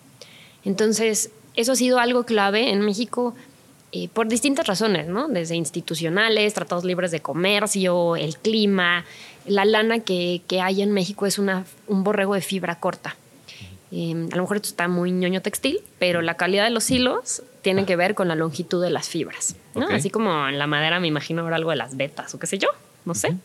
Entonces, 0.63 1.31
eso 1.55 1.71
ha 1.71 1.75
sido 1.75 1.99
algo 1.99 2.25
clave 2.25 2.71
en 2.71 2.81
México 2.81 3.35
eh, 3.91 4.09
por 4.09 4.27
distintas 4.27 4.67
razones, 4.67 5.07
¿no? 5.07 5.27
Desde 5.27 5.55
institucionales, 5.55 6.53
tratados 6.53 6.83
libres 6.83 7.11
de 7.11 7.21
comercio, 7.21 8.15
el 8.15 8.37
clima, 8.37 9.05
la 9.45 9.63
lana 9.63 9.99
que, 9.99 10.41
que 10.47 10.61
hay 10.61 10.81
en 10.81 10.91
México 10.91 11.25
es 11.25 11.39
una, 11.39 11.65
un 11.87 12.03
borrego 12.03 12.33
de 12.33 12.41
fibra 12.41 12.79
corta. 12.79 13.15
Eh, 13.91 14.27
a 14.31 14.35
lo 14.35 14.41
mejor 14.41 14.57
esto 14.57 14.69
está 14.69 14.87
muy 14.87 15.11
ñoño 15.11 15.41
textil, 15.41 15.79
pero 15.99 16.21
la 16.21 16.35
calidad 16.35 16.65
de 16.65 16.71
los 16.71 16.89
hilos 16.91 17.43
tiene 17.61 17.85
que 17.85 17.95
ver 17.95 18.15
con 18.15 18.27
la 18.27 18.35
longitud 18.35 18.83
de 18.83 18.89
las 18.89 19.07
fibras. 19.07 19.55
¿no? 19.73 19.87
Así 19.87 20.09
como 20.09 20.49
en 20.49 20.59
la 20.59 20.67
madera 20.67 20.99
me 20.99 21.07
imagino 21.07 21.43
ahora 21.43 21.55
algo 21.55 21.69
de 21.69 21.77
las 21.77 21.95
vetas 21.95 22.33
o 22.35 22.39
qué 22.39 22.47
sé 22.47 22.57
yo, 22.57 22.67
no 23.05 23.15
sé. 23.15 23.35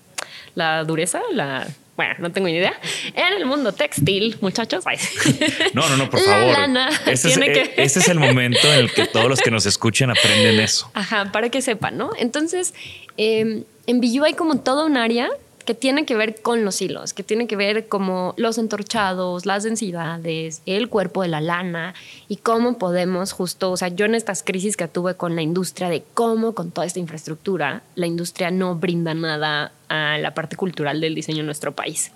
La 0.55 0.85
dureza, 0.85 1.21
la... 1.33 1.67
Bueno, 1.97 2.15
no 2.19 2.33
tengo 2.33 2.49
ni 2.49 2.55
idea. 2.55 2.73
En 3.15 3.35
el 3.35 3.45
mundo 3.45 3.73
textil, 3.73 4.39
muchachos. 4.41 4.85
ay. 4.87 4.97
No, 5.75 5.87
no, 5.89 5.97
no, 5.99 6.09
por 6.09 6.19
La 6.21 6.27
favor. 6.27 6.53
lana 6.59 6.89
Este 7.07 7.13
es, 7.29 7.35
tiene 7.35 7.53
que- 7.53 7.75
este 7.77 7.99
es 7.99 8.09
el 8.09 8.19
momento 8.19 8.67
en 8.73 8.79
el 8.81 8.93
que 8.93 9.07
todos 9.07 9.29
los 9.29 9.41
que 9.41 9.51
nos 9.51 9.67
escuchen 9.67 10.11
aprenden 10.11 10.59
eso. 10.61 10.91
Ajá, 10.95 11.31
para 11.31 11.51
que 11.51 11.61
sepan, 11.61 11.99
¿no? 11.99 12.11
Entonces, 12.19 12.73
eh, 13.19 13.65
en 13.87 14.01
Billu 14.01 14.25
hay 14.25 14.33
como 14.33 14.61
todo 14.61 14.87
un 14.87 14.97
área 14.97 15.29
que 15.65 15.75
tiene 15.75 16.05
que 16.05 16.17
ver 16.17 16.41
con 16.41 16.65
los 16.65 16.81
hilos, 16.81 17.13
que 17.15 17.23
tiene 17.23 17.47
que 17.47 17.57
ver 17.57 17.89
como 17.89 18.35
los 18.37 18.59
entorchados, 18.59 19.47
las 19.47 19.63
densidades, 19.63 20.63
el 20.67 20.89
cuerpo 20.89 21.23
de 21.23 21.29
la 21.29 21.41
lana 21.41 21.95
y 22.29 22.37
cómo 22.37 22.79
podemos 22.79 23.33
justo, 23.33 23.71
o 23.71 23.77
sea, 23.77 23.89
yo 23.89 24.07
en 24.07 24.15
estas 24.15 24.43
crisis 24.43 24.77
que 24.77 24.89
tuve 24.89 25.15
con 25.15 25.37
la 25.37 25.43
industria 25.43 25.89
de 25.89 26.03
cómo 26.15 26.55
con 26.55 26.71
toda 26.71 26.87
esta 26.87 26.99
infraestructura, 26.99 27.83
la 27.95 28.07
industria 28.07 28.51
no 28.51 28.75
brinda 28.75 29.15
nada 29.15 29.73
a 29.89 30.19
la 30.19 30.35
parte 30.35 30.57
cultural 30.57 31.01
del 31.01 31.15
diseño 31.15 31.41
en 31.41 31.47
nuestro 31.47 31.73
país. 31.73 32.13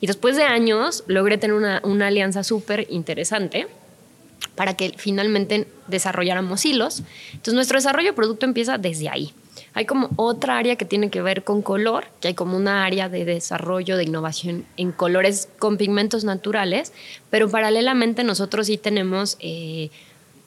Y 0.00 0.06
después 0.06 0.36
de 0.36 0.44
años 0.44 1.04
logré 1.06 1.38
tener 1.38 1.56
una, 1.56 1.80
una 1.84 2.08
alianza 2.08 2.44
súper 2.44 2.86
interesante 2.90 3.66
para 4.54 4.74
que 4.74 4.94
finalmente 4.96 5.66
desarrolláramos 5.86 6.64
hilos. 6.64 7.02
Entonces 7.32 7.54
nuestro 7.54 7.78
desarrollo 7.78 8.10
de 8.10 8.16
producto 8.16 8.46
empieza 8.46 8.78
desde 8.78 9.08
ahí. 9.08 9.32
Hay 9.76 9.84
como 9.84 10.08
otra 10.16 10.56
área 10.56 10.76
que 10.76 10.86
tiene 10.86 11.10
que 11.10 11.20
ver 11.20 11.44
con 11.44 11.60
color, 11.60 12.06
que 12.20 12.28
hay 12.28 12.34
como 12.34 12.56
una 12.56 12.86
área 12.86 13.10
de 13.10 13.26
desarrollo 13.26 13.98
de 13.98 14.04
innovación 14.04 14.64
en 14.78 14.90
colores 14.90 15.50
con 15.58 15.76
pigmentos 15.76 16.24
naturales, 16.24 16.94
pero 17.28 17.50
paralelamente 17.50 18.24
nosotros 18.24 18.68
sí 18.68 18.78
tenemos 18.78 19.36
eh, 19.38 19.90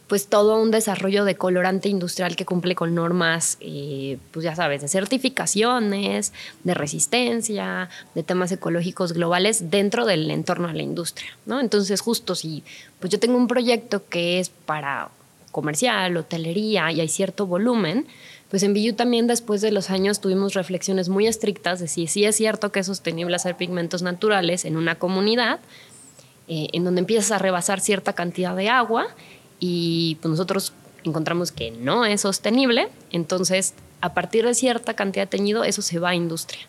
pues 0.07 0.29
todo 0.29 0.59
un 0.59 0.71
desarrollo 0.71 1.25
de 1.25 1.35
colorante 1.35 1.89
industrial 1.89 2.35
que 2.35 2.43
cumple 2.43 2.73
con 2.73 2.95
normas, 2.95 3.59
eh, 3.61 4.17
pues 4.31 4.45
ya 4.45 4.55
sabes, 4.55 4.81
de 4.81 4.87
certificaciones, 4.87 6.33
de 6.63 6.73
resistencia, 6.73 7.87
de 8.15 8.23
temas 8.23 8.51
ecológicos 8.51 9.13
globales 9.13 9.69
dentro 9.69 10.07
del 10.07 10.31
entorno 10.31 10.69
de 10.69 10.73
la 10.73 10.81
industria, 10.81 11.29
¿no? 11.45 11.59
Entonces, 11.59 12.01
justo 12.01 12.33
si 12.33 12.63
pues 12.99 13.11
yo 13.11 13.19
tengo 13.19 13.37
un 13.37 13.47
proyecto 13.47 14.01
que 14.09 14.39
es 14.39 14.49
para 14.49 15.09
comercial, 15.51 16.17
hotelería 16.17 16.91
y 16.91 17.01
hay 17.01 17.09
cierto 17.09 17.45
volumen, 17.45 18.07
pues 18.49 18.63
en 18.63 18.73
Billu 18.73 18.93
también 18.93 19.27
después 19.27 19.61
de 19.61 19.71
los 19.71 19.89
años 19.89 20.19
tuvimos 20.21 20.53
reflexiones 20.53 21.07
muy 21.09 21.27
estrictas 21.27 21.79
de 21.79 21.87
si 21.87 22.07
sí 22.07 22.25
es 22.25 22.35
cierto 22.35 22.71
que 22.71 22.79
es 22.79 22.85
sostenible 22.87 23.35
hacer 23.35 23.55
pigmentos 23.55 24.01
naturales 24.01 24.65
en 24.65 24.75
una 24.77 24.95
comunidad, 24.95 25.59
eh, 26.47 26.67
en 26.73 26.83
donde 26.83 26.99
empiezas 26.99 27.31
a 27.31 27.37
rebasar 27.37 27.79
cierta 27.79 28.13
cantidad 28.13 28.55
de 28.55 28.69
agua 28.69 29.07
y 29.59 30.17
pues 30.21 30.31
nosotros 30.31 30.73
encontramos 31.03 31.51
que 31.51 31.71
no 31.71 32.05
es 32.05 32.21
sostenible, 32.21 32.87
entonces 33.11 33.73
a 34.01 34.13
partir 34.13 34.45
de 34.45 34.53
cierta 34.53 34.95
cantidad 34.95 35.23
de 35.23 35.27
teñido 35.37 35.63
eso 35.63 35.81
se 35.81 35.99
va 35.99 36.09
a 36.09 36.15
industria 36.15 36.61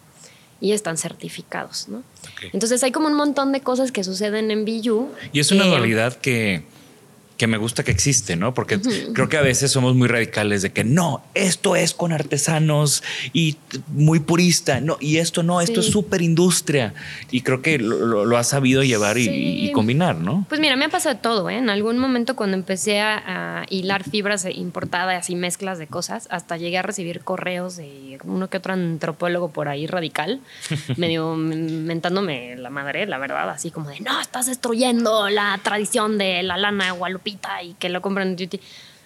y 0.61 0.72
están 0.72 0.99
certificados, 0.99 1.89
¿no? 1.89 2.03
Entonces 2.53 2.83
hay 2.83 2.93
como 2.93 3.07
un 3.07 3.14
montón 3.14 3.51
de 3.53 3.62
cosas 3.62 3.91
que 3.93 4.05
suceden 4.05 4.51
en 4.51 4.66
Billu. 4.66 5.09
Y 5.33 5.41
es 5.41 5.51
una 5.51 5.62
que- 5.64 5.68
dualidad 5.70 6.14
que, 6.16 6.64
que 7.41 7.47
me 7.47 7.57
gusta 7.57 7.82
que 7.84 7.91
existe, 7.91 8.36
¿no? 8.36 8.53
Porque 8.53 8.78
creo 9.14 9.30
que 9.30 9.38
a 9.38 9.41
veces 9.41 9.70
somos 9.70 9.95
muy 9.95 10.09
radicales 10.09 10.61
de 10.61 10.72
que 10.72 10.84
no, 10.84 11.22
esto 11.32 11.74
es 11.74 11.95
con 11.95 12.12
artesanos 12.12 13.03
y 13.32 13.57
muy 13.88 14.20
purista, 14.20 14.82
no, 14.82 14.99
y 15.01 15.16
esto 15.16 15.43
no, 15.43 15.62
esto 15.62 15.80
Sí. 15.80 15.86
es 15.88 15.93
súper 15.95 16.20
industria. 16.20 16.93
Y 17.30 17.41
creo 17.41 17.62
que 17.62 17.78
lo, 17.78 17.97
lo- 18.05 18.24
lo 18.26 18.36
has 18.36 18.49
sabido 18.49 18.82
llevar 18.82 19.16
y- 19.16 19.24
Sí. 19.24 19.30
y, 19.68 19.72
combinar, 19.72 20.16
¿no? 20.16 20.45
Pues 20.51 20.61
mira, 20.61 20.76
me 20.76 20.84
ha 20.84 20.88
pasado 20.91 21.16
todo, 21.16 21.49
¿eh? 21.49 21.57
En 21.57 21.70
algún 21.70 21.97
momento 21.97 22.36
cuando 22.36 22.59
empecé 22.59 23.01
a, 23.01 23.61
a 23.62 23.64
hilar 23.70 24.05
fibras 24.05 24.47
importadas 24.53 25.30
y 25.30 25.34
mezclas 25.34 25.78
de 25.78 25.86
cosas, 25.86 26.26
hasta 26.30 26.59
llegué 26.59 26.76
a 26.76 26.82
recibir 26.82 27.20
correos 27.20 27.76
de 27.78 28.18
uno 28.24 28.51
que 28.51 28.59
otro 28.59 28.74
antropólogo 28.74 29.51
por 29.51 29.68
ahí 29.68 29.86
radical, 29.86 30.41
medio 30.99 31.36
mentándome 31.36 32.57
la 32.57 32.68
madre, 32.68 33.07
la 33.07 33.16
verdad, 33.16 33.49
así 33.49 33.70
como 33.70 33.88
de, 33.88 34.01
no, 34.01 34.20
estás 34.20 34.45
destruyendo 34.45 35.30
la 35.30 35.59
tradición 35.62 36.18
de 36.18 36.43
la 36.43 36.59
lana 36.59 36.93
y 37.62 37.74
que 37.74 37.89
lo 37.89 38.01
compran 38.03 38.28
en 38.28 38.37
duty. 38.37 38.61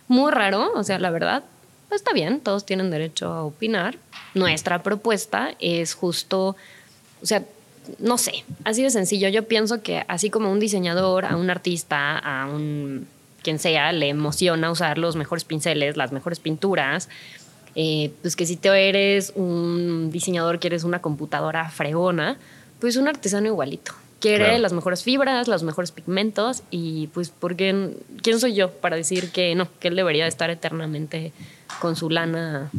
Muy 0.08 0.30
raro, 0.30 0.72
o 0.74 0.84
sea, 0.84 0.98
la 0.98 1.10
verdad. 1.10 1.44
está 1.90 2.12
bien, 2.12 2.40
todos 2.40 2.66
tienen 2.66 2.90
derecho 2.90 3.32
a 3.32 3.44
opinar. 3.44 3.96
Nuestra 4.34 4.82
propuesta 4.82 5.54
es 5.60 5.94
justo, 5.94 6.56
o 7.22 7.26
sea, 7.26 7.44
no 7.98 8.18
sé, 8.18 8.44
así 8.64 8.82
de 8.82 8.90
sencillo. 8.90 9.28
Yo 9.28 9.46
pienso 9.46 9.82
que 9.82 10.04
así 10.08 10.30
como 10.30 10.50
un 10.50 10.58
diseñador, 10.58 11.24
a 11.24 11.36
un 11.36 11.50
artista, 11.50 12.18
a 12.18 12.46
un 12.46 13.06
quien 13.42 13.58
sea, 13.58 13.92
le 13.92 14.08
emociona 14.08 14.70
usar 14.70 14.98
los 14.98 15.14
mejores 15.16 15.44
pinceles, 15.44 15.96
las 15.96 16.10
mejores 16.10 16.40
pinturas, 16.40 17.08
eh, 17.76 18.10
pues 18.22 18.34
que 18.36 18.46
si 18.46 18.56
te 18.56 18.88
eres 18.88 19.32
un 19.36 20.10
diseñador 20.10 20.58
que 20.58 20.68
eres 20.68 20.82
una 20.82 21.00
computadora 21.00 21.68
fregona, 21.68 22.38
pues 22.80 22.96
un 22.96 23.06
artesano 23.06 23.46
igualito. 23.46 23.92
Quiere 24.28 24.58
las 24.58 24.72
mejores 24.72 25.02
fibras, 25.02 25.48
los 25.48 25.62
mejores 25.62 25.90
pigmentos 25.92 26.62
y 26.70 27.08
pues 27.08 27.30
porque 27.30 27.96
quién 28.22 28.40
soy 28.40 28.54
yo 28.54 28.70
para 28.70 28.96
decir 28.96 29.30
que 29.32 29.54
no, 29.54 29.68
que 29.80 29.88
él 29.88 29.96
debería 29.96 30.26
estar 30.26 30.50
eternamente 30.50 31.32
con 31.80 31.94
su 31.96 32.08
lana 32.10 32.70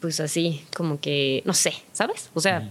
pues 0.00 0.20
así, 0.20 0.62
como 0.76 1.00
que 1.00 1.42
no 1.46 1.54
sé, 1.54 1.72
¿sabes? 1.94 2.28
O 2.34 2.40
sea, 2.40 2.70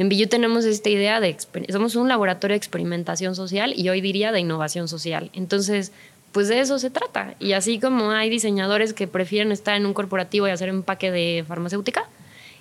en 0.00 0.08
Billu 0.08 0.26
tenemos 0.26 0.64
esta 0.64 0.88
idea 0.88 1.20
de, 1.20 1.36
somos 1.68 1.94
un 1.94 2.08
laboratorio 2.08 2.54
de 2.54 2.58
experimentación 2.58 3.36
social 3.36 3.72
y 3.76 3.88
hoy 3.88 4.00
diría 4.00 4.32
de 4.32 4.40
innovación 4.40 4.88
social. 4.88 5.30
Entonces, 5.32 5.92
pues 6.32 6.48
de 6.48 6.60
eso 6.60 6.78
se 6.78 6.90
trata. 6.90 7.34
Y 7.38 7.52
así 7.52 7.78
como 7.78 8.10
hay 8.10 8.30
diseñadores 8.30 8.94
que 8.94 9.06
prefieren 9.06 9.52
estar 9.52 9.76
en 9.76 9.86
un 9.86 9.94
corporativo 9.94 10.48
y 10.48 10.50
hacer 10.50 10.70
empaque 10.70 11.10
de 11.10 11.44
farmacéutica, 11.46 12.08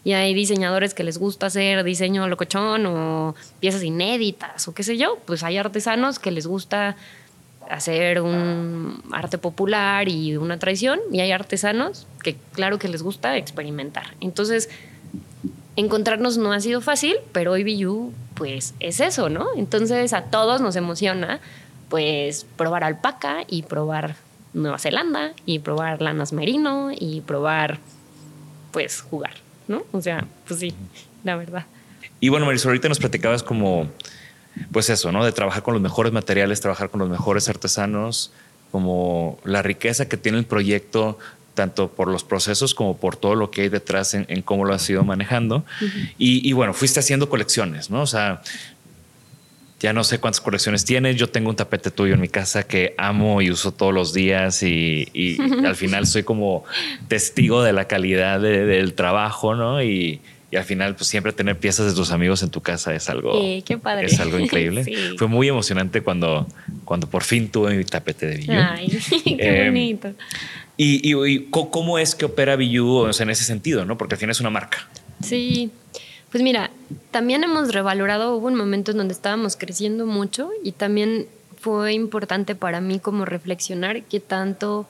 y 0.04 0.14
hay 0.14 0.34
diseñadores 0.34 0.94
que 0.94 1.04
les 1.04 1.18
gusta 1.18 1.48
hacer 1.48 1.84
diseño 1.84 2.28
locochón 2.28 2.86
o 2.86 3.36
piezas 3.60 3.84
inéditas 3.84 4.68
o 4.68 4.74
qué 4.74 4.84
sé 4.84 4.98
yo, 4.98 5.18
pues 5.26 5.44
hay 5.44 5.58
artesanos 5.58 6.20
que 6.20 6.32
les 6.32 6.48
gusta 6.48 6.96
hacer 7.70 8.22
un 8.22 9.04
arte 9.12 9.38
popular 9.38 10.10
y 10.10 10.38
una 10.38 10.58
tradición 10.58 11.00
y 11.12 11.20
hay 11.20 11.32
artesanos 11.32 12.08
que 12.24 12.36
claro 12.54 12.80
que 12.80 12.88
les 12.88 13.04
gusta 13.04 13.38
experimentar. 13.38 14.16
Entonces, 14.22 14.70
encontrarnos 15.76 16.38
no 16.38 16.52
ha 16.52 16.60
sido 16.60 16.82
fácil, 16.82 17.16
pero 17.32 17.52
hoy 17.52 17.64
BU 17.64 18.12
pues 18.34 18.74
es 18.80 19.00
eso, 19.00 19.30
¿no? 19.30 19.48
Entonces 19.56 20.14
a 20.14 20.24
todos 20.24 20.62
nos 20.62 20.76
emociona 20.76 21.40
pues 21.90 22.46
probar 22.56 22.84
alpaca 22.84 23.44
y 23.48 23.64
probar 23.64 24.16
Nueva 24.54 24.80
Zelanda 24.80 25.34
y 25.46 25.60
probar 25.60 26.02
lanas 26.02 26.34
merino 26.34 26.92
y 26.98 27.22
probar 27.22 27.80
pues 28.72 29.02
jugar, 29.02 29.34
¿no? 29.70 29.84
O 29.94 30.02
sea, 30.02 30.28
pues 30.46 30.60
sí, 30.60 30.74
la 31.24 31.38
verdad. 31.38 31.66
Y 32.20 32.28
bueno, 32.28 32.46
Marisol, 32.46 32.72
ahorita 32.72 32.90
nos 32.90 33.00
platicabas 33.00 33.44
como 33.44 33.88
pues 34.72 34.90
eso, 34.90 35.12
¿no? 35.12 35.24
De 35.24 35.32
trabajar 35.32 35.64
con 35.64 35.74
los 35.74 35.82
mejores 35.82 36.12
materiales, 36.12 36.60
trabajar 36.60 36.90
con 36.90 37.00
los 37.00 37.10
mejores 37.10 37.48
artesanos, 37.48 38.34
como 38.72 39.40
la 39.46 39.62
riqueza 39.62 40.10
que 40.10 40.18
tiene 40.18 40.38
el 40.38 40.46
proyecto 40.46 41.18
tanto 41.54 41.90
por 41.90 42.08
los 42.08 42.24
procesos 42.24 42.74
como 42.74 42.96
por 42.96 43.18
todo 43.18 43.36
lo 43.36 43.52
que 43.52 43.64
hay 43.64 43.70
detrás 43.70 44.14
en, 44.14 44.42
cómo 44.44 44.64
lo 44.64 44.74
has 44.74 44.90
ido 44.90 45.04
manejando. 45.04 45.66
y, 46.18 46.54
bueno, 46.54 46.74
fuiste 46.74 47.02
haciendo 47.02 47.30
colecciones, 47.30 47.90
¿no? 47.90 48.02
O 48.02 48.08
sea, 48.08 48.42
ya 49.80 49.94
no 49.94 50.04
sé 50.04 50.20
cuántas 50.20 50.42
colecciones 50.42 50.84
tienes. 50.86 51.16
Yo 51.16 51.30
tengo 51.30 51.50
un 51.50 51.56
tapete 51.56 51.90
tuyo 51.92 52.14
en 52.14 52.22
mi 52.22 52.28
casa 52.28 52.64
que 52.64 52.94
amo 52.98 53.42
y 53.42 53.50
uso 53.50 53.72
todos 53.72 53.94
los 53.94 54.14
días 54.14 54.62
y, 54.64 55.08
al 55.66 55.76
final 55.76 56.06
soy 56.06 56.24
como 56.24 56.64
testigo 57.08 57.64
de 57.64 57.74
la 57.74 57.86
calidad 57.86 58.40
del 58.42 58.94
trabajo, 58.94 59.56
¿no? 59.56 59.82
Y, 59.82 60.22
al 60.52 60.64
final, 60.64 60.96
pues 60.96 61.08
siempre 61.08 61.32
tener 61.32 61.60
piezas 61.60 61.86
de 61.86 61.94
tus 61.94 62.10
amigos 62.10 62.42
en 62.42 62.50
tu 62.50 62.62
casa 62.62 62.96
es 62.96 63.08
algo, 63.08 63.40
Es 63.40 64.20
algo 64.20 64.40
increíble. 64.40 64.84
Fue 65.18 65.28
muy 65.28 65.48
emocionante 65.48 66.02
cuando, 66.02 66.48
cuando 66.86 67.08
por 67.08 67.24
fin 67.24 67.50
tuve 67.50 67.76
mi 67.76 67.84
tapete 67.84 68.26
de 68.26 68.38
billu. 68.38 68.54
Ay, 68.54 68.88
qué 69.24 69.38
em, 69.38 69.68
bonito. 69.68 70.12
Y, 70.76 71.46
cómo 71.52 72.00
es 72.00 72.16
que 72.16 72.26
opera 72.26 72.56
Biyu 72.56 73.06
en 73.06 73.30
ese 73.30 73.44
sentido, 73.44 73.86
¿no? 73.86 73.96
Porque 73.96 74.18
tienes 74.18 74.40
una 74.40 74.50
marca. 74.50 74.90
Sí. 75.24 75.70
Pues 76.32 76.44
mira, 76.44 76.70
también 77.10 77.44
hemos 77.44 77.74
revalorado, 77.74 78.36
hubo 78.36 78.48
un 78.48 78.56
momento 78.56 78.92
en 78.92 78.98
donde 78.98 79.14
estábamos 79.14 79.56
creciendo 79.56 80.06
mucho 80.06 80.52
y 80.64 80.74
también 80.74 81.28
fue 81.60 81.94
importante 81.94 82.54
para 82.54 82.82
mí 82.82 83.00
como 83.00 83.26
reflexionar 83.26 84.04
qué 84.04 84.20
tanto, 84.20 84.88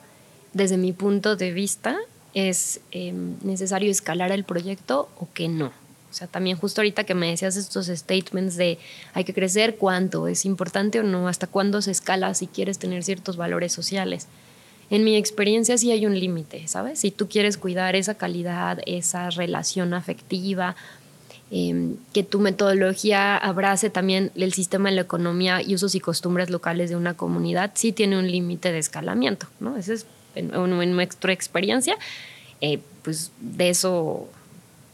desde 0.52 0.76
mi 0.76 0.92
punto 0.92 1.36
de 1.36 1.52
vista, 1.52 1.96
es 2.34 2.80
em, 2.90 3.36
necesario 3.42 3.90
escalar 3.90 4.32
el 4.32 4.44
proyecto 4.44 5.08
o 5.18 5.28
qué 5.32 5.48
no. 5.48 5.72
O 6.10 6.12
sea, 6.12 6.26
también 6.26 6.58
justo 6.58 6.82
ahorita 6.82 7.04
que 7.04 7.14
me 7.14 7.30
decías 7.30 7.56
estos 7.56 7.86
statements 7.86 8.56
de 8.56 8.78
hay 9.14 9.24
que 9.24 9.32
crecer, 9.32 9.76
cuánto, 9.76 10.28
es 10.28 10.44
importante 10.44 11.00
o 11.00 11.04
no, 11.04 11.26
hasta 11.26 11.46
cuándo 11.46 11.80
se 11.80 11.92
escala 11.92 12.34
si 12.34 12.48
quieres 12.48 12.78
tener 12.78 13.02
ciertos 13.02 13.36
valores 13.36 13.72
sociales 13.72 14.26
en 14.90 15.04
mi 15.04 15.16
experiencia 15.16 15.78
sí 15.78 15.92
hay 15.92 16.04
un 16.04 16.18
límite, 16.18 16.66
¿sabes? 16.66 16.98
Si 16.98 17.12
tú 17.12 17.28
quieres 17.28 17.56
cuidar 17.56 17.94
esa 17.94 18.16
calidad, 18.16 18.80
esa 18.86 19.30
relación 19.30 19.94
afectiva, 19.94 20.74
em, 21.50 21.96
que 22.12 22.22
tu 22.22 22.40
metodología 22.40 23.36
abrace 23.36 23.90
también 23.90 24.30
el 24.34 24.52
sistema 24.52 24.88
de 24.88 24.96
la 24.96 25.02
economía 25.02 25.62
y 25.62 25.74
usos 25.74 25.94
y 25.94 26.00
costumbres 26.00 26.50
locales 26.50 26.90
de 26.90 26.96
una 26.96 27.14
comunidad, 27.14 27.72
sí 27.74 27.92
tiene 27.92 28.18
un 28.18 28.30
límite 28.30 28.72
de 28.72 28.78
escalamiento, 28.78 29.46
¿no? 29.60 29.76
Ese 29.76 29.94
es 29.94 30.06
en, 30.34 30.94
nuestra 30.94 31.32
experiencia, 31.32 31.96
eh, 32.60 32.80
pues 33.02 33.32
de 33.40 33.70
eso, 33.70 34.28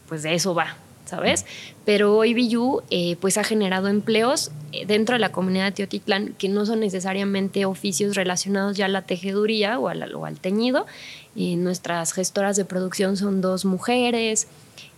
pues 0.07 0.23
de 0.23 0.33
eso 0.33 0.53
va, 0.53 0.77
¿sabes? 1.05 1.45
Pero 1.85 2.15
hoy 2.15 2.33
Biyu 2.33 2.81
eh, 2.89 3.17
pues 3.19 3.37
ha 3.37 3.43
generado 3.43 3.87
empleos 3.87 4.51
eh, 4.71 4.85
dentro 4.85 5.13
de 5.13 5.19
la 5.19 5.31
comunidad 5.31 5.65
de 5.65 5.71
Teotitlán 5.73 6.33
que 6.37 6.49
no 6.49 6.65
son 6.65 6.79
necesariamente 6.79 7.65
oficios 7.65 8.15
relacionados 8.15 8.77
ya 8.77 8.85
a 8.85 8.89
la 8.89 9.03
tejeduría 9.03 9.79
o, 9.79 9.89
al 9.89 10.39
teñido. 10.39 10.85
nuestras 11.35 12.13
gestoras 12.13 12.57
de 12.57 12.65
producción 12.65 13.17
son 13.17 13.41
dos 13.41 13.65
mujeres, 13.65 14.47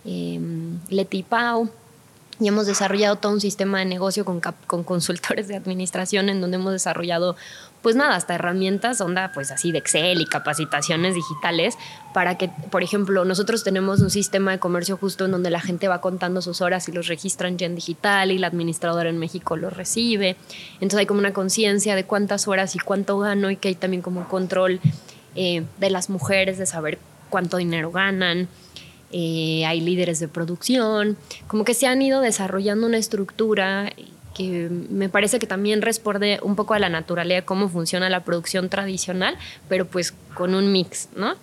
em, 0.04 0.78
Leti 0.88 1.22
Pau, 1.22 1.70
y 2.40 2.48
hemos 2.48 2.66
desarrollado 2.66 3.16
todo 3.16 3.32
un 3.32 3.40
sistema 3.40 3.80
de 3.80 3.84
negocio 3.84 4.24
con, 4.24 4.40
con, 4.40 4.82
consultores 4.82 5.46
de 5.46 5.56
administración 5.56 6.30
en 6.30 6.40
donde 6.40 6.56
hemos 6.56 6.72
desarrollado 6.72 7.36
pues 7.82 7.96
nada, 7.96 8.14
hasta 8.14 8.34
herramientas, 8.34 9.00
onda, 9.00 9.30
pues 9.32 9.50
así 9.50 9.72
de 9.72 9.78
Excel 9.78 10.20
y 10.20 10.26
capacitaciones 10.26 11.14
digitales 11.14 11.78
para 12.12 12.36
que, 12.36 12.48
por 12.70 12.82
ejemplo, 12.82 13.24
nosotros 13.24 13.64
tenemos 13.64 14.00
un 14.00 14.10
sistema 14.10 14.50
de 14.50 14.58
comercio 14.58 14.98
justo 14.98 15.24
en 15.24 15.30
donde 15.30 15.50
la 15.50 15.60
gente 15.60 15.88
va 15.88 16.00
contando 16.00 16.42
sus 16.42 16.60
horas 16.60 16.88
y 16.88 16.92
los 16.92 17.06
registran 17.06 17.56
ya 17.56 17.66
en 17.66 17.74
digital 17.74 18.32
y 18.32 18.38
la 18.38 18.48
administradora 18.48 19.08
en 19.08 19.18
México 19.18 19.56
los 19.56 19.74
recibe. 19.74 20.36
Entonces 20.74 20.98
hay 20.98 21.06
como 21.06 21.20
una 21.20 21.32
conciencia 21.32 21.94
de 21.94 22.04
cuántas 22.04 22.48
horas 22.48 22.74
y 22.76 22.78
cuánto 22.78 23.18
gano 23.18 23.50
y 23.50 23.56
que 23.56 23.68
hay 23.68 23.74
también 23.74 24.02
como 24.02 24.28
control 24.28 24.80
eh, 25.34 25.64
de 25.78 25.90
las 25.90 26.10
mujeres 26.10 26.58
de 26.58 26.66
saber 26.66 26.98
cuánto 27.30 27.56
dinero 27.56 27.90
ganan. 27.92 28.48
Eh, 29.12 29.64
hay 29.66 29.80
líderes 29.80 30.20
de 30.20 30.28
producción, 30.28 31.16
como 31.48 31.64
que 31.64 31.74
se 31.74 31.86
han 31.86 32.00
ido 32.00 32.20
desarrollando 32.20 32.86
una 32.86 32.98
estructura 32.98 33.92
que 34.34 34.70
me 34.70 35.08
parece 35.08 35.38
que 35.38 35.46
también 35.46 35.82
responde 35.82 36.38
un 36.42 36.54
poco 36.56 36.74
a 36.74 36.78
la 36.78 36.88
naturaleza 36.88 37.40
de 37.40 37.44
cómo 37.44 37.68
funciona 37.68 38.08
la 38.08 38.24
producción 38.24 38.68
tradicional, 38.68 39.36
pero 39.68 39.86
pues 39.86 40.14
con 40.34 40.54
un 40.54 40.72
mix, 40.72 41.08
¿no? 41.16 41.34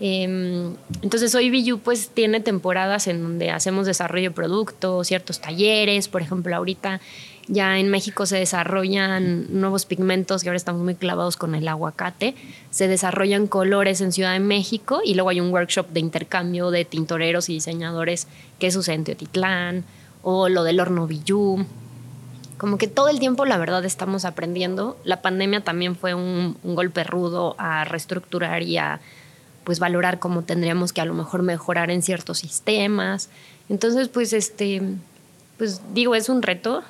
Em, 0.00 0.74
entonces 1.02 1.34
hoy 1.34 1.50
Biyu 1.50 1.78
pues 1.78 2.10
tiene 2.10 2.40
temporadas 2.40 3.06
en 3.06 3.22
donde 3.22 3.50
hacemos 3.50 3.86
desarrollo 3.86 4.30
de 4.30 4.34
producto, 4.34 5.04
ciertos 5.04 5.40
talleres, 5.40 6.08
por 6.08 6.20
ejemplo 6.20 6.54
ahorita 6.54 7.00
ya 7.48 7.78
en 7.78 7.90
México 7.90 8.26
se 8.26 8.36
desarrollan 8.38 9.46
nuevos 9.60 9.86
pigmentos 9.86 10.42
que 10.42 10.48
ahora 10.48 10.56
estamos 10.56 10.82
muy 10.82 10.94
clavados 10.94 11.36
con 11.36 11.54
el 11.54 11.68
aguacate. 11.68 12.34
Se 12.70 12.88
desarrollan 12.88 13.46
colores 13.46 14.00
en 14.00 14.12
Ciudad 14.12 14.32
de 14.32 14.40
México 14.40 15.00
y 15.04 15.14
luego 15.14 15.30
hay 15.30 15.40
un 15.40 15.52
workshop 15.52 15.88
de 15.90 16.00
intercambio 16.00 16.70
de 16.70 16.84
tintoreros 16.84 17.48
y 17.48 17.54
diseñadores 17.54 18.26
que 18.58 18.70
sucede 18.70 18.96
en 18.96 19.04
Teotitlán 19.04 19.84
o 20.22 20.48
lo 20.48 20.64
del 20.64 20.80
horno 20.80 21.06
Biyu 21.06 21.64
como 22.58 22.78
que 22.78 22.88
todo 22.88 23.08
el 23.08 23.18
tiempo 23.18 23.44
la 23.44 23.58
verdad 23.58 23.84
estamos 23.84 24.24
aprendiendo. 24.24 24.96
La 25.04 25.20
pandemia 25.20 25.62
también 25.62 25.96
fue 25.96 26.14
un, 26.14 26.56
golpe 26.62 27.04
rudo 27.04 27.54
a 27.58 27.84
reestructurar 27.84 28.62
y 28.62 28.78
a 28.78 29.00
pues 29.64 29.78
valorar 29.78 30.18
cómo 30.18 30.42
tendríamos 30.42 30.92
que 30.92 31.00
a 31.00 31.04
lo 31.04 31.14
mejor 31.14 31.42
mejorar 31.42 31.90
en 31.90 32.02
ciertos 32.02 32.38
sistemas. 32.38 33.28
Entonces, 33.68 34.08
pues 34.08 34.32
este, 34.32 34.80
pues 35.58 35.82
digo, 35.92 36.14
es 36.14 36.28
un 36.28 36.42
reto. 36.42 36.82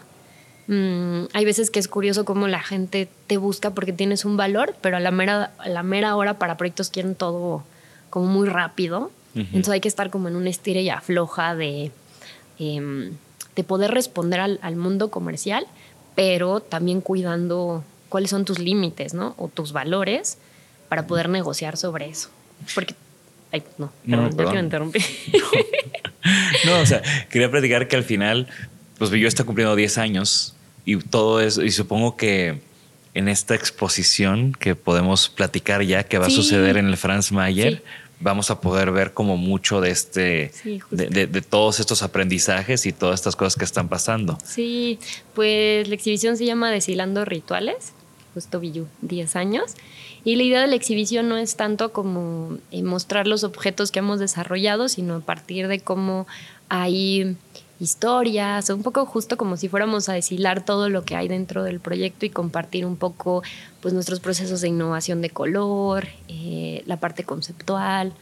Mm, 0.69 1.27
hay 1.33 1.45
veces 1.45 1.71
que 1.71 1.79
es 1.79 1.89
curioso 1.89 2.25
cómo 2.25 2.49
la 2.49 2.61
gente 2.61 3.09
te 3.27 3.37
busca 3.37 3.71
porque 3.71 3.93
tienes 3.93 4.25
un 4.25 4.37
valor, 4.37 4.75
pero 4.81 4.97
a 4.97 5.01
la 5.01 5.11
mera, 5.11 5.53
a 5.59 5.69
la 5.69 5.83
mera 5.83 6.17
hora 6.17 6.39
para 6.39 6.57
proyectos 6.57 6.91
quieren 6.91 7.15
todo 7.15 7.65
como 8.11 8.27
muy 8.27 8.49
rápido. 8.49 9.11
Entonces 9.35 9.69
hay 9.69 9.81
que 9.83 9.89
estar 9.89 10.09
como 10.09 10.29
en 10.29 10.37
un 10.37 10.47
estire 10.47 10.81
y 10.81 10.89
afloja 10.89 11.55
de... 11.55 11.93
Em, 12.59 13.13
de 13.57 13.65
poder 13.65 13.91
responder 13.91 14.39
al, 14.39 14.77
mundo 14.77 15.11
comercial, 15.11 15.67
pero 16.15 16.61
también 16.61 17.01
cuidando 17.01 17.83
cuáles 18.11 18.31
son 18.31 18.45
tus 18.45 18.59
límites, 18.59 19.15
¿no? 19.15 19.35
O 19.39 19.49
tus 19.49 19.73
valores 19.73 20.37
para 20.91 21.07
poder 21.07 21.31
negociar 21.31 21.79
sobre 21.79 22.07
eso. 22.07 22.29
Porque, 22.75 22.95
ay, 23.51 23.63
no, 23.79 23.91
perdón, 24.05 24.25
no, 24.25 24.31
yo 24.31 24.45
quiero 24.45 24.61
interrumpir. 24.61 25.03
No. 26.65 26.81
o 26.81 26.87
sea, 26.87 27.03
quería 27.31 27.49
platicar 27.49 27.87
que 27.87 27.95
al 27.95 28.03
final, 28.03 28.49
pues 28.99 29.13
yo 29.13 29.29
está 29.29 29.45
cumpliendo 29.45 29.77
10 29.77 29.99
años 29.99 30.56
y 30.87 30.97
todo 30.97 31.41
eso, 31.41 31.63
y 31.63 31.71
supongo 31.71 32.17
que 32.17 32.61
en 33.17 33.29
esta 33.29 33.55
exposición 33.55 34.53
que 34.53 34.75
podemos 34.75 35.31
platicar 35.31 35.83
ya 35.83 36.05
que 36.05 36.19
va 36.19 36.27
a 36.27 36.31
suceder 36.31 36.77
en 36.77 36.87
el 36.87 36.99
Franz 36.99 37.33
Mayer. 37.33 37.83
Vamos 38.21 38.51
a 38.51 38.61
poder 38.61 38.93
ver 38.93 39.13
como 39.13 39.37
mucho 39.37 39.81
de 39.81 39.91
este, 39.91 40.53
de, 40.91 41.27
de, 41.27 41.41
todos 41.43 41.81
estos 41.81 42.03
aprendizajes 42.03 42.87
y 42.87 42.93
todas 42.93 43.21
estas 43.21 43.37
cosas 43.37 43.57
que 43.57 43.65
están 43.65 43.89
pasando. 43.89 44.39
Sí, 44.45 44.99
pues 45.35 45.89
la 45.89 45.95
exhibición 45.95 46.37
se 46.37 46.45
llama 46.47 46.71
Deshilando 46.71 47.25
Rituales, 47.25 47.93
justo 48.35 48.61
Villú, 48.61 48.87
10 49.03 49.37
años. 49.37 49.75
Y 50.25 50.37
la 50.37 50.43
idea 50.43 50.61
de 50.61 50.67
la 50.67 50.77
exhibición 50.77 51.29
no 51.29 51.39
es 51.39 51.57
tanto 51.57 51.93
como 51.93 52.59
eh, 52.71 52.83
mostrar 52.83 53.27
los 53.27 53.45
objetos 53.45 53.91
que 53.91 54.01
hemos 54.01 54.19
desarrollado, 54.19 54.89
sino 54.89 55.17
a 55.17 55.21
partir 55.21 55.69
de 55.69 55.81
cómo 55.81 56.27
hay 56.69 57.37
historias, 57.79 58.71
un 58.71 58.83
poco 58.83 59.05
justo 59.07 59.37
como 59.37 59.57
si 59.57 59.69
fuéramos 59.69 60.09
a 60.09 60.15
deshilar 60.15 60.65
todo 60.65 60.89
lo 60.89 61.05
que 61.05 61.17
hay 61.17 61.29
dentro 61.29 61.63
del 61.63 61.81
proyecto 61.81 62.27
y 62.27 62.31
compartir 62.31 62.87
un 62.87 62.97
poco 62.97 63.43
pues 63.81 63.93
nuestros 63.93 64.21
procesos 64.21 64.61
de 64.61 64.69
innovación 64.69 65.21
de 65.21 65.31
color, 65.31 66.07
eh, 66.29 66.83
la 66.87 66.99
parte 66.99 67.25
conceptual, 67.25 68.13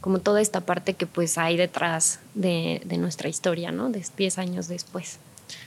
como 0.00 0.18
toda 0.18 0.40
esta 0.40 0.60
parte 0.60 0.94
que 0.94 1.06
pues 1.06 1.38
hay 1.38 1.56
detrás 1.56 2.20
de, 2.34 2.82
nuestra 2.98 3.28
historia, 3.28 3.72
¿no? 3.72 3.90
De 3.90 4.04
10 4.16 4.38
años 4.38 4.68
después. 4.68 5.18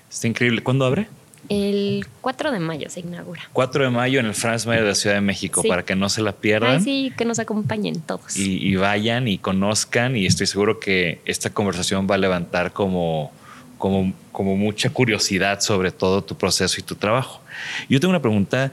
Está 0.10 0.28
increíble. 0.28 0.62
¿Cuándo 0.64 0.86
abre? 0.86 1.08
El 1.50 2.06
4 2.22 2.52
de 2.52 2.60
mayo 2.60 2.90
se 2.90 3.00
inaugura. 3.00 3.42
4 3.54 3.86
de 3.86 3.90
mayo 3.90 4.20
en 4.20 4.26
el 4.26 4.34
Franz 4.34 4.66
Mayer 4.66 4.84
de 4.84 4.90
la 4.90 4.96
Ciudad 4.96 5.16
de 5.16 5.22
México, 5.22 5.64
para 5.68 5.84
que 5.84 5.96
no 5.96 6.10
se 6.10 6.22
la 6.22 6.34
pierdan. 6.34 6.84
sí, 6.84 7.14
que 7.18 7.26
nos 7.26 7.40
acompañen 7.40 8.02
todos. 8.02 8.36
Y, 8.38 8.76
vayan 8.76 9.28
y 9.28 9.38
conozcan 9.38 10.16
y 10.16 10.26
estoy 10.26 10.48
seguro 10.48 10.80
que 10.80 11.22
esta 11.26 11.50
conversación 11.50 12.08
va 12.10 12.16
a 12.16 12.18
levantar 12.18 12.74
como, 12.74 13.32
como, 13.78 14.14
como 14.32 14.56
mucha 14.56 14.90
curiosidad 14.90 15.62
sobre 15.62 15.92
todo 15.92 16.24
tu 16.24 16.36
proceso 16.36 16.80
y 16.80 16.84
tu 16.84 16.96
trabajo. 16.96 17.42
Yo 17.90 18.00
tengo 18.00 18.12
una 18.12 18.22
pregunta, 18.22 18.72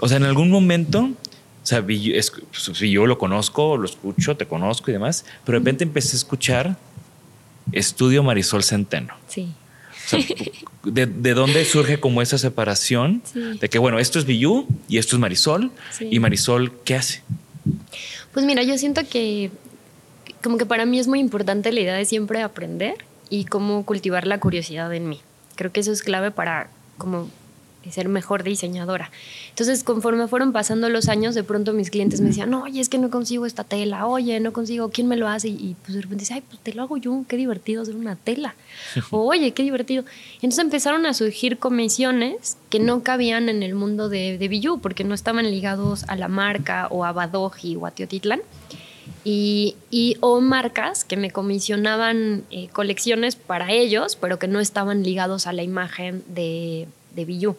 o 0.00 0.08
sea, 0.08 0.16
en 0.16 0.24
algún 0.24 0.50
momento, 0.50 1.10
o 1.62 1.66
sea, 1.66 1.84
si 2.52 2.90
yo 2.90 3.06
lo 3.06 3.18
conozco, 3.18 3.76
lo 3.76 3.86
escucho, 3.86 4.36
te 4.36 4.46
conozco 4.46 4.90
y 4.90 4.94
demás, 4.94 5.24
pero 5.44 5.58
de 5.58 5.60
repente 5.60 5.84
empecé 5.84 6.16
a 6.16 6.18
escuchar 6.18 6.76
Estudio 7.72 8.22
Marisol 8.22 8.64
Centeno. 8.64 9.14
Sí. 9.28 9.52
¿De, 10.84 11.34
dónde 11.34 11.64
surge 11.64 12.00
como 12.00 12.22
esa 12.22 12.38
separación? 12.38 13.22
De 13.34 13.68
que, 13.68 13.78
bueno, 13.78 13.98
esto 13.98 14.18
es 14.18 14.24
Villú 14.24 14.66
y 14.88 14.98
esto 14.98 15.16
es 15.16 15.20
Marisol. 15.20 15.70
¿Y 16.00 16.18
Marisol 16.18 16.72
qué 16.84 16.94
hace? 16.94 17.22
Pues 18.32 18.44
mira, 18.46 18.62
yo 18.62 18.78
siento 18.78 19.02
que 19.08 19.50
como 20.42 20.58
que 20.58 20.66
para 20.66 20.86
mí 20.86 20.98
es 20.98 21.08
muy 21.08 21.20
importante 21.20 21.72
la 21.72 21.80
idea 21.80 21.94
de 21.94 22.04
siempre 22.04 22.42
aprender 22.42 22.96
y 23.30 23.44
cómo 23.44 23.84
cultivar 23.84 24.26
la 24.26 24.40
curiosidad 24.40 24.92
en 24.94 25.08
mí. 25.08 25.20
Creo 25.56 25.72
que 25.72 25.80
eso 25.80 25.92
es 25.92 26.02
clave 26.02 26.30
para 26.30 26.70
como 26.96 27.28
ser 27.90 28.08
mejor 28.08 28.42
diseñadora. 28.42 29.10
Entonces, 29.50 29.84
conforme 29.84 30.28
fueron 30.28 30.52
pasando 30.52 30.88
los 30.88 31.08
años, 31.08 31.34
de 31.34 31.44
pronto 31.44 31.72
mis 31.72 31.90
clientes 31.90 32.20
me 32.20 32.28
decían, 32.28 32.52
oye, 32.54 32.80
es 32.80 32.88
que 32.88 32.98
no 32.98 33.10
consigo 33.10 33.46
esta 33.46 33.64
tela, 33.64 34.06
oye, 34.06 34.38
no 34.40 34.52
consigo, 34.52 34.90
¿quién 34.90 35.08
me 35.08 35.16
lo 35.16 35.28
hace? 35.28 35.48
Y 35.48 35.76
pues 35.82 35.94
de 35.94 36.02
repente 36.02 36.22
dice, 36.22 36.34
ay, 36.34 36.42
pues 36.48 36.60
te 36.60 36.74
lo 36.74 36.82
hago 36.82 36.96
yo, 36.96 37.24
qué 37.28 37.36
divertido 37.36 37.82
hacer 37.82 37.96
una 37.96 38.16
tela. 38.16 38.54
oye, 39.10 39.52
qué 39.52 39.62
divertido. 39.62 40.04
entonces 40.36 40.58
empezaron 40.58 41.06
a 41.06 41.14
surgir 41.14 41.58
comisiones 41.58 42.56
que 42.70 42.80
no 42.80 43.02
cabían 43.02 43.48
en 43.48 43.62
el 43.62 43.74
mundo 43.74 44.08
de, 44.08 44.38
de 44.38 44.48
Billú, 44.48 44.78
porque 44.80 45.04
no 45.04 45.14
estaban 45.14 45.50
ligados 45.50 46.04
a 46.08 46.16
la 46.16 46.28
marca 46.28 46.88
o 46.90 47.04
a 47.04 47.12
Badoji 47.12 47.76
o 47.76 47.86
a 47.86 47.90
Teotitlán. 47.90 48.40
Y, 49.24 49.76
y, 49.90 50.16
o 50.20 50.40
marcas 50.40 51.04
que 51.04 51.16
me 51.16 51.30
comisionaban 51.30 52.44
eh, 52.50 52.68
colecciones 52.72 53.36
para 53.36 53.72
ellos, 53.72 54.16
pero 54.16 54.38
que 54.38 54.48
no 54.48 54.60
estaban 54.60 55.02
ligados 55.02 55.46
a 55.46 55.52
la 55.52 55.62
imagen 55.62 56.22
de, 56.28 56.88
de 57.14 57.24
Billú. 57.24 57.56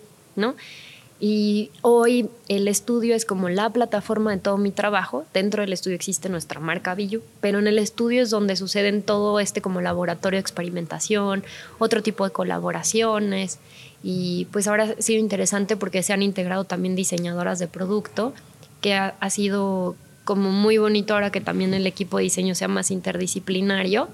Y 1.21 1.71
hoy 1.81 2.29
el 2.47 2.69
estudio 2.69 3.13
es 3.13 3.25
como 3.25 3.49
la 3.49 3.69
plataforma 3.69 4.31
de 4.31 4.37
todo 4.37 4.57
mi 4.57 4.71
trabajo. 4.71 5.25
Dentro 5.33 5.61
del 5.61 5.73
estudio 5.73 5.95
existe 5.95 6.29
nuestra 6.29 6.61
marca 6.61 6.95
Billu, 6.95 7.21
pero 7.41 7.59
en 7.59 7.67
el 7.67 7.77
estudio 7.77 8.21
es 8.21 8.29
donde 8.29 8.55
suceden 8.55 9.01
todo 9.03 9.41
este 9.41 9.61
como 9.61 9.81
laboratorio 9.81 10.37
de 10.37 10.41
experimentación, 10.41 11.43
otro 11.77 12.01
tipo 12.01 12.23
de 12.23 12.31
colaboraciones. 12.31 13.59
Y 14.01 14.47
pues 14.51 14.67
ahora 14.67 14.95
ha 14.97 15.01
sido 15.01 15.19
interesante 15.19 15.75
porque 15.75 16.03
se 16.03 16.13
han 16.13 16.21
integrado 16.21 16.63
también 16.63 16.95
diseñadoras 16.95 17.59
de 17.59 17.67
producto, 17.67 18.33
que 18.79 18.93
ha, 18.93 19.15
ha 19.19 19.29
sido 19.29 19.97
como 20.23 20.51
muy 20.51 20.77
bonito 20.77 21.15
ahora 21.15 21.31
que 21.31 21.41
también 21.41 21.73
el 21.73 21.85
equipo 21.85 22.17
de 22.17 22.23
diseño 22.23 22.55
sea 22.55 22.69
más 22.69 22.91
interdisciplinario 22.91 24.07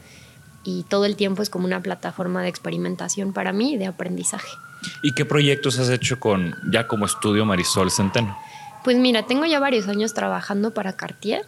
y 0.64 0.84
todo 0.84 1.06
el 1.06 1.16
tiempo 1.16 1.44
es 1.44 1.52
como 1.52 1.66
una 1.66 1.82
plataforma 1.82 2.42
de 2.42 2.50
experimentación 2.50 3.32
para 3.32 3.54
mí 3.54 3.74
y 3.74 3.78
de 3.78 3.86
aprendizaje. 3.86 4.48
¿Y 5.02 5.14
qué 5.14 5.26
proyectos 5.26 5.80
has 5.80 5.90
hecho 5.90 6.20
con 6.20 6.56
ya 6.70 6.88
como 6.88 7.06
estudio 7.06 7.46
Marisol 7.46 7.92
Centeno? 7.92 8.38
Pues 8.84 8.98
mira, 8.98 9.24
tengo 9.24 9.46
ya 9.46 9.60
varios 9.60 9.88
años 9.88 10.14
trabajando 10.14 10.74
para 10.74 10.94
Cartier. 10.94 11.46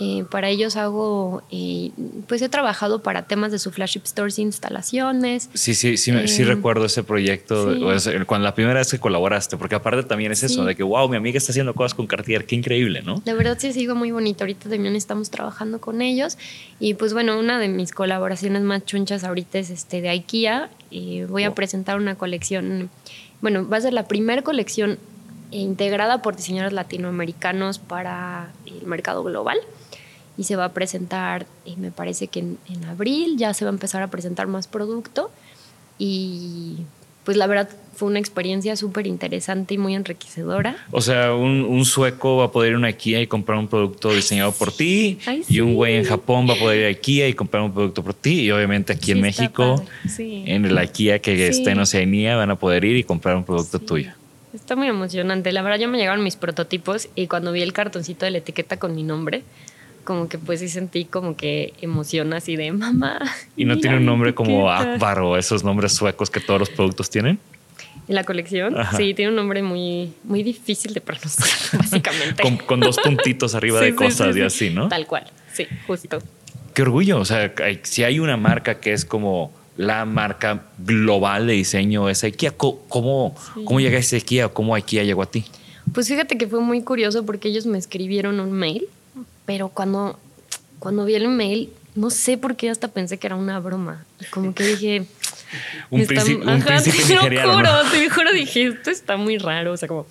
Eh, 0.00 0.24
para 0.28 0.48
ellos 0.48 0.76
hago, 0.76 1.44
eh, 1.52 1.92
pues 2.26 2.42
he 2.42 2.48
trabajado 2.48 3.00
para 3.02 3.26
temas 3.26 3.52
de 3.52 3.60
su 3.60 3.70
flagship 3.70 4.02
stores 4.06 4.40
instalaciones. 4.40 5.48
Sí, 5.54 5.74
sí, 5.74 5.96
sí, 5.96 6.12
sí 6.26 6.42
eh, 6.42 6.44
recuerdo 6.44 6.86
ese 6.86 7.04
proyecto, 7.04 7.76
cuando 8.26 8.44
la 8.44 8.54
primera 8.56 8.80
vez 8.80 8.90
que 8.90 8.98
colaboraste, 8.98 9.56
porque 9.56 9.76
aparte 9.76 10.02
también 10.02 10.32
es 10.32 10.42
eso, 10.42 10.64
de 10.64 10.74
que, 10.74 10.82
wow, 10.82 11.08
mi 11.08 11.16
amiga 11.16 11.38
está 11.38 11.52
haciendo 11.52 11.74
cosas 11.74 11.94
con 11.94 12.08
Cartier, 12.08 12.44
qué 12.44 12.56
increíble, 12.56 13.02
¿no? 13.02 13.22
De 13.24 13.34
verdad 13.34 13.56
sí, 13.60 13.72
sigo 13.72 13.94
muy 13.94 14.10
bonito, 14.10 14.42
ahorita 14.42 14.68
también 14.68 14.96
estamos 14.96 15.30
trabajando 15.30 15.80
con 15.80 16.02
ellos 16.02 16.38
y 16.80 16.94
pues 16.94 17.12
bueno, 17.12 17.38
una 17.38 17.60
de 17.60 17.68
mis 17.68 17.92
colaboraciones 17.92 18.62
más 18.62 18.84
chunchas 18.84 19.22
ahorita 19.22 19.60
es 19.60 19.70
este 19.70 20.00
de 20.00 20.08
IKEA 20.08 20.70
y 20.90 21.22
voy 21.22 21.44
a 21.44 21.50
oh. 21.50 21.54
presentar 21.54 21.98
una 21.98 22.16
colección, 22.16 22.90
bueno, 23.40 23.68
va 23.68 23.76
a 23.76 23.80
ser 23.80 23.92
la 23.92 24.08
primera 24.08 24.42
colección 24.42 24.98
integrada 25.52 26.20
por 26.20 26.34
diseñadores 26.34 26.72
latinoamericanos 26.72 27.78
para 27.78 28.50
el 28.66 28.86
mercado 28.86 29.22
global 29.22 29.58
y 30.36 30.44
se 30.44 30.56
va 30.56 30.66
a 30.66 30.72
presentar, 30.72 31.46
y 31.64 31.76
me 31.76 31.90
parece 31.90 32.28
que 32.28 32.40
en, 32.40 32.58
abril 32.88 33.36
ya 33.36 33.54
se 33.54 33.64
va 33.64 33.70
a 33.70 33.74
empezar 33.74 34.02
a 34.02 34.08
presentar 34.08 34.46
más 34.46 34.66
producto. 34.66 35.30
Y 35.98 36.78
pues 37.24 37.36
la 37.36 37.46
verdad 37.46 37.68
fue 37.94 38.08
una 38.08 38.18
experiencia 38.18 38.74
súper 38.74 39.06
interesante 39.06 39.74
y 39.74 39.78
muy 39.78 39.94
enriquecedora. 39.94 40.76
O 40.90 41.00
sea, 41.00 41.32
un, 41.34 41.84
sueco 41.84 42.38
va 42.38 42.46
a 42.46 42.50
poder 42.50 42.70
ir 42.70 42.74
a 42.74 42.78
una 42.78 42.88
IKEA 42.88 43.20
y 43.20 43.26
comprar 43.26 43.58
un 43.58 43.68
producto 43.68 44.12
diseñado 44.12 44.50
por 44.52 44.72
ti 44.72 45.18
y 45.48 45.60
un 45.60 45.74
güey 45.74 45.96
en 45.96 46.04
Japón 46.04 46.48
va 46.48 46.54
a 46.54 46.56
poder 46.56 46.80
ir 46.80 46.84
a 46.86 46.88
IKEA 46.88 47.28
y 47.28 47.34
comprar 47.34 47.62
un 47.62 47.72
producto 47.72 48.02
por 48.02 48.14
ti 48.14 48.40
y 48.40 48.50
obviamente 48.50 48.92
aquí 48.92 49.12
en 49.12 49.20
México, 49.20 49.84
en 50.18 50.74
la 50.74 50.82
IKEA 50.82 51.20
que 51.20 51.46
está 51.46 51.70
en 51.70 51.78
Oceanía, 51.78 52.36
van 52.36 52.50
a 52.50 52.56
poder 52.56 52.84
ir 52.84 52.96
y 52.96 53.04
comprar 53.04 53.36
un 53.36 53.44
producto 53.44 53.78
tuyo. 53.78 54.12
Está 54.52 54.76
muy 54.76 54.86
emocionante. 54.86 55.50
La 55.50 55.62
verdad, 55.62 55.78
ya 55.78 55.88
me 55.88 55.98
llegaron 55.98 56.22
mis 56.22 56.36
prototipos 56.36 57.08
y 57.16 57.26
cuando 57.26 57.50
vi 57.50 57.62
el 57.62 57.72
cartoncito 57.72 58.24
de 58.24 58.30
la 58.30 58.38
etiqueta 58.38 58.78
con 58.78 58.94
mi 58.94 59.02
nombre, 59.02 59.42
como 60.04 60.28
que 60.28 60.38
pues 60.38 60.60
sí 60.60 60.68
sentí 60.68 61.04
como 61.04 61.36
que 61.36 61.72
emoción 61.80 62.32
así 62.32 62.56
de 62.56 62.70
mamá. 62.72 63.18
¿Y 63.56 63.64
no 63.64 63.78
tiene 63.78 63.96
un 63.96 64.06
nombre 64.06 64.34
como 64.34 64.70
Akbar 64.70 65.20
o 65.20 65.36
esos 65.36 65.64
nombres 65.64 65.92
suecos 65.92 66.30
que 66.30 66.40
todos 66.40 66.60
los 66.60 66.70
productos 66.70 67.10
tienen? 67.10 67.38
En 68.06 68.14
la 68.14 68.24
colección, 68.24 68.76
sí, 68.96 69.14
tiene 69.14 69.30
un 69.30 69.36
nombre 69.36 69.62
muy, 69.62 70.12
muy 70.24 70.42
difícil 70.42 70.92
de 70.92 71.00
pronunciar, 71.00 71.48
básicamente. 71.78 72.42
con, 72.66 72.80
dos 72.80 72.98
puntitos 72.98 73.54
arriba 73.54 73.80
de 73.80 73.94
cosas 73.94 74.36
y 74.36 74.42
así, 74.42 74.70
¿no? 74.70 74.88
Tal 74.88 75.06
cual, 75.06 75.24
sí, 75.52 75.66
justo. 75.86 76.18
Qué 76.74 76.82
orgullo, 76.82 77.18
o 77.18 77.24
sea, 77.24 77.54
si 77.82 78.04
hay 78.04 78.18
una 78.18 78.36
marca 78.36 78.78
que 78.78 78.92
es 78.92 79.06
como 79.06 79.52
la 79.76 80.04
marca 80.04 80.64
global 80.78 81.46
de 81.46 81.54
diseño, 81.54 82.10
es 82.10 82.22
IKEA, 82.24 82.52
¿cómo, 82.52 83.34
cómo 83.64 83.80
llegaste 83.80 84.16
a 84.16 84.18
IKEA 84.18 84.46
o 84.46 84.52
cómo 84.52 84.74
IKEA 84.74 85.04
llegó 85.04 85.22
a 85.22 85.26
ti? 85.26 85.44
Pues 85.92 86.08
fíjate 86.08 86.36
que 86.36 86.46
fue 86.46 86.60
muy 86.60 86.82
curioso 86.82 87.24
porque 87.24 87.48
ellos 87.48 87.66
me 87.66 87.78
escribieron 87.78 88.40
un 88.40 88.52
mail 88.52 88.86
pero 89.44 89.68
cuando, 89.68 90.18
cuando 90.78 91.04
vi 91.04 91.14
el 91.14 91.24
email, 91.24 91.72
no 91.94 92.10
sé 92.10 92.38
por 92.38 92.56
qué 92.56 92.70
hasta 92.70 92.88
pensé 92.88 93.18
que 93.18 93.26
era 93.26 93.36
una 93.36 93.58
broma. 93.60 94.04
Como 94.30 94.54
que 94.54 94.64
dije... 94.64 95.06
un, 95.90 96.06
príncipe, 96.06 96.44
un 96.44 96.62
príncipe 96.62 96.98
nigeriano. 96.98 97.62
Te 97.62 97.68
juro, 97.68 97.90
te 97.90 98.10
juro, 98.10 98.32
dije, 98.32 98.66
esto 98.68 98.90
está 98.90 99.16
muy 99.16 99.38
raro. 99.38 99.72
O 99.72 99.76
sea, 99.76 99.88
como... 99.88 100.06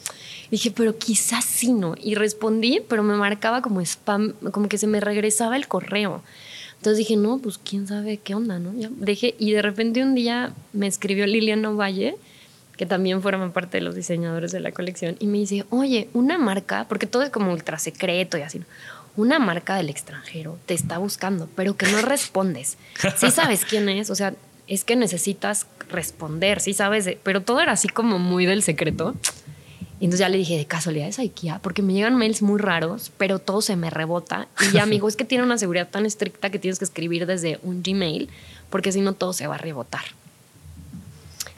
Dije, 0.51 0.71
pero 0.71 0.97
quizás 0.97 1.43
sí, 1.45 1.73
¿no? 1.73 1.95
Y 2.01 2.15
respondí, 2.15 2.79
pero 2.88 3.01
me 3.01 3.15
marcaba 3.15 3.61
como 3.61 3.81
spam, 3.81 4.34
como 4.51 4.69
que 4.69 4.77
se 4.77 4.86
me 4.88 4.99
regresaba 4.99 5.55
el 5.55 5.67
correo. 5.67 6.21
Entonces 6.84 6.97
dije, 6.97 7.15
no, 7.15 7.39
pues 7.39 7.57
quién 7.57 7.88
sabe 7.88 8.17
qué 8.17 8.36
onda, 8.36 8.59
¿no? 8.59 8.73
Ya 8.77 8.89
dejé, 8.91 9.36
y 9.39 9.53
de 9.53 9.61
repente 9.61 10.03
un 10.03 10.15
día 10.15 10.51
me 10.73 10.86
escribió 10.86 11.25
Liliana 11.25 11.69
Valle, 11.69 12.17
que 12.75 12.86
también 12.86 13.21
forma 13.21 13.53
parte 13.53 13.77
de 13.77 13.84
los 13.84 13.95
diseñadores 13.95 14.51
de 14.51 14.59
la 14.59 14.73
colección, 14.73 15.15
y 15.19 15.27
me 15.27 15.38
dice, 15.38 15.65
oye, 15.69 16.09
una 16.11 16.38
marca, 16.38 16.86
porque 16.89 17.07
todo 17.07 17.23
es 17.23 17.29
como 17.29 17.53
ultra 17.53 17.79
secreto 17.79 18.38
y 18.38 18.41
así, 18.41 18.61
una 19.16 19.39
marca 19.39 19.76
del 19.76 19.89
extranjero 19.89 20.57
te 20.66 20.74
está 20.74 20.97
buscando, 20.97 21.47
pero 21.55 21.76
que 21.76 21.88
no 21.88 22.01
respondes. 22.01 22.78
Sí 23.18 23.32
sabes 23.32 23.66
quién 23.70 23.89
es, 23.89 24.09
o 24.09 24.16
sea, 24.16 24.34
es 24.68 24.84
que 24.84 24.95
necesitas 24.95 25.68
responder, 25.89 26.59
sí 26.59 26.74
sabes, 26.74 27.09
pero 27.24 27.41
todo 27.41 27.61
era 27.61 27.74
así 27.74 27.88
como 27.88 28.20
muy 28.20 28.45
del 28.45 28.64
secreto. 28.64 29.16
Y 29.99 30.05
entonces 30.05 30.20
ya 30.20 30.30
le 30.30 30.38
dije, 30.38 30.57
de 30.57 30.66
casualidad 30.66 31.07
es 31.07 31.20
IKEA, 31.20 31.59
porque 31.59 31.82
me 31.82 31.93
llegan 31.93 32.18
mails 32.18 32.41
muy 32.41 32.59
raros, 32.59 33.11
pero 33.18 33.39
todo 33.39 33.61
se 33.61 33.78
me 33.78 33.89
rebota. 33.89 34.47
Y 34.61 34.74
ya, 34.74 34.84
amigo, 34.84 35.07
es 35.07 35.16
que 35.16 35.24
tiene 35.24 35.45
una 35.45 35.57
seguridad 35.57 35.89
tan 35.89 36.05
estricta 36.05 36.49
que 36.49 36.59
tienes 36.59 36.78
que 36.78 36.86
escribir 36.86 37.26
desde 37.26 37.59
un 37.64 37.84
Gmail, 37.84 38.30
porque 38.70 38.91
si 38.91 38.99
no 38.99 39.14
todo 39.14 39.32
se 39.32 39.47
va 39.47 39.55
a 39.55 39.59
rebotar. 39.59 40.03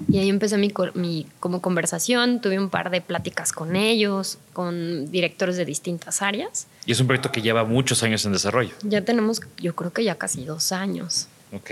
Y 0.10 0.20
ahí 0.20 0.30
empecé 0.30 0.58
mi, 0.58 0.72
mi, 0.94 1.26
como 1.40 1.62
conversación, 1.62 2.42
tuve 2.42 2.60
un 2.60 2.70
par 2.70 2.92
de 2.92 3.02
pláticas 3.02 3.52
con 3.52 3.76
ellos, 3.76 4.38
con 4.54 5.10
directores 5.10 5.58
de 5.58 5.66
distintas 5.66 6.22
áreas. 6.22 6.68
Y 6.86 6.92
es 6.92 7.00
un 7.00 7.08
proyecto 7.08 7.32
que 7.32 7.42
lleva 7.42 7.64
muchos 7.64 8.04
años 8.04 8.26
en 8.26 8.34
desarrollo. 8.34 8.74
Ya 8.84 9.02
tenemos, 9.02 9.42
yo 9.58 9.76
creo 9.76 9.92
que 9.92 10.04
ya 10.04 10.16
casi 10.16 10.46
dos 10.46 10.72
años. 10.72 11.28
Ok. 11.52 11.72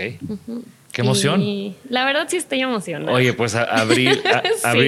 Qué 0.94 1.02
emoción. 1.02 1.42
la 1.88 2.04
verdad 2.04 2.26
sí 2.28 2.36
estoy 2.36 2.60
emocionada. 2.60 3.12
Oye, 3.12 3.32
pues 3.32 3.54
abrir, 3.56 4.22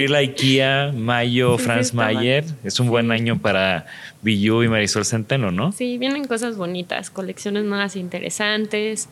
la 0.09 0.18
IKEA, 0.18 0.93
mayo, 0.93 1.59
Franz 1.59 1.93
Mayer, 1.93 2.45
es 2.62 2.79
un 2.79 2.89
buen 2.89 3.11
año 3.11 3.39
para 3.39 3.87
Billu 4.22 4.62
y 4.62 4.68
Marisol 4.68 5.05
Centeno, 5.05 5.51
¿no? 5.51 5.72
Sí, 5.72 5.99
vienen 5.99 6.27
cosas 6.27 6.57
bonitas, 6.57 7.11
colecciones 7.11 7.64
nuevas 7.64 7.97
interesantes. 7.97 9.09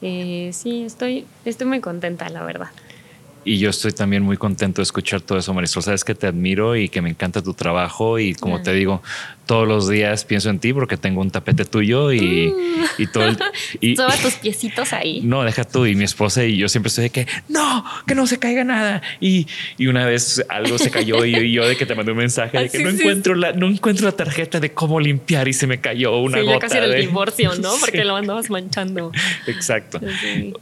Eh, 0.00 0.50
sí, 0.54 0.84
estoy, 0.84 1.26
estoy 1.44 1.66
muy 1.66 1.80
contenta, 1.80 2.28
la 2.30 2.42
verdad. 2.42 2.70
Y 3.44 3.58
yo 3.58 3.70
estoy 3.70 3.92
también 3.92 4.22
muy 4.22 4.36
contento 4.36 4.80
de 4.80 4.84
escuchar 4.84 5.22
todo 5.22 5.38
eso, 5.38 5.54
Marisol. 5.54 5.82
Sabes 5.82 6.04
que 6.04 6.14
te 6.14 6.26
admiro 6.26 6.76
y 6.76 6.88
que 6.88 7.00
me 7.00 7.08
encanta 7.08 7.42
tu 7.42 7.54
trabajo 7.54 8.18
y 8.18 8.34
como 8.34 8.60
te 8.62 8.72
digo, 8.72 9.02
todos 9.50 9.66
los 9.66 9.88
días 9.88 10.24
pienso 10.24 10.48
en 10.48 10.60
ti 10.60 10.72
porque 10.72 10.96
tengo 10.96 11.20
un 11.20 11.32
tapete 11.32 11.64
tuyo 11.64 12.12
y, 12.12 12.54
y 12.98 13.06
todo 13.08 13.24
el... 13.24 13.36
Y, 13.80 13.94
tus 13.94 14.34
piecitos 14.34 14.92
ahí. 14.92 15.22
No, 15.22 15.42
deja 15.42 15.64
tú 15.64 15.86
y 15.86 15.94
mi 15.94 16.04
esposa 16.04 16.44
y 16.44 16.56
yo 16.56 16.68
siempre 16.68 16.88
estoy 16.88 17.04
de 17.04 17.10
que 17.10 17.26
no, 17.48 17.84
que 18.06 18.14
no 18.14 18.26
se 18.26 18.38
caiga 18.38 18.62
nada. 18.62 19.02
Y, 19.20 19.46
y 19.78 19.86
una 19.86 20.04
vez 20.06 20.44
algo 20.48 20.78
se 20.78 20.90
cayó 20.90 21.24
y, 21.24 21.52
yo 21.52 21.66
de 21.66 21.76
que 21.76 21.86
te 21.86 21.94
mandé 21.94 22.12
un 22.12 22.18
mensaje 22.18 22.58
de 22.58 22.68
que 22.68 22.78
no, 22.80 22.90
encuentro 22.90 23.34
la, 23.34 23.52
no 23.52 23.66
encuentro 23.66 24.06
la 24.06 24.12
tarjeta 24.12 24.60
de 24.60 24.72
cómo 24.72 25.00
limpiar 25.00 25.48
y 25.48 25.52
se 25.52 25.66
me 25.66 25.80
cayó 25.80 26.18
una 26.18 26.38
sí, 26.38 26.44
gota. 26.44 26.54
Ya 26.54 26.60
casi 26.60 26.76
era 26.76 26.86
el 26.86 27.00
divorcio, 27.00 27.54
¿no? 27.56 27.72
Porque 27.80 28.04
lo 28.04 28.14
andabas 28.14 28.50
manchando. 28.50 29.10
Exacto. 29.46 30.00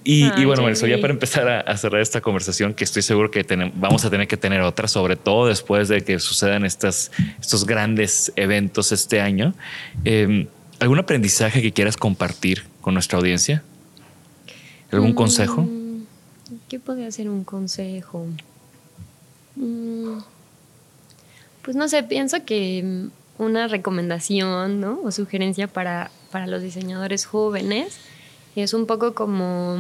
Y, 0.05 0.31
y, 0.41 0.45
bueno, 0.45 0.63
Marisol, 0.63 0.89
ya 0.89 1.01
para 1.01 1.13
empezar 1.13 1.49
a, 1.67 1.77
cerrar 1.77 2.01
esta 2.01 2.21
conversación, 2.21 2.73
que 2.73 2.85
estoy 2.85 3.03
seguro 3.03 3.31
que 3.31 3.45
vamos 3.75 4.05
a 4.05 4.11
tener 4.11 4.29
que 4.29 4.37
tener 4.37 4.63
otra, 4.63 4.89
sobre 4.89 5.17
todo 5.17 5.49
después 5.49 5.89
de 5.89 6.03
que 6.03 6.19
sucedan 6.19 6.65
estas, 6.65 7.11
estos 7.41 7.67
grandes 7.67 8.33
eventos 8.37 8.78
este 8.93 9.21
año. 9.21 9.55
Em, 10.05 10.47
¿Algún 10.81 10.99
aprendizaje 10.99 11.61
que 11.61 11.73
quieras 11.73 11.97
compartir 11.97 12.65
con 12.81 12.95
nuestra 12.95 13.19
audiencia? 13.19 13.63
¿Algún 14.93 15.13
consejo? 15.13 15.63
Mm, 15.63 16.03
¿Qué 16.69 16.79
podría 16.79 17.11
ser 17.11 17.29
un 17.29 17.45
consejo? 17.45 18.27
Mm, 19.57 20.19
pues 21.63 21.77
no 21.77 21.89
sé, 21.89 22.03
pienso 22.05 22.45
que 22.45 23.09
una 23.39 23.69
recomendación 23.69 24.85
o 24.85 25.11
sugerencia 25.11 25.67
para, 25.69 26.11
para 26.31 26.47
los 26.47 26.63
diseñadores 26.63 27.27
jóvenes 27.27 27.99
es 28.57 28.75
un 28.75 28.87
poco 28.87 29.15
como 29.15 29.77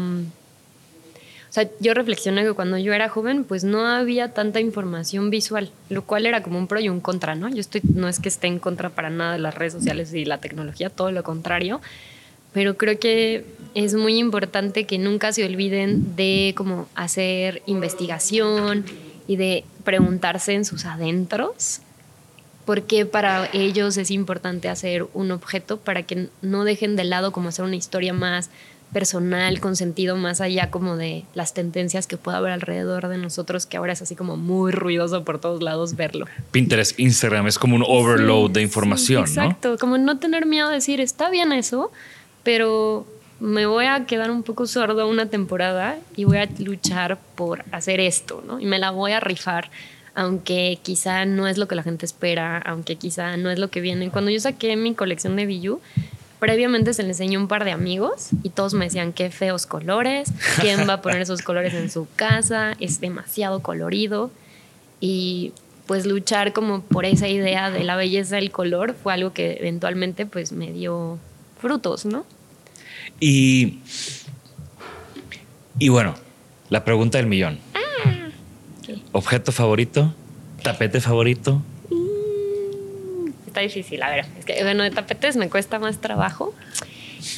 o 1.49 1.53
sea, 1.53 1.69
yo 1.81 1.95
reflexioné 1.95 2.45
que 2.45 2.53
cuando 2.53 2.77
yo 2.77 2.93
era 2.93 3.09
joven, 3.09 3.45
pues 3.45 3.65
no 3.65 3.87
había 3.87 4.35
tanta 4.35 4.61
información 4.61 5.31
visual, 5.31 5.71
lo 5.89 6.05
cual 6.05 6.27
era 6.27 6.43
como 6.43 6.59
un 6.59 6.67
pro 6.67 6.79
y 6.79 6.91
un 6.91 7.01
contra, 7.01 7.35
¿no? 7.35 7.49
Yo 7.49 7.61
estoy, 7.61 7.81
no 7.95 8.07
es 8.07 8.21
que 8.21 8.29
esté 8.29 8.49
en 8.49 8.59
contra 8.59 8.91
para 8.91 9.09
nada 9.09 9.33
de 9.33 9.39
las 9.39 9.55
redes 9.55 9.73
sociales 9.73 10.13
y 10.13 10.27
la 10.27 10.39
tecnología, 10.39 10.91
todo 10.91 11.11
lo 11.11 11.23
contrario, 11.23 11.81
pero 12.53 12.77
creo 12.77 12.99
que 12.99 13.47
es 13.75 13.95
muy 13.95 14.19
importante 14.19 14.85
que 14.85 14.99
nunca 14.99 15.33
se 15.33 15.45
olviden 15.45 16.17
de 16.17 16.53
como 16.55 16.87
hacer 16.95 17.63
investigación 17.65 18.85
y 19.27 19.37
de 19.37 19.65
preguntarse 19.85 20.53
en 20.53 20.67
sus 20.67 20.85
adentros 20.85 21.81
por 22.67 22.83
qué 22.83 23.07
para 23.07 23.49
ellos 23.55 23.97
es 23.97 24.11
importante 24.11 24.69
hacer 24.69 25.07
un 25.15 25.31
objeto 25.31 25.79
para 25.79 26.03
que 26.03 26.29
no 26.43 26.65
dejen 26.65 26.97
de 26.97 27.05
lado 27.05 27.33
como 27.33 27.49
hacer 27.49 27.65
una 27.65 27.77
historia 27.77 28.13
más 28.13 28.51
personal, 28.93 29.61
con 29.61 29.77
sentido 29.77 30.17
más 30.17 30.41
allá 30.41 30.71
como 30.71 30.97
de 30.97 31.25
las 31.35 31.55
tendencias 31.55 32.07
que 32.07 32.17
pueda 32.17 32.39
haber 32.39 32.53
alrededor 32.53 33.09
de 33.09 33.19
nosotros, 33.19 33.67
que 33.67 33.77
ahora 33.77 33.93
es 33.93 34.03
así 34.03 34.17
como 34.17 34.37
muy 34.37 34.73
ruidoso 34.73 35.25
por 35.25 35.41
todos 35.41 35.63
lados 35.63 35.97
verlo. 35.97 36.27
Pinterest, 36.51 36.99
Instagram, 36.99 37.47
es 37.47 37.59
como 37.59 37.77
un 37.77 37.85
overload 37.87 38.51
de 38.51 38.63
información. 38.63 39.23
exacto, 39.23 39.77
como 39.79 39.99
no 39.99 40.19
tener 40.19 40.47
miedo 40.47 40.69
de 40.69 40.77
decir, 40.77 41.01
está 41.01 41.31
bien 41.31 41.53
eso, 41.53 41.93
pero 42.43 43.07
me 43.41 43.67
voy 43.67 43.87
a 43.87 44.07
quedar 44.07 44.31
un 44.31 44.43
poco 44.43 44.67
sordo 44.67 45.07
una 45.09 45.27
temporada 45.27 45.99
y 46.17 46.25
voy 46.25 46.39
a 46.39 46.49
luchar 46.59 47.19
por 47.37 47.65
hacer 47.73 48.01
esto, 48.01 48.43
¿no? 48.47 48.59
Y 48.59 48.67
me 48.67 48.79
la 48.79 48.91
voy 48.91 49.13
a 49.13 49.21
rifar 49.21 49.71
aunque 50.15 50.81
quizá 50.83 51.25
no 51.27 51.47
es 51.47 51.59
lo 51.59 51.69
que 51.69 51.77
la 51.77 51.85
gente 51.85 52.05
espera, 52.05 52.59
aunque 52.59 52.97
quizá 52.97 53.37
no 53.37 53.51
es 53.51 53.61
lo 53.61 53.69
que 53.69 53.81
viene. 53.81 54.11
Cuando 54.11 54.33
yo 54.33 54.41
saqué 54.41 54.75
mi 54.75 54.93
colección 54.93 55.37
de 55.37 55.47
Billu, 55.47 55.81
Previamente 56.39 56.95
se 56.95 57.03
le 57.03 57.11
enseñó 57.11 57.41
un 57.41 57.49
par 57.49 57.65
de 57.65 57.73
amigos 57.73 58.29
y 58.43 58.51
todos 58.51 58.75
me 58.75 58.85
decían 58.85 59.13
qué 59.13 59.31
feos 59.31 59.67
colores, 59.67 60.33
quién 60.61 60.89
va 60.89 60.95
a 60.95 61.03
poner 61.03 61.23
esos 61.23 61.43
colores 61.43 61.75
en 61.75 61.91
su 61.91 62.07
casa, 62.15 62.77
es 62.79 63.01
demasiado 63.01 63.61
colorido 63.61 64.31
y 65.01 65.53
pues 65.87 66.07
luchar 66.07 66.53
como 66.53 66.83
por 66.83 67.07
esa 67.07 67.29
idea 67.29 67.71
de 67.71 67.83
la 67.83 67.97
belleza 67.97 68.37
del 68.37 68.51
color 68.51 68.95
fue 68.95 69.15
algo 69.15 69.33
que 69.33 69.57
eventualmente 69.59 70.27
pues 70.27 70.53
me 70.53 70.71
dio 70.71 71.19
frutos, 71.61 72.05
¿no? 72.05 72.25
Y, 73.19 73.79
y 75.79 75.89
bueno, 75.89 76.15
la 76.69 76.85
pregunta 76.85 77.19
del 77.19 77.27
millón. 77.27 77.59
Ah, 77.75 78.29
¿Objeto 79.13 79.51
favorito? 79.51 80.15
¿Tapete 80.63 81.01
favorito? 81.01 81.63
Difícil. 83.61 84.03
A 84.03 84.11
ver, 84.11 84.27
es 84.39 84.45
que 84.45 84.63
bueno, 84.63 84.83
de 84.83 84.91
tapetes 84.91 85.37
me 85.37 85.49
cuesta 85.49 85.79
más 85.79 86.01
trabajo. 86.01 86.55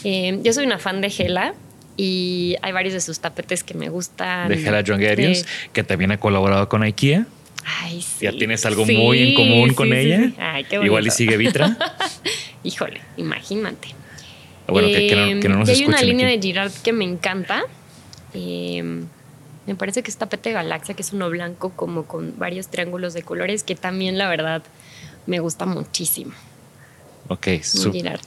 Eh, 0.05 0.39
yo 0.43 0.53
soy 0.53 0.67
una 0.67 0.79
fan 0.79 1.01
de 1.01 1.11
Gela 1.11 1.55
y 1.97 2.57
hay 2.63 2.73
varios 2.73 2.95
de 2.95 3.01
sus 3.01 3.21
tapetes 3.21 3.65
que 3.65 3.75
me 3.75 3.89
gustan. 3.89 4.49
De 4.49 4.59
Gela 4.59 4.83
Jongerius, 4.87 5.47
que 5.73 5.83
también 5.83 6.13
ha 6.13 6.19
colaborado 6.19 6.69
con 6.69 6.83
IKEA. 6.83 7.27
Ay, 7.65 8.01
sí. 8.01 8.25
Ya 8.25 8.33
tienes 8.33 8.65
algo 8.65 8.87
muy 8.87 9.31
en 9.31 9.35
común 9.35 9.75
con 9.75 9.93
ella. 9.93 10.33
Ay, 10.39 10.65
qué 10.65 10.77
Igual 10.77 11.07
y 11.07 11.11
sigue 11.11 11.37
Vitra. 11.37 11.77
Híjole, 12.65 13.01
imagínate. 13.17 13.89
Bueno, 14.67 14.89
que, 14.89 15.49
no, 15.49 15.59
nos 15.59 15.69
y 15.69 15.73
hay 15.73 15.85
una 15.85 16.01
línea 16.01 16.29
de 16.29 16.41
Girard 16.41 16.73
que 16.83 16.93
me 16.93 17.05
encanta. 17.05 17.65
Eh, 18.35 19.03
me 19.67 19.75
parece 19.75 20.03
que 20.03 20.11
es 20.11 20.17
tapete 20.17 20.53
Galaxia, 20.53 20.95
que 20.95 21.03
es 21.03 21.13
uno 21.13 21.29
blanco 21.31 21.71
como 21.71 22.05
con 22.05 22.39
varios 22.39 22.69
triángulos 22.69 23.15
de 23.15 23.23
colores, 23.23 23.63
que 23.63 23.75
también 23.75 24.19
la 24.19 24.29
verdad 24.29 24.63
me 25.27 25.41
gusta 25.41 25.67
muchísimo. 25.67 26.33
Ok, 27.29 27.47
Girard. 27.93 28.21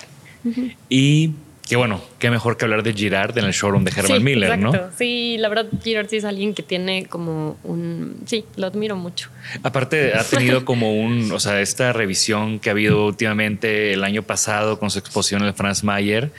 Y 0.89 1.31
qué 1.67 1.75
bueno, 1.77 2.01
qué 2.19 2.29
mejor 2.29 2.57
que 2.57 2.65
hablar 2.65 2.83
de 2.83 2.93
Girard 2.93 3.37
en 3.37 3.45
el 3.45 3.51
showroom 3.51 3.83
de 3.83 3.91
Herman 3.95 4.23
Miller, 4.23 4.57
¿no? 4.57 4.71
Sí, 4.97 5.37
la 5.37 5.49
verdad, 5.49 5.67
Girard 5.83 6.07
sí 6.09 6.17
es 6.17 6.25
alguien 6.25 6.53
que 6.53 6.63
tiene 6.63 7.05
como 7.05 7.57
un. 7.63 8.17
Sí, 8.25 8.45
lo 8.55 8.67
admiro 8.67 8.95
mucho. 8.95 9.29
Aparte, 9.61 10.13
ha 10.13 10.23
tenido 10.23 10.65
como 10.65 10.97
un. 10.99 11.31
O 11.31 11.39
sea, 11.39 11.61
esta 11.61 11.93
revisión 11.93 12.59
que 12.59 12.69
ha 12.69 12.73
habido 12.73 13.05
últimamente 13.05 13.93
el 13.93 14.03
año 14.03 14.23
pasado 14.23 14.79
con 14.79 14.91
su 14.91 14.99
exposición 14.99 15.41
en 15.41 15.49
el 15.49 15.53
Franz 15.53 15.83
Mayer, 15.83 16.31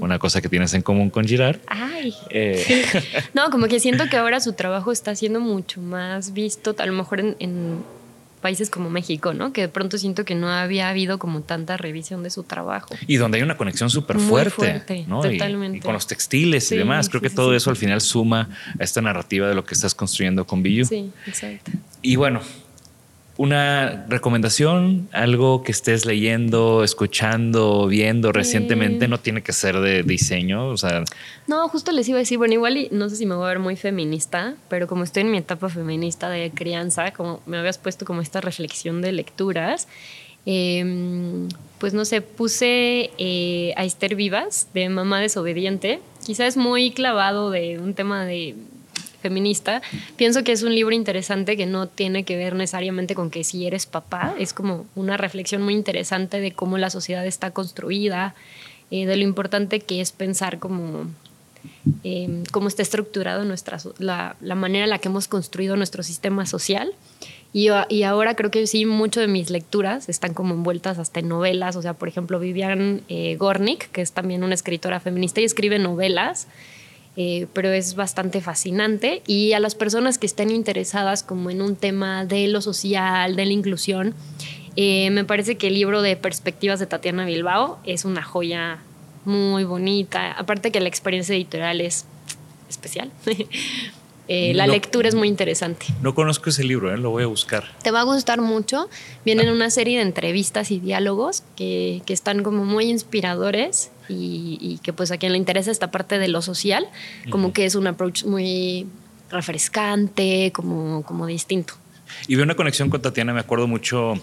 una 0.00 0.18
cosa 0.18 0.40
que 0.40 0.48
tienes 0.48 0.74
en 0.74 0.82
común 0.82 1.10
con 1.10 1.26
Girard. 1.26 1.58
Ay. 1.66 2.14
Eh. 2.30 2.84
No, 3.34 3.50
como 3.50 3.66
que 3.66 3.80
siento 3.80 4.08
que 4.08 4.16
ahora 4.16 4.40
su 4.40 4.52
trabajo 4.52 4.92
está 4.92 5.14
siendo 5.14 5.40
mucho 5.40 5.80
más 5.80 6.32
visto, 6.32 6.74
a 6.78 6.86
lo 6.86 6.92
mejor 6.92 7.20
en 7.20 7.82
países 8.42 8.68
como 8.68 8.90
México, 8.90 9.32
¿no? 9.32 9.54
Que 9.54 9.62
de 9.62 9.68
pronto 9.68 9.96
siento 9.96 10.26
que 10.26 10.34
no 10.34 10.50
había 10.50 10.90
habido 10.90 11.18
como 11.18 11.40
tanta 11.40 11.78
revisión 11.78 12.22
de 12.22 12.28
su 12.28 12.42
trabajo. 12.42 12.94
Y 13.06 13.16
donde 13.16 13.38
hay 13.38 13.42
una 13.42 13.56
conexión 13.56 13.88
súper 13.88 14.18
fuerte, 14.18 15.06
¿no? 15.06 15.22
Totalmente. 15.22 15.78
Y, 15.78 15.80
con 15.80 15.94
los 15.94 16.06
textiles 16.06 16.70
y 16.72 16.76
demás. 16.76 17.08
Creo 17.08 17.22
que 17.22 17.30
todo 17.30 17.54
eso 17.54 17.70
al 17.70 17.76
final 17.76 18.02
suma 18.02 18.50
a 18.78 18.84
esta 18.84 19.00
narrativa 19.00 19.48
de 19.48 19.54
lo 19.54 19.64
que 19.64 19.74
estás 19.74 19.94
construyendo 19.94 20.46
con 20.46 20.62
Billu. 20.62 20.84
Sí, 20.84 21.10
exacto. 21.26 21.70
Y 22.02 22.16
bueno, 22.16 22.40
una 23.38 24.04
recomendación, 24.08 25.08
algo 25.12 25.62
que 25.62 25.72
estés 25.72 26.04
leyendo, 26.04 26.84
escuchando, 26.84 27.86
viendo 27.86 28.30
recientemente, 28.30 29.08
no 29.08 29.18
tiene 29.18 29.42
que 29.42 29.52
ser 29.52 29.80
de 29.80 30.02
diseño, 30.02 30.68
o 30.68 30.76
sea... 30.76 31.04
No, 31.46 31.66
justo 31.68 31.92
les 31.92 32.08
iba 32.08 32.18
a 32.18 32.20
decir, 32.20 32.38
bueno, 32.38 32.54
igual 32.54 32.76
y 32.76 32.88
no 32.92 33.08
sé 33.08 33.16
si 33.16 33.24
me 33.24 33.34
voy 33.34 33.46
a 33.46 33.48
ver 33.48 33.58
muy 33.58 33.76
feminista, 33.76 34.54
pero 34.68 34.86
como 34.86 35.02
estoy 35.02 35.22
en 35.22 35.30
mi 35.30 35.38
etapa 35.38 35.70
feminista 35.70 36.28
de 36.28 36.50
crianza, 36.50 37.12
como 37.12 37.40
me 37.46 37.56
habías 37.56 37.78
puesto 37.78 38.04
como 38.04 38.20
esta 38.20 38.42
reflexión 38.42 39.00
de 39.00 39.12
lecturas, 39.12 39.88
em, 40.44 41.48
pues 41.78 41.94
no 41.94 42.04
sé, 42.04 42.20
puse 42.20 43.10
eh, 43.16 43.72
a 43.76 43.84
Esther 43.84 44.14
Vivas 44.14 44.68
de 44.74 44.90
Mamá 44.90 45.20
Desobediente, 45.20 46.00
quizás 46.24 46.48
es 46.48 46.56
muy 46.58 46.90
clavado 46.90 47.50
de 47.50 47.78
un 47.78 47.94
tema 47.94 48.26
de 48.26 48.56
feminista, 49.22 49.80
pienso 50.16 50.44
que 50.44 50.52
es 50.52 50.62
un 50.62 50.74
libro 50.74 50.94
interesante 50.94 51.56
que 51.56 51.64
no 51.64 51.86
tiene 51.86 52.24
que 52.24 52.36
ver 52.36 52.54
necesariamente 52.54 53.14
con 53.14 53.30
que 53.30 53.44
si 53.44 53.66
eres 53.66 53.86
papá, 53.86 54.34
es 54.38 54.52
como 54.52 54.84
una 54.94 55.16
reflexión 55.16 55.62
muy 55.62 55.74
interesante 55.74 56.40
de 56.40 56.52
cómo 56.52 56.76
la 56.76 56.90
sociedad 56.90 57.26
está 57.26 57.52
construida, 57.52 58.34
eh, 58.90 59.06
de 59.06 59.16
lo 59.16 59.22
importante 59.22 59.80
que 59.80 60.02
es 60.02 60.12
pensar 60.12 60.58
como 60.58 61.06
eh, 62.04 62.42
cómo 62.50 62.68
está 62.68 62.82
estructurado 62.82 63.44
nuestra, 63.44 63.78
la, 63.98 64.36
la, 64.40 64.54
manera 64.54 64.84
en 64.84 64.90
la 64.90 64.98
que 64.98 65.08
hemos 65.08 65.28
construido 65.28 65.76
nuestro 65.76 66.02
sistema 66.02 66.46
social. 66.46 66.92
Y, 67.52 67.68
y, 67.88 68.02
ahora 68.02 68.34
creo 68.34 68.50
que 68.50 68.66
sí, 68.66 68.86
mucho 68.86 69.20
de 69.20 69.28
mis 69.28 69.50
lecturas 69.50 70.08
están 70.08 70.34
como 70.34 70.54
envueltas 70.54 70.98
hasta 70.98 71.20
en 71.20 71.28
novelas. 71.28 71.76
O 71.76 71.82
sea, 71.82 71.94
por 71.94 72.08
ejemplo, 72.08 72.40
Vivian 72.40 73.02
eh, 73.08 73.36
Gornick, 73.36 73.90
que 73.92 74.00
es 74.00 74.12
también 74.12 74.42
una 74.42 74.54
escritora 74.54 75.00
feminista 75.00 75.40
y 75.40 75.44
escribe 75.44 75.78
novelas 75.78 76.48
eh, 77.16 77.46
pero 77.52 77.70
es 77.70 77.94
bastante 77.94 78.40
fascinante. 78.40 79.22
Y 79.26 79.52
a 79.52 79.60
las 79.60 79.74
personas 79.74 80.18
que 80.18 80.26
estén 80.26 80.50
interesadas 80.50 81.22
como 81.22 81.50
en 81.50 81.62
un 81.62 81.76
tema 81.76 82.24
de 82.24 82.48
lo 82.48 82.60
social, 82.60 83.36
de 83.36 83.46
la 83.46 83.52
inclusión, 83.52 84.14
eh, 84.76 85.10
me 85.10 85.24
parece 85.24 85.56
que 85.56 85.68
el 85.68 85.74
libro 85.74 86.02
de 86.02 86.16
Perspectivas 86.16 86.80
de 86.80 86.86
Tatiana 86.86 87.26
Bilbao 87.26 87.78
es 87.84 88.04
una 88.04 88.22
joya 88.22 88.78
muy 89.24 89.64
bonita. 89.64 90.32
Aparte 90.32 90.72
que 90.72 90.80
la 90.80 90.88
experiencia 90.88 91.34
editorial 91.34 91.80
es 91.80 92.06
especial. 92.68 93.10
Eh, 94.28 94.54
la 94.54 94.68
lectura 94.68 95.08
es 95.08 95.16
muy 95.16 95.28
interesante. 95.28 95.86
No 96.00 96.14
conozco 96.14 96.48
ese 96.48 96.62
libro, 96.62 96.96
lo 96.96 97.10
voy 97.10 97.24
a 97.24 97.26
buscar. 97.26 97.64
Te 97.82 97.90
va 97.90 98.00
a 98.00 98.04
gustar 98.04 98.40
mucho. 98.40 98.88
Vienen 99.24 99.50
una 99.50 99.68
serie 99.68 99.98
de 99.98 100.04
entrevistas 100.04 100.70
y 100.70 100.78
diálogos 100.78 101.42
que, 101.56 102.02
que 102.06 102.12
están 102.12 102.44
como 102.44 102.64
muy 102.64 102.88
inspiradores 102.88 103.90
y, 104.08 104.78
que 104.82 104.92
pues 104.92 105.10
a 105.10 105.18
quien 105.18 105.32
le 105.32 105.38
interesa 105.38 105.70
esta 105.70 105.90
parte 105.90 106.18
de 106.18 106.28
lo 106.28 106.42
social, 106.42 106.86
como 107.30 107.52
que 107.52 107.64
es 107.64 107.74
un 107.74 107.86
approach 107.86 108.24
muy 108.24 108.86
refrescante, 109.30 110.52
como, 110.52 111.02
como 111.02 111.26
distinto. 111.26 111.74
Y 112.28 112.36
vi 112.36 112.42
una 112.42 112.54
conexión 112.54 112.90
con 112.90 113.00
Tatiana, 113.00 113.32
me 113.32 113.40
acuerdo 113.40 113.66
mucho, 113.66 114.20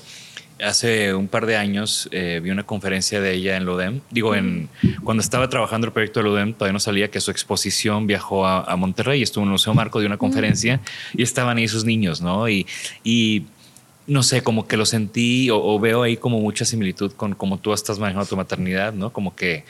hace 0.63 1.13
un 1.13 1.27
par 1.27 1.45
de 1.45 1.55
años 1.55 2.09
eh, 2.11 2.39
vi 2.43 2.49
una 2.49 2.63
conferencia 2.63 3.21
de 3.21 3.33
ella 3.33 3.57
en 3.57 3.65
Lodem. 3.65 4.01
Digo, 4.11 4.35
en, 4.35 4.69
cuando 5.03 5.21
estaba 5.21 5.49
trabajando 5.49 5.87
el 5.87 5.93
proyecto 5.93 6.19
de 6.19 6.25
Lodem, 6.25 6.53
todavía 6.53 6.73
no 6.73 6.79
salía 6.79 7.09
que 7.09 7.21
su 7.21 7.31
exposición 7.31 8.07
viajó 8.07 8.45
a, 8.45 8.75
Monterrey, 8.75 9.21
estuvo 9.21 9.43
en 9.43 9.49
el 9.49 9.51
Museo 9.53 9.73
Marco 9.73 9.99
de 9.99 10.05
una 10.05 10.17
conferencia 10.17 10.79
y 11.13 11.23
estaban 11.23 11.57
ahí 11.57 11.67
sus 11.67 11.85
niños, 11.85 12.21
¿no? 12.21 12.47
Y, 12.47 12.65
y 13.03 13.43
no 14.09 14.23
sé, 14.23 14.41
como 14.41 14.67
que 14.67 14.75
lo 14.75 14.85
sentí 14.85 15.49
o, 15.51 15.79
veo 15.79 16.01
ahí 16.01 16.17
como 16.17 16.39
mucha 16.39 16.65
similitud 16.65 17.11
con 17.13 17.35
cómo 17.35 17.59
tú 17.59 17.73
estás 17.73 17.99
manejando 17.99 18.27
tu 18.27 18.35
maternidad, 18.35 18.91
¿no? 18.91 19.13
Como 19.13 19.35
que 19.35 19.63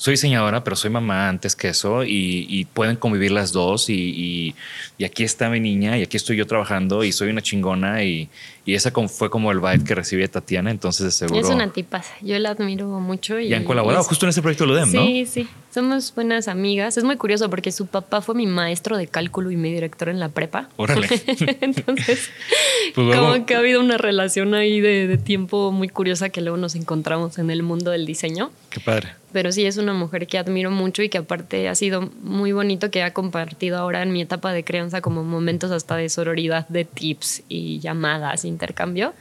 soy 0.00 0.12
diseñadora, 0.12 0.64
pero 0.64 0.76
soy 0.76 0.88
mamá 0.88 1.28
antes 1.28 1.54
que 1.54 1.68
eso 1.68 2.04
y, 2.04 2.66
pueden 2.72 2.96
convivir 2.96 3.32
las 3.32 3.52
dos 3.52 3.90
y, 3.90 4.54
y, 4.96 5.04
aquí 5.04 5.24
está 5.24 5.50
mi 5.50 5.60
niña 5.60 5.98
y 5.98 6.02
aquí 6.02 6.16
estoy 6.16 6.38
yo 6.38 6.46
trabajando 6.46 7.04
y 7.04 7.12
soy 7.12 7.28
una 7.28 7.42
chingona 7.42 8.02
y, 8.02 8.30
y 8.64 8.74
esa 8.74 8.92
fue 8.92 9.28
como 9.28 9.52
el 9.52 9.60
vibe 9.60 9.84
que 9.84 9.94
recibí 9.94 10.22
de 10.22 10.28
Tatiana, 10.28 10.70
entonces 10.70 11.04
de 11.04 11.10
seguro. 11.10 11.38
Es 11.38 11.50
una 11.50 11.70
tipaza, 11.70 12.14
yo 12.22 12.38
la 12.38 12.52
admiro 12.52 12.86
mucho. 12.86 13.38
Y, 13.38 13.52
han 13.52 13.64
colaborado 13.64 14.02
justo 14.04 14.24
en 14.24 14.30
ese 14.30 14.40
proyecto 14.40 14.64
de 14.64 14.70
Ludem, 14.70 14.90
¿no? 14.90 15.04
Sí, 15.04 15.26
sí, 15.26 15.48
somos 15.70 16.14
buenas 16.14 16.48
amigas. 16.48 16.96
Es 16.96 17.04
muy 17.04 17.16
curioso 17.16 17.50
porque 17.50 17.70
su 17.70 17.84
papá 17.84 18.22
fue 18.22 18.34
mi 18.34 18.46
maestro 18.46 18.96
de 18.96 19.06
cálculo 19.06 19.50
y 19.50 19.56
mi 19.56 19.70
director 19.70 20.08
en 20.08 20.18
la 20.18 20.30
prepa. 20.30 20.70
Órale. 20.78 21.08
entonces, 21.60 22.30
pues 22.94 23.18
como 23.18 23.44
que 23.44 23.54
ha 23.54 23.58
habido 23.58 23.80
una 23.80 23.98
relación 23.98 24.54
ahí 24.54 24.80
de, 24.80 25.06
de 25.06 25.18
tiempo 25.18 25.72
muy 25.72 25.90
curiosa 25.90 26.30
que 26.30 26.40
luego 26.40 26.56
nos 26.56 26.74
encontramos 26.74 27.36
en 27.36 27.50
el 27.50 27.62
mundo 27.62 27.90
del 27.90 28.06
diseño. 28.06 28.50
Qué 28.70 28.80
padre 28.80 29.19
pero 29.32 29.52
sí 29.52 29.66
es 29.66 29.76
una 29.76 29.92
mujer 29.92 30.26
que 30.26 30.38
admiro 30.38 30.70
mucho 30.70 31.02
y 31.02 31.08
que 31.08 31.18
aparte 31.18 31.68
ha 31.68 31.74
sido 31.74 32.10
muy 32.22 32.52
bonito 32.52 32.90
que 32.90 33.02
ha 33.02 33.12
compartido 33.12 33.78
ahora 33.78 34.02
en 34.02 34.12
mi 34.12 34.22
etapa 34.22 34.52
de 34.52 34.64
crianza 34.64 35.00
como 35.00 35.24
momentos 35.24 35.70
hasta 35.70 35.96
de 35.96 36.08
sororidad, 36.08 36.68
de 36.68 36.84
tips 36.84 37.42
y 37.48 37.78
llamadas 37.80 38.44
intercambio. 38.44 39.14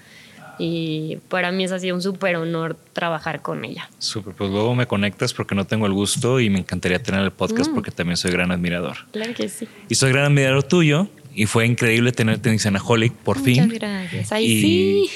Y 0.61 1.19
para 1.29 1.53
mí 1.53 1.63
es 1.63 1.71
así 1.71 1.89
un 1.91 2.01
súper 2.01 2.35
honor 2.35 2.75
trabajar 2.91 3.41
con 3.41 3.63
ella. 3.63 3.89
Súper, 3.97 4.35
pues 4.35 4.49
luego 4.51 4.75
me 4.75 4.87
conectas 4.87 5.33
porque 5.33 5.55
no 5.55 5.65
tengo 5.65 5.85
el 5.85 5.93
gusto 5.93 6.41
y 6.41 6.49
me 6.49 6.59
encantaría 6.59 7.01
tener 7.01 7.21
el 7.21 7.31
podcast 7.31 7.71
mm. 7.71 7.73
porque 7.73 7.91
también 7.91 8.17
soy 8.17 8.31
gran 8.31 8.51
admirador. 8.51 8.97
Claro 9.11 9.33
que 9.33 9.47
sí. 9.47 9.67
Y 9.87 9.95
soy 9.95 10.11
gran 10.11 10.25
admirador 10.25 10.63
tuyo 10.63 11.07
y 11.33 11.45
fue 11.45 11.65
increíble 11.65 12.11
tenerte 12.11 12.49
en 12.49 12.59
Sanaholic 12.59 13.13
por 13.13 13.39
fin. 13.41 13.63
Muchas 13.63 13.79
gracias. 13.79 14.31
Ay, 14.33 14.47
sí. 14.47 15.09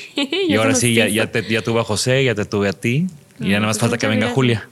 y 0.48 0.56
ahora 0.56 0.76
sí, 0.76 0.94
ya, 0.94 1.10
ya, 1.10 1.30
te, 1.30 1.44
ya 1.44 1.62
tuve 1.62 1.82
a 1.82 1.84
José, 1.84 2.24
ya 2.24 2.34
te 2.36 2.46
tuve 2.46 2.70
a 2.70 2.74
ti 2.74 3.08
y 3.42 3.50
ya 3.50 3.56
nada 3.56 3.68
más 3.68 3.78
pues 3.78 3.82
falta 3.82 3.98
que 3.98 4.08
venga 4.08 4.30
Julia. 4.30 4.70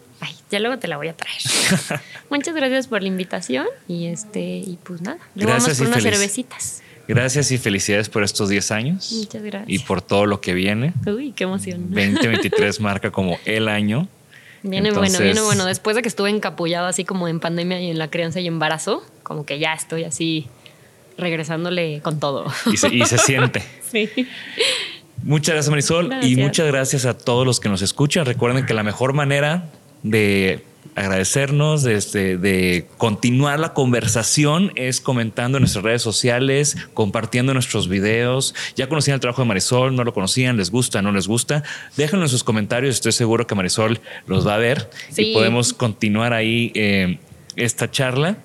Ya 0.51 0.59
luego 0.59 0.77
te 0.77 0.87
la 0.89 0.97
voy 0.97 1.07
a 1.07 1.13
traer. 1.13 1.41
Muchas 2.29 2.53
gracias 2.53 2.87
por 2.87 3.01
la 3.01 3.07
invitación 3.07 3.67
y 3.87 4.07
este 4.07 4.41
y 4.41 4.77
pues 4.83 5.01
nada, 5.01 5.17
gracias 5.33 5.63
vamos 5.63 5.77
por 5.77 5.87
unas 5.87 6.03
cervecitas. 6.03 6.83
Gracias 7.07 7.51
y 7.51 7.57
felicidades 7.57 8.09
por 8.09 8.23
estos 8.23 8.49
10 8.49 8.71
años. 8.71 9.11
Muchas 9.13 9.41
gracias. 9.43 9.69
Y 9.69 9.79
por 9.79 10.01
todo 10.01 10.25
lo 10.25 10.41
que 10.41 10.53
viene. 10.53 10.93
Uy, 11.07 11.31
qué 11.31 11.45
emoción. 11.45 11.89
2023 11.89 12.79
marca 12.81 13.11
como 13.11 13.39
el 13.45 13.69
año. 13.69 14.07
Viene 14.63 14.91
bueno, 14.91 15.19
viene 15.19 15.41
bueno. 15.41 15.65
Después 15.65 15.95
de 15.95 16.01
que 16.01 16.09
estuve 16.09 16.29
encapullado 16.29 16.85
así 16.85 17.03
como 17.05 17.27
en 17.27 17.39
pandemia 17.39 17.81
y 17.81 17.89
en 17.89 17.97
la 17.97 18.09
crianza 18.09 18.39
y 18.39 18.47
embarazo, 18.47 19.03
como 19.23 19.45
que 19.45 19.57
ya 19.57 19.73
estoy 19.73 20.03
así 20.03 20.47
regresándole 21.17 22.01
con 22.01 22.19
todo. 22.19 22.51
Y 22.71 22.77
se, 22.77 23.17
siente. 23.17 23.63
sí. 23.89 24.09
Muchas 25.23 25.53
gracias 25.53 25.69
Marisol 25.69 26.11
y 26.23 26.35
muchas 26.35 26.65
gracias 26.65 27.05
a 27.05 27.15
todos 27.15 27.45
los 27.45 27.59
que 27.59 27.69
nos 27.69 27.81
escuchan. 27.81 28.25
Recuerden 28.25 28.65
que 28.65 28.73
la 28.73 28.83
mejor 28.83 29.13
manera 29.13 29.65
de 30.03 30.63
agradecernos, 30.95 31.83
de, 31.83 31.95
este, 31.95 32.37
de, 32.37 32.85
continuar 32.97 33.59
la 33.59 33.73
conversación 33.73 34.71
es 34.75 34.99
comentando 34.99 35.57
en 35.57 35.61
nuestras 35.63 35.83
redes 35.83 36.01
sociales, 36.01 36.75
compartiendo 36.93 37.53
nuestros 37.53 37.87
videos. 37.87 38.53
Ya 38.75 38.89
conocían 38.89 39.15
el 39.15 39.21
trabajo 39.21 39.41
de 39.41 39.47
Marisol, 39.47 39.95
no 39.95 40.03
lo 40.03 40.13
conocían, 40.13 40.57
les 40.57 40.71
gusta, 40.71 41.01
no 41.01 41.11
les 41.11 41.27
gusta. 41.27 41.63
Déjenlo 41.97 42.25
en 42.25 42.29
sus 42.29 42.43
comentarios, 42.43 42.95
estoy 42.95 43.13
seguro 43.13 43.47
que 43.47 43.55
Marisol 43.55 43.99
los 44.27 44.45
va 44.45 44.55
a 44.55 44.57
ver 44.57 44.89
y 45.15 45.33
podemos 45.33 45.73
continuar 45.73 46.33
ahí 46.33 46.71
eh, 46.75 47.19
esta 47.55 47.89
charla. 47.89 48.37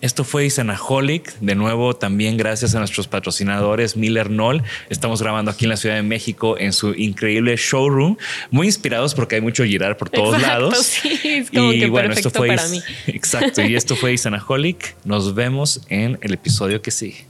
Esto 0.00 0.24
fue 0.24 0.46
Isanaholic, 0.46 1.38
de 1.40 1.54
nuevo 1.54 1.94
también 1.94 2.38
gracias 2.38 2.74
a 2.74 2.78
nuestros 2.78 3.06
patrocinadores 3.06 3.98
Miller 3.98 4.28
Knoll. 4.28 4.62
Estamos 4.88 5.20
grabando 5.20 5.50
aquí 5.50 5.66
en 5.66 5.68
la 5.68 5.76
Ciudad 5.76 5.96
de 5.96 6.02
México 6.02 6.56
en 6.58 6.72
su 6.72 6.94
increíble 6.94 7.54
showroom, 7.56 8.16
muy 8.50 8.66
inspirados 8.66 9.14
porque 9.14 9.34
hay 9.34 9.40
mucho 9.42 9.62
girar 9.64 9.98
por 9.98 10.08
todos 10.08 10.40
lados. 10.40 10.78
Sí, 10.78 11.20
es 11.22 11.50
como 11.50 11.72
y 11.72 11.80
que 11.80 11.88
bueno, 11.90 12.14
esto 12.14 12.30
fue 12.30 12.48
para 12.48 12.66
mí. 12.68 12.80
Exacto, 13.08 13.60
y 13.62 13.76
esto 13.76 13.94
fue 13.94 14.14
Isanaholic. 14.14 14.96
Nos 15.04 15.34
vemos 15.34 15.82
en 15.90 16.18
el 16.22 16.32
episodio 16.32 16.80
que 16.80 16.90
sigue. 16.90 17.29